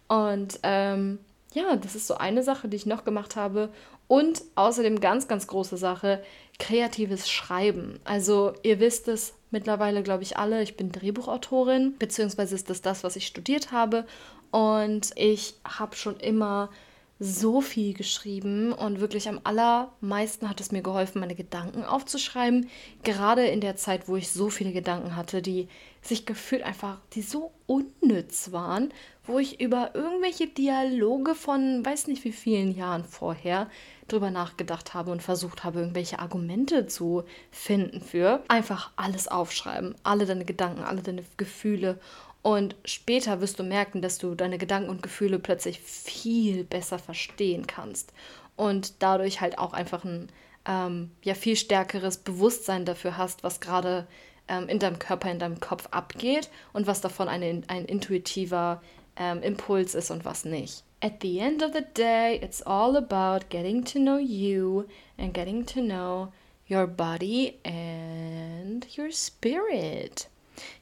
Und 0.09 0.59
ähm, 0.65 1.21
ja, 1.55 1.77
das 1.77 1.95
ist 1.95 2.07
so 2.07 2.17
eine 2.17 2.43
Sache, 2.43 2.69
die 2.69 2.77
ich 2.77 2.87
noch 2.87 3.05
gemacht 3.05 3.37
habe. 3.37 3.71
Und 4.07 4.43
außerdem 4.55 5.01
ganz, 5.01 5.29
ganz 5.29 5.47
große 5.47 5.77
Sache, 5.77 6.23
kreatives 6.59 7.31
Schreiben. 7.31 8.01
Also 8.05 8.53
ihr 8.63 8.81
wisst 8.81 9.09
es 9.09 9.35
mittlerweile, 9.51 10.03
glaube 10.03 10.25
ich, 10.25 10.37
alle, 10.37 10.63
ich 10.63 10.77
bin 10.77 10.93
Drehbuchautorin, 10.93 11.95
beziehungsweise 11.99 12.55
ist 12.55 12.69
das 12.69 12.83
das, 12.83 13.03
was 13.03 13.17
ich 13.17 13.27
studiert 13.27 13.73
habe. 13.73 14.05
Und 14.51 15.13
ich 15.17 15.55
habe 15.65 15.97
schon 15.97 16.19
immer 16.19 16.71
so 17.21 17.61
viel 17.61 17.95
geschrieben 17.95 18.73
und 18.73 19.01
wirklich 19.01 19.29
am 19.29 19.41
allermeisten 19.45 20.49
hat 20.49 20.61
es 20.61 20.73
mir 20.73 20.83
geholfen, 20.83 21.21
meine 21.21 21.37
Gedanken 21.37 21.85
aufzuschreiben. 21.85 22.69
Gerade 23.05 23.47
in 23.47 23.61
der 23.61 23.77
Zeit, 23.77 24.09
wo 24.09 24.17
ich 24.17 24.31
so 24.31 24.51
viele 24.51 24.73
Gedanken 24.73 25.15
hatte, 25.15 25.41
die 25.41 25.69
sich 26.03 26.27
gefühlt 26.27 26.65
einfach, 26.65 26.99
die 27.13 27.23
so 27.23 27.53
unnütz 27.67 28.51
waren, 28.51 28.93
wo 29.27 29.39
ich 29.39 29.61
über 29.61 29.95
irgendwelche 29.95 30.49
Dialoge 30.49 31.35
von 31.35 31.85
weiß 31.85 32.09
nicht 32.09 32.25
wie 32.25 32.33
vielen 32.33 32.75
Jahren 32.75 33.05
vorher 33.05 33.71
drüber 34.09 34.31
nachgedacht 34.31 34.93
habe 34.93 35.13
und 35.13 35.23
versucht 35.23 35.65
habe, 35.65 35.81
irgendwelche 35.81 36.19
Argumente 36.19 36.87
zu 36.87 37.23
finden 37.51 38.01
für. 38.01 38.43
Einfach 38.49 38.91
alles 38.97 39.29
aufschreiben, 39.29 39.95
alle 40.03 40.27
deine 40.27 40.45
Gedanken, 40.45 40.83
alle 40.83 41.01
deine 41.01 41.25
Gefühle 41.37 41.99
und 42.45 42.77
später 42.85 43.41
wirst 43.41 43.59
du 43.59 43.63
merken, 43.63 44.03
dass 44.03 44.19
du 44.19 44.35
deine 44.35 44.59
Gedanken 44.59 44.91
und 44.91 45.03
Gefühle 45.03 45.39
plötzlich 45.39 45.81
viel 45.81 46.63
besser 46.63 46.99
verstehen 46.99 47.67
kannst. 47.67 48.13
Und 48.55 49.03
dadurch 49.03 49.41
halt 49.41 49.57
auch 49.57 49.73
einfach 49.73 50.05
ein 50.05 50.29
ähm, 50.67 51.11
ja, 51.23 51.33
viel 51.33 51.57
stärkeres 51.57 52.19
Bewusstsein 52.19 52.85
dafür 52.85 53.17
hast, 53.17 53.45
was 53.45 53.61
gerade 53.61 54.07
ähm, 54.47 54.69
in 54.69 54.79
deinem 54.79 54.99
Körper, 54.99 55.31
in 55.31 55.39
deinem 55.39 55.59
Kopf 55.59 55.89
abgeht 55.91 56.51
und 56.75 56.87
was 56.87 57.01
davon 57.01 57.29
eine, 57.29 57.63
ein 57.69 57.87
intuitiver 57.87 58.83
ähm, 59.17 59.43
Impuls 59.43 59.95
ist 59.95 60.11
und 60.11 60.27
was 60.27 60.45
nicht. 60.45 60.85
At 61.01 61.23
the 61.23 61.39
end 61.39 61.63
of 61.63 61.71
the 61.73 61.85
day, 61.97 62.39
it's 62.43 62.61
all 62.61 62.95
about 62.99 63.47
getting 63.49 63.87
to 63.87 63.99
know 63.99 64.19
you 64.19 64.85
and 65.17 65.33
getting 65.33 65.65
to 65.65 65.81
know 65.81 66.31
your 66.69 66.87
body 66.87 67.59
and 67.65 68.87
your 68.99 69.11
spirit. 69.11 70.29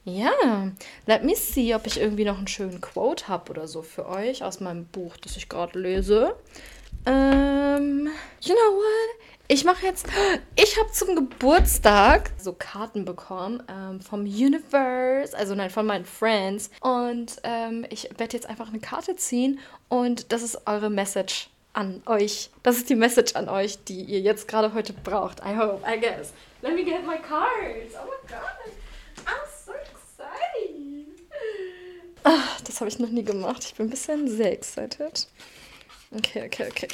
Ja, 0.04 0.70
let 1.06 1.24
me 1.24 1.34
see, 1.36 1.74
ob 1.74 1.86
ich 1.86 2.00
irgendwie 2.00 2.24
noch 2.24 2.38
einen 2.38 2.48
schönen 2.48 2.80
Quote 2.80 3.28
habe 3.28 3.50
oder 3.50 3.68
so 3.68 3.82
für 3.82 4.08
euch 4.08 4.42
aus 4.42 4.60
meinem 4.60 4.86
Buch, 4.86 5.16
das 5.16 5.36
ich 5.36 5.48
gerade 5.48 5.78
lese. 5.78 6.34
Ähm, 7.06 8.08
you 8.40 8.54
know 8.54 8.76
what? 8.76 9.22
Ich 9.48 9.64
mache 9.64 9.84
jetzt, 9.84 10.06
ich 10.56 10.78
habe 10.78 10.90
zum 10.92 11.14
Geburtstag 11.14 12.30
so 12.38 12.54
Karten 12.54 13.04
bekommen 13.04 13.62
ähm, 13.68 14.00
vom 14.00 14.20
Universe, 14.20 15.36
also 15.36 15.54
nein, 15.54 15.68
von 15.68 15.84
meinen 15.84 16.06
Friends. 16.06 16.70
Und 16.80 17.36
ähm, 17.42 17.84
ich 17.90 18.08
werde 18.16 18.36
jetzt 18.36 18.46
einfach 18.48 18.68
eine 18.68 18.78
Karte 18.78 19.14
ziehen 19.16 19.60
und 19.88 20.32
das 20.32 20.42
ist 20.42 20.66
eure 20.66 20.90
Message 20.90 21.50
an 21.74 22.02
euch. 22.06 22.50
Das 22.62 22.76
ist 22.76 22.88
die 22.88 22.94
Message 22.94 23.34
an 23.34 23.48
euch, 23.48 23.82
die 23.84 24.00
ihr 24.02 24.20
jetzt 24.20 24.48
gerade 24.48 24.74
heute 24.74 24.92
braucht. 24.92 25.40
I 25.40 25.56
hope, 25.56 25.82
I 25.86 25.98
guess. 25.98 26.32
Let 26.62 26.74
me 26.74 26.84
get 26.84 27.04
my 27.04 27.18
cards. 27.18 27.94
Oh 27.94 28.06
my 28.06 28.28
god. 28.28 28.61
Ach, 32.24 32.60
das 32.60 32.80
habe 32.80 32.88
ich 32.88 32.98
noch 32.98 33.08
nie 33.08 33.24
gemacht. 33.24 33.64
Ich 33.64 33.74
bin 33.74 33.86
ein 33.86 33.90
bisschen 33.90 34.28
sehr 34.28 34.52
excited. 34.52 35.26
Okay, 36.16 36.44
okay, 36.46 36.68
okay. 36.68 36.88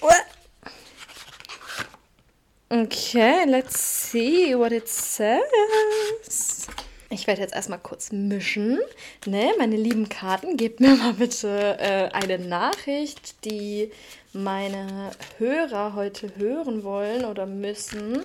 Okay, 2.71 3.45
let's 3.47 4.11
see 4.11 4.55
what 4.55 4.73
it 4.73 4.89
says. 4.89 6.69
Ich 7.11 7.27
werde 7.27 7.41
jetzt 7.41 7.55
erstmal 7.55 7.79
kurz 7.79 8.13
mischen. 8.13 8.79
Ne, 9.25 9.53
meine 9.59 9.77
lieben 9.77 10.11
Karten, 10.11 10.59
gebt 10.59 10.81
mir 10.81 10.95
mal 10.95 11.15
bitte 11.15 11.79
äh, 11.79 12.11
eine 12.13 12.39
Nachricht, 12.39 13.45
die 13.47 13.91
meine 14.35 15.13
Hörer 15.39 15.95
heute 15.95 16.37
hören 16.37 16.85
wollen 16.85 17.25
oder 17.25 17.47
müssen. 17.47 18.25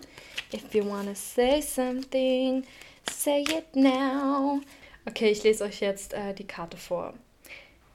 If 0.53 0.73
you 0.73 0.85
wanna 0.85 1.15
say 1.15 1.61
something, 1.61 2.65
say 3.09 3.43
it 3.43 3.75
now. 3.75 4.59
Okay, 5.05 5.29
ich 5.29 5.43
lese 5.43 5.63
euch 5.65 5.81
jetzt 5.81 6.13
äh, 6.13 6.33
die 6.33 6.47
Karte 6.47 6.77
vor. 6.77 7.13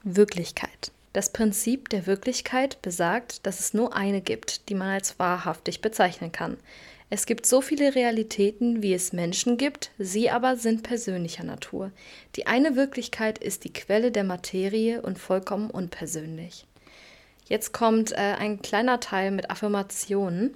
Wirklichkeit. 0.03 0.91
Das 1.11 1.31
Prinzip 1.31 1.89
der 1.89 2.05
Wirklichkeit 2.05 2.81
besagt, 2.81 3.45
dass 3.45 3.59
es 3.59 3.73
nur 3.73 3.95
eine 3.95 4.21
gibt, 4.21 4.69
die 4.69 4.75
man 4.75 4.89
als 4.89 5.17
wahrhaftig 5.17 5.81
bezeichnen 5.81 6.31
kann. 6.31 6.57
Es 7.09 7.25
gibt 7.25 7.47
so 7.47 7.61
viele 7.61 7.95
Realitäten, 7.95 8.83
wie 8.83 8.93
es 8.93 9.13
Menschen 9.13 9.57
gibt, 9.57 9.89
sie 9.97 10.29
aber 10.29 10.55
sind 10.55 10.83
persönlicher 10.83 11.43
Natur. 11.43 11.91
Die 12.35 12.45
eine 12.45 12.75
Wirklichkeit 12.75 13.39
ist 13.39 13.63
die 13.63 13.73
Quelle 13.73 14.11
der 14.11 14.23
Materie 14.23 15.01
und 15.01 15.17
vollkommen 15.17 15.71
unpersönlich. 15.71 16.67
Jetzt 17.47 17.73
kommt 17.73 18.11
äh, 18.11 18.17
ein 18.17 18.61
kleiner 18.61 18.99
Teil 18.99 19.31
mit 19.31 19.49
Affirmationen. 19.49 20.53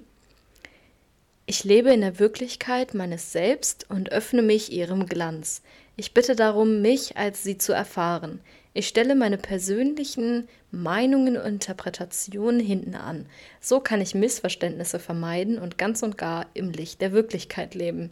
Ich 1.46 1.64
lebe 1.64 1.92
in 1.92 2.02
der 2.02 2.20
Wirklichkeit 2.20 2.94
meines 2.94 3.32
Selbst 3.32 3.90
und 3.90 4.12
öffne 4.12 4.42
mich 4.42 4.72
ihrem 4.72 5.06
Glanz. 5.06 5.60
Ich 5.96 6.12
bitte 6.12 6.34
darum, 6.34 6.82
mich 6.82 7.16
als 7.16 7.44
sie 7.44 7.56
zu 7.56 7.72
erfahren. 7.72 8.40
Ich 8.72 8.88
stelle 8.88 9.14
meine 9.14 9.38
persönlichen 9.38 10.48
Meinungen 10.72 11.36
und 11.36 11.46
Interpretationen 11.46 12.58
hinten 12.58 12.96
an. 12.96 13.26
So 13.60 13.78
kann 13.78 14.00
ich 14.00 14.16
Missverständnisse 14.16 14.98
vermeiden 14.98 15.60
und 15.60 15.78
ganz 15.78 16.02
und 16.02 16.18
gar 16.18 16.46
im 16.54 16.70
Licht 16.70 17.00
der 17.00 17.12
Wirklichkeit 17.12 17.76
leben. 17.76 18.10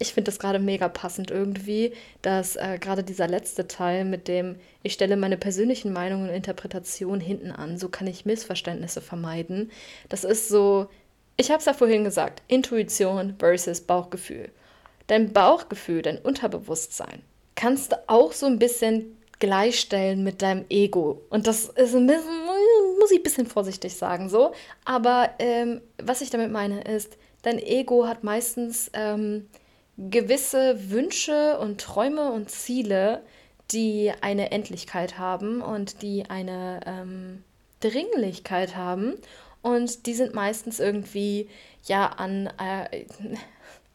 Ich 0.00 0.12
finde 0.12 0.32
das 0.32 0.40
gerade 0.40 0.58
mega 0.58 0.88
passend 0.88 1.30
irgendwie, 1.30 1.92
dass 2.20 2.56
äh, 2.56 2.78
gerade 2.80 3.04
dieser 3.04 3.28
letzte 3.28 3.68
Teil 3.68 4.04
mit 4.04 4.26
dem 4.26 4.56
Ich 4.82 4.92
stelle 4.92 5.16
meine 5.16 5.36
persönlichen 5.36 5.92
Meinungen 5.92 6.28
und 6.28 6.34
Interpretationen 6.34 7.20
hinten 7.20 7.52
an, 7.52 7.78
so 7.78 7.88
kann 7.88 8.08
ich 8.08 8.26
Missverständnisse 8.26 9.00
vermeiden. 9.00 9.70
Das 10.08 10.24
ist 10.24 10.48
so, 10.48 10.88
ich 11.36 11.50
habe 11.50 11.60
es 11.60 11.66
ja 11.66 11.74
vorhin 11.74 12.02
gesagt, 12.02 12.42
Intuition 12.48 13.36
versus 13.38 13.82
Bauchgefühl 13.82 14.50
dein 15.06 15.32
Bauchgefühl, 15.32 16.02
dein 16.02 16.18
Unterbewusstsein, 16.18 17.22
kannst 17.54 17.92
du 17.92 17.96
auch 18.06 18.32
so 18.32 18.46
ein 18.46 18.58
bisschen 18.58 19.16
gleichstellen 19.38 20.24
mit 20.24 20.42
deinem 20.42 20.64
Ego. 20.70 21.22
Und 21.30 21.46
das 21.46 21.66
ist 21.66 21.94
ein 21.94 22.06
bisschen, 22.06 22.46
muss 22.98 23.10
ich 23.10 23.18
ein 23.18 23.22
bisschen 23.22 23.46
vorsichtig 23.46 23.94
sagen, 23.94 24.28
so. 24.28 24.52
Aber 24.84 25.30
ähm, 25.38 25.80
was 26.02 26.20
ich 26.20 26.30
damit 26.30 26.50
meine 26.50 26.82
ist, 26.82 27.16
dein 27.42 27.58
Ego 27.58 28.06
hat 28.06 28.24
meistens 28.24 28.90
ähm, 28.94 29.48
gewisse 29.98 30.90
Wünsche 30.90 31.58
und 31.58 31.80
Träume 31.80 32.32
und 32.32 32.50
Ziele, 32.50 33.22
die 33.70 34.12
eine 34.20 34.50
Endlichkeit 34.50 35.18
haben 35.18 35.60
und 35.62 36.02
die 36.02 36.24
eine 36.28 36.80
ähm, 36.86 37.44
Dringlichkeit 37.80 38.76
haben. 38.76 39.14
Und 39.62 40.06
die 40.06 40.14
sind 40.14 40.34
meistens 40.34 40.78
irgendwie 40.78 41.48
ja 41.84 42.06
an, 42.06 42.50
äh, 42.58 43.04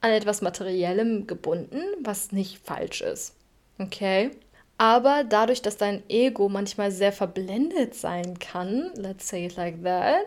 an 0.02 0.12
etwas 0.12 0.42
Materiellem 0.42 1.28
gebunden, 1.28 1.82
was 2.02 2.32
nicht 2.32 2.60
falsch 2.66 3.02
ist. 3.02 3.36
Okay? 3.80 4.32
Aber 4.78 5.26
dadurch, 5.26 5.62
dass 5.62 5.76
dein 5.76 6.04
Ego 6.08 6.48
manchmal 6.48 6.92
sehr 6.92 7.12
verblendet 7.12 7.96
sein 7.96 8.40
kann, 8.40 8.92
let's 8.96 9.28
say 9.28 9.46
it 9.46 9.58
like 9.58 9.84
that, 9.84 10.26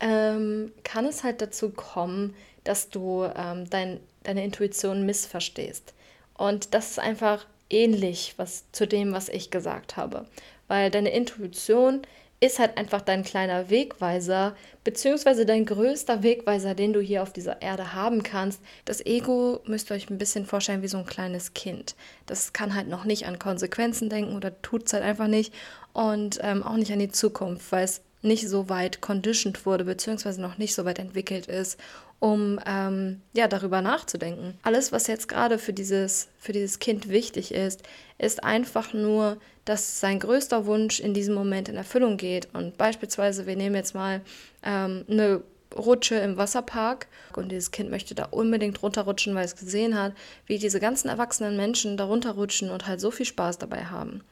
ähm, 0.00 0.72
kann 0.84 1.06
es 1.06 1.24
halt 1.24 1.40
dazu 1.40 1.70
kommen, 1.70 2.34
dass 2.64 2.90
du 2.90 3.24
ähm, 3.34 3.68
dein, 3.70 4.00
deine 4.22 4.44
Intuition 4.44 5.06
missverstehst. 5.06 5.94
Und 6.36 6.74
das 6.74 6.90
ist 6.90 6.98
einfach 6.98 7.46
ähnlich 7.70 8.34
was, 8.36 8.70
zu 8.72 8.86
dem, 8.86 9.12
was 9.14 9.30
ich 9.30 9.50
gesagt 9.50 9.96
habe. 9.96 10.26
Weil 10.68 10.90
deine 10.90 11.10
Intuition 11.10 12.02
ist 12.40 12.58
halt 12.58 12.76
einfach 12.76 13.00
dein 13.00 13.22
kleiner 13.22 13.70
Wegweiser, 13.70 14.54
beziehungsweise 14.84 15.46
dein 15.46 15.64
größter 15.64 16.22
Wegweiser, 16.22 16.74
den 16.74 16.92
du 16.92 17.00
hier 17.00 17.22
auf 17.22 17.32
dieser 17.32 17.62
Erde 17.62 17.94
haben 17.94 18.22
kannst. 18.22 18.60
Das 18.84 19.04
Ego 19.04 19.60
müsst 19.64 19.90
ihr 19.90 19.94
euch 19.94 20.10
ein 20.10 20.18
bisschen 20.18 20.44
vorstellen 20.44 20.82
wie 20.82 20.88
so 20.88 20.98
ein 20.98 21.06
kleines 21.06 21.54
Kind. 21.54 21.96
Das 22.26 22.52
kann 22.52 22.74
halt 22.74 22.88
noch 22.88 23.04
nicht 23.04 23.26
an 23.26 23.38
Konsequenzen 23.38 24.10
denken 24.10 24.36
oder 24.36 24.60
tut 24.60 24.86
es 24.86 24.92
halt 24.92 25.02
einfach 25.02 25.28
nicht 25.28 25.54
und 25.94 26.38
ähm, 26.42 26.62
auch 26.62 26.76
nicht 26.76 26.92
an 26.92 26.98
die 26.98 27.10
Zukunft, 27.10 27.72
weil 27.72 27.84
es 27.84 28.02
nicht 28.22 28.48
so 28.48 28.68
weit 28.68 29.00
conditioned 29.00 29.64
wurde, 29.64 29.84
beziehungsweise 29.84 30.40
noch 30.40 30.58
nicht 30.58 30.74
so 30.74 30.84
weit 30.84 30.98
entwickelt 30.98 31.46
ist, 31.46 31.78
um 32.18 32.58
ähm, 32.66 33.20
ja 33.34 33.48
darüber 33.48 33.82
nachzudenken. 33.82 34.58
Alles, 34.62 34.92
was 34.92 35.06
jetzt 35.06 35.28
gerade 35.28 35.58
für 35.58 35.72
dieses, 35.72 36.28
für 36.38 36.52
dieses 36.52 36.78
Kind 36.78 37.08
wichtig 37.08 37.52
ist, 37.52 37.82
ist 38.18 38.42
einfach 38.42 38.92
nur, 38.92 39.36
dass 39.64 40.00
sein 40.00 40.18
größter 40.18 40.66
Wunsch 40.66 41.00
in 41.00 41.12
diesem 41.12 41.34
Moment 41.34 41.68
in 41.68 41.76
Erfüllung 41.76 42.16
geht. 42.16 42.48
Und 42.54 42.78
beispielsweise, 42.78 43.46
wir 43.46 43.56
nehmen 43.56 43.74
jetzt 43.74 43.94
mal 43.94 44.22
ähm, 44.62 45.04
eine 45.08 45.42
Rutsche 45.76 46.14
im 46.16 46.38
Wasserpark 46.38 47.06
und 47.34 47.50
dieses 47.50 47.70
Kind 47.70 47.90
möchte 47.90 48.14
da 48.14 48.24
unbedingt 48.26 48.82
runterrutschen, 48.82 49.34
weil 49.34 49.44
es 49.44 49.56
gesehen 49.56 49.98
hat, 49.98 50.14
wie 50.46 50.58
diese 50.58 50.80
ganzen 50.80 51.08
erwachsenen 51.08 51.56
Menschen 51.56 51.96
da 51.96 52.04
runterrutschen 52.04 52.70
und 52.70 52.86
halt 52.86 53.00
so 53.00 53.10
viel 53.10 53.26
Spaß 53.26 53.58
dabei 53.58 53.86
haben. 53.86 54.22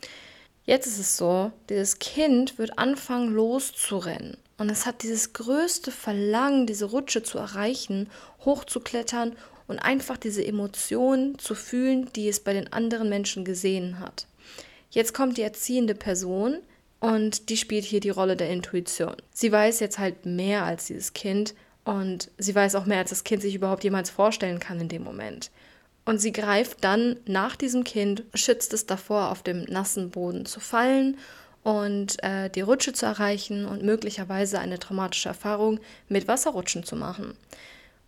Jetzt 0.65 0.87
ist 0.87 0.99
es 0.99 1.19
so, 1.19 1.53
dieses 1.69 1.99
Kind 1.99 2.57
wird 2.57 2.79
anfangen 2.79 3.35
loszurennen 3.35 4.39
und 4.59 4.71
es 4.71 4.87
hat 4.87 5.03
dieses 5.03 5.33
größte 5.33 5.91
Verlangen, 5.91 6.67
diese 6.67 6.87
Rutsche 6.87 7.23
zu 7.23 7.39
erreichen, 7.39 8.09
hochzuklettern 8.45 9.37
und 9.67 9.79
einfach 9.79 10.17
diese 10.17 10.45
Emotionen 10.45 11.39
zu 11.39 11.55
fühlen, 11.55 12.11
die 12.15 12.29
es 12.29 12.41
bei 12.41 12.53
den 12.53 12.73
anderen 12.73 13.09
Menschen 13.09 13.45
gesehen 13.45 13.99
hat. 13.99 14.27
Jetzt 14.91 15.15
kommt 15.15 15.39
die 15.39 15.43
erziehende 15.43 15.95
Person, 15.95 16.59
und 17.05 17.51
die 17.51 17.59
spielt 17.59 17.85
hier 17.85 18.01
die 18.01 18.09
Rolle 18.09 18.35
der 18.35 18.49
Intuition. 18.49 19.17
Sie 19.31 19.53
weiß 19.53 19.81
jetzt 19.81 19.99
halt 19.99 20.25
mehr 20.25 20.65
als 20.65 20.87
dieses 20.87 21.13
Kind 21.13 21.55
und 21.85 22.31
sie 22.39 22.55
weiß 22.55 22.77
auch 22.77 22.87
mehr, 22.87 22.97
als 22.97 23.11
das 23.11 23.25
Kind 23.25 23.43
sich 23.43 23.55
überhaupt 23.55 23.85
jemals 23.85 24.09
vorstellen 24.09 24.59
kann 24.59 24.81
in 24.81 24.89
dem 24.89 25.05
Moment. 25.05 25.51
Und 26.07 26.19
sie 26.19 26.33
greift 26.33 26.83
dann 26.83 27.21
nach 27.27 27.57
diesem 27.57 27.85
Kind, 27.85 28.23
schützt 28.33 28.73
es 28.73 28.87
davor, 28.87 29.31
auf 29.31 29.43
dem 29.43 29.65
nassen 29.65 30.09
Boden 30.09 30.47
zu 30.47 30.61
fallen 30.61 31.19
und 31.65 32.23
äh, 32.23 32.51
die 32.51 32.61
Rutsche 32.61 32.93
zu 32.93 33.07
erreichen 33.07 33.65
und 33.65 33.83
möglicherweise 33.83 34.61
eine 34.61 34.79
traumatische 34.79 35.31
Erfahrung 35.31 35.81
mit 36.09 36.29
Wasserrutschen 36.29 36.85
zu 36.85 36.95
machen. 36.95 37.35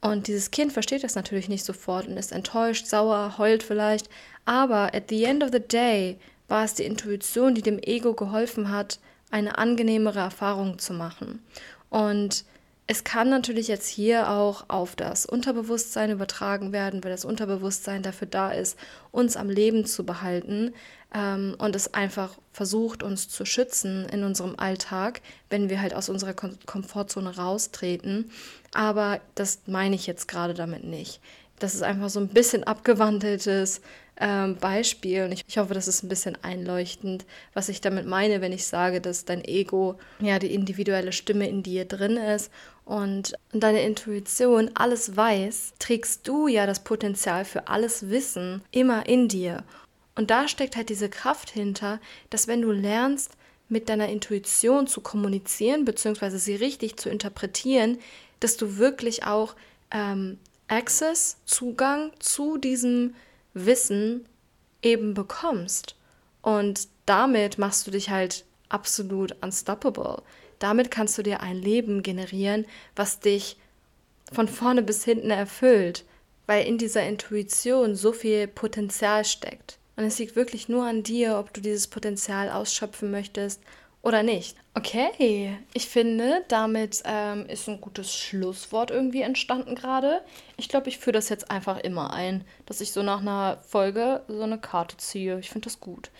Und 0.03 0.29
dieses 0.29 0.51
Kind 0.51 0.73
versteht 0.73 1.03
das 1.03 1.15
natürlich 1.15 1.49
nicht 1.49 1.65
sofort 1.65 2.07
und 2.07 2.19
ist 2.19 2.33
enttäuscht, 2.33 2.87
sauer, 2.87 3.39
heult 3.39 3.63
vielleicht. 3.63 4.09
Aber 4.45 4.95
at 4.95 5.05
the 5.09 5.25
end 5.25 5.43
of 5.43 5.51
the 5.53 5.61
day 5.61 6.19
war 6.49 6.65
es 6.65 6.75
die 6.75 6.85
Intuition, 6.85 7.55
die 7.55 7.63
dem 7.63 7.81
Ego 7.83 8.13
geholfen 8.13 8.71
hat, 8.71 9.01
eine 9.31 9.59
angenehmere 9.59 10.21
Erfahrung 10.21 10.79
zu 10.79 10.93
machen. 10.93 11.43
Und 11.89 12.45
es 12.87 13.03
kann 13.03 13.31
natürlich 13.31 13.69
jetzt 13.69 13.89
hier 13.89 14.31
auch 14.31 14.67
auf 14.69 14.95
das 14.95 15.27
Unterbewusstsein 15.27 16.11
übertragen 16.11 16.73
werden, 16.73 17.03
weil 17.03 17.11
das 17.11 17.25
Unterbewusstsein 17.25 18.03
dafür 18.03 18.29
da 18.29 18.53
ist, 18.53 18.79
uns 19.11 19.37
am 19.37 19.51
Leben 19.51 19.87
zu 19.87 20.05
behalten 20.05 20.73
ähm, 21.15 21.55
und 21.59 21.77
es 21.77 21.95
einfach 21.95 22.37
versucht, 22.53 23.03
uns 23.03 23.29
zu 23.29 23.45
schützen 23.45 24.07
in 24.09 24.25
unserem 24.25 24.59
Alltag, 24.59 25.21
wenn 25.51 25.69
wir 25.69 25.81
halt 25.81 25.95
aus 25.95 26.09
unserer 26.09 26.35
Kom 26.35 26.57
Komfortzone 26.67 27.37
raustreten. 27.37 28.31
Aber 28.73 29.21
das 29.35 29.61
meine 29.67 29.95
ich 29.95 30.07
jetzt 30.07 30.29
gerade 30.29 30.55
damit 30.55 30.85
nicht. 30.85 31.21
Das 31.59 31.75
ist 31.75 31.83
einfach 31.83 32.11
so 32.11 32.21
ein 32.21 32.29
bisschen 32.29 32.65
abgewandeltes 32.65 33.81
ähm, 34.19 34.57
Beispiel. 34.57 35.25
Und 35.25 35.33
ich, 35.33 35.45
ich 35.47 35.59
hoffe, 35.59 35.75
das 35.75 35.89
ist 35.89 36.03
ein 36.03 36.09
bisschen 36.09 36.37
einleuchtend, 36.43 37.25
was 37.55 37.69
ich 37.69 37.81
damit 37.81 38.07
meine, 38.07 38.41
wenn 38.41 38.53
ich 38.53 38.67
sage, 38.67 39.01
dass 39.01 39.25
dein 39.25 39.45
Ego 39.45 39.99
ja 40.21 40.39
die 40.39 40.55
individuelle 40.55 41.13
Stimme 41.13 41.49
in 41.49 41.63
dir 41.63 41.85
drin 41.85 42.17
ist 42.17 42.51
und 42.85 43.35
deine 43.53 43.83
Intuition 43.83 44.71
alles 44.75 45.17
weiß, 45.17 45.75
trägst 45.79 46.27
du 46.29 46.49
ja 46.49 46.67
das 46.67 46.85
Potenzial 46.85 47.45
für 47.45 47.69
alles 47.69 48.09
Wissen 48.09 48.63
immer 48.71 49.07
in 49.07 49.29
dir. 49.29 49.65
Und 50.17 50.31
da 50.31 50.49
steckt 50.49 50.77
halt 50.77 50.89
diese 50.89 51.09
Kraft 51.09 51.51
hinter, 51.51 52.01
dass 52.31 52.49
wenn 52.49 52.63
du 52.63 52.73
lernst, 52.73 53.37
mit 53.69 53.89
deiner 53.89 54.09
Intuition 54.09 54.87
zu 54.87 55.01
kommunizieren, 55.01 55.85
beziehungsweise 55.85 56.39
sie 56.39 56.55
richtig 56.55 56.97
zu 56.97 57.09
interpretieren, 57.09 57.99
dass 58.41 58.57
du 58.57 58.77
wirklich 58.77 59.25
auch 59.25 59.57
ähm, 59.91 60.39
Access, 60.69 61.39
Zugang 61.47 62.13
zu 62.19 62.59
diesem 62.59 63.15
Wissen 63.55 64.27
eben 64.83 65.15
bekommst. 65.15 65.97
Und 66.43 66.89
damit 67.07 67.59
machst 67.59 67.87
du 67.87 67.91
dich 67.91 68.11
halt 68.11 68.45
absolut 68.69 69.35
unstoppable. 69.43 70.23
Damit 70.59 70.91
kannst 70.91 71.19
du 71.19 71.23
dir 71.23 71.41
ein 71.41 71.57
Leben 71.57 72.03
generieren, 72.03 72.67
was 72.95 73.21
dich 73.21 73.57
von 74.33 74.49
vorne 74.49 74.83
bis 74.83 75.05
hinten 75.05 75.31
erfüllt, 75.31 76.05
weil 76.47 76.67
in 76.67 76.79
dieser 76.79 77.07
Intuition 77.07 77.95
so 77.95 78.13
viel 78.13 78.47
Potenzial 78.49 79.25
steckt. 79.25 79.79
Und 79.97 80.05
es 80.05 80.19
liegt 80.19 80.37
wirklich 80.37 80.69
nur 80.69 80.85
an 80.85 81.03
dir, 81.03 81.39
ob 81.39 81.53
du 81.55 81.61
dieses 81.61 81.89
Potenzial 81.89 82.51
ausschöpfen 82.51 83.11
möchtest 83.11 83.63
oder 84.03 84.23
nicht. 84.23 84.57
Okay, 84.75 85.57
ich 85.73 85.89
finde, 85.89 86.45
damit 86.49 87.03
ähm, 87.07 87.47
ist 87.47 87.67
ein 87.69 87.81
gutes 87.81 88.15
Schlusswort 88.15 88.91
irgendwie 88.91 89.23
entstanden 89.23 89.75
gerade. 89.75 90.21
Ich 90.59 90.69
glaube, 90.69 90.89
ich 90.91 90.99
führe 90.99 91.15
das 91.15 91.29
jetzt 91.29 91.51
einfach 91.51 91.79
immer 91.79 92.13
ein, 92.13 92.45
dass 92.67 92.81
ich 92.81 92.93
so 92.93 93.03
nach 93.03 93.21
einer 93.21 93.59
Folge 93.67 94.23
so 94.29 94.43
eine 94.43 94.59
Karte 94.59 94.97
ziehe. 94.99 95.41
Ich 95.41 95.49
finde 95.49 95.65
das 95.65 95.81
gut. 95.81 96.11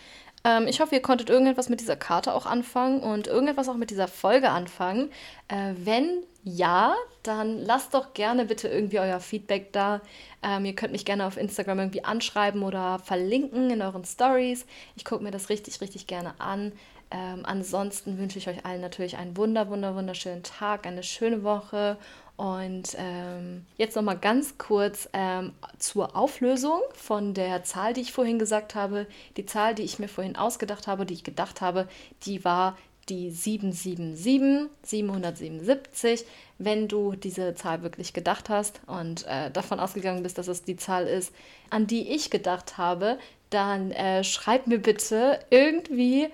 Ähm, 0.47 0.65
ich 0.67 0.79
hoffe, 0.79 0.95
ihr 0.95 1.01
konntet 1.01 1.29
irgendetwas 1.29 1.67
mit 1.67 1.81
dieser 1.81 1.97
Karte 1.97 2.33
auch 2.33 2.45
anfangen 2.45 3.01
und 3.01 3.27
irgendetwas 3.27 3.67
auch 3.67 3.75
mit 3.75 3.91
dieser 3.91 4.07
Folge 4.07 4.49
anfangen. 4.49 5.11
Äh, 5.49 5.73
wenn 5.75 6.23
ja, 6.43 6.95
dann 7.23 7.57
lasst 7.57 7.93
doch 7.93 8.13
gerne 8.13 8.45
bitte 8.45 8.69
irgendwie 8.69 8.99
euer 8.99 9.19
Feedback 9.19 9.73
da. 9.73 9.99
Ähm, 10.41 10.63
ihr 10.63 10.73
könnt 10.73 10.93
mich 10.93 11.03
gerne 11.03 11.25
auf 11.25 11.35
Instagram 11.35 11.79
irgendwie 11.79 12.05
anschreiben 12.05 12.63
oder 12.63 12.99
verlinken 12.99 13.69
in 13.69 13.81
euren 13.81 14.05
Stories. 14.05 14.65
Ich 14.95 15.03
gucke 15.03 15.21
mir 15.21 15.31
das 15.31 15.49
richtig, 15.49 15.81
richtig 15.81 16.07
gerne 16.07 16.39
an. 16.39 16.71
Ähm, 17.09 17.41
ansonsten 17.43 18.17
wünsche 18.17 18.37
ich 18.37 18.49
euch 18.49 18.65
allen 18.65 18.81
natürlich 18.81 19.17
einen 19.17 19.37
wunder, 19.37 19.69
wunder, 19.69 19.95
wunderschönen 19.95 20.43
Tag, 20.43 20.85
eine 20.85 21.03
schöne 21.03 21.43
Woche. 21.43 21.97
Und 22.35 22.95
ähm, 22.99 23.65
jetzt 23.77 23.95
noch 23.95 24.03
mal 24.03 24.17
ganz 24.17 24.57
kurz 24.57 25.09
ähm, 25.13 25.53
zur 25.79 26.15
Auflösung 26.15 26.81
von 26.93 27.33
der 27.33 27.63
Zahl, 27.63 27.93
die 27.93 28.01
ich 28.01 28.11
vorhin 28.11 28.37
gesagt 28.37 28.75
habe. 28.75 29.07
Die 29.37 29.45
Zahl, 29.45 29.73
die 29.73 29.83
ich 29.83 29.97
mir 29.97 30.07
vorhin 30.07 30.35
ausgedacht 30.35 30.85
habe, 30.85 31.05
die 31.05 31.15
ich 31.15 31.23
gedacht 31.23 31.61
habe, 31.61 31.87
die 32.23 32.45
war 32.45 32.77
die 33.09 33.31
777, 33.31 34.69
777. 34.83 36.25
Wenn 36.59 36.87
du 36.87 37.15
diese 37.15 37.55
Zahl 37.55 37.81
wirklich 37.81 38.13
gedacht 38.13 38.49
hast 38.49 38.81
und 38.85 39.25
äh, 39.27 39.49
davon 39.49 39.79
ausgegangen 39.79 40.23
bist, 40.23 40.37
dass 40.37 40.47
es 40.47 40.63
die 40.63 40.75
Zahl 40.75 41.07
ist, 41.07 41.33
an 41.69 41.87
die 41.87 42.09
ich 42.09 42.29
gedacht 42.29 42.77
habe, 42.77 43.17
dann 43.49 43.91
äh, 43.91 44.23
schreib 44.23 44.67
mir 44.67 44.79
bitte 44.79 45.39
irgendwie 45.49 46.27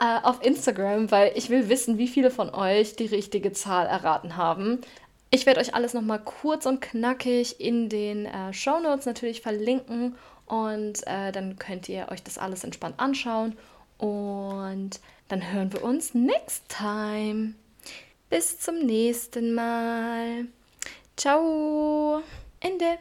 äh, 0.00 0.18
auf 0.22 0.44
Instagram, 0.44 1.10
weil 1.10 1.32
ich 1.34 1.50
will 1.50 1.68
wissen, 1.68 1.98
wie 1.98 2.08
viele 2.08 2.30
von 2.30 2.50
euch 2.50 2.96
die 2.96 3.06
richtige 3.06 3.52
Zahl 3.52 3.86
erraten 3.86 4.36
haben. 4.36 4.80
Ich 5.30 5.46
werde 5.46 5.60
euch 5.60 5.74
alles 5.74 5.94
nochmal 5.94 6.20
kurz 6.22 6.66
und 6.66 6.80
knackig 6.80 7.60
in 7.60 7.88
den 7.88 8.26
äh, 8.26 8.52
Show 8.52 8.78
Notes 8.80 9.06
natürlich 9.06 9.40
verlinken 9.40 10.14
und 10.46 11.06
äh, 11.06 11.32
dann 11.32 11.58
könnt 11.58 11.88
ihr 11.88 12.08
euch 12.10 12.22
das 12.22 12.38
alles 12.38 12.62
entspannt 12.62 12.98
anschauen 12.98 13.56
und 13.98 15.00
dann 15.28 15.52
hören 15.52 15.72
wir 15.72 15.82
uns 15.82 16.14
next 16.14 16.64
time. 16.68 17.54
Bis 18.30 18.58
zum 18.58 18.78
nächsten 18.78 19.54
Mal. 19.54 20.46
Ciao. 21.16 22.22
Ende. 22.60 22.86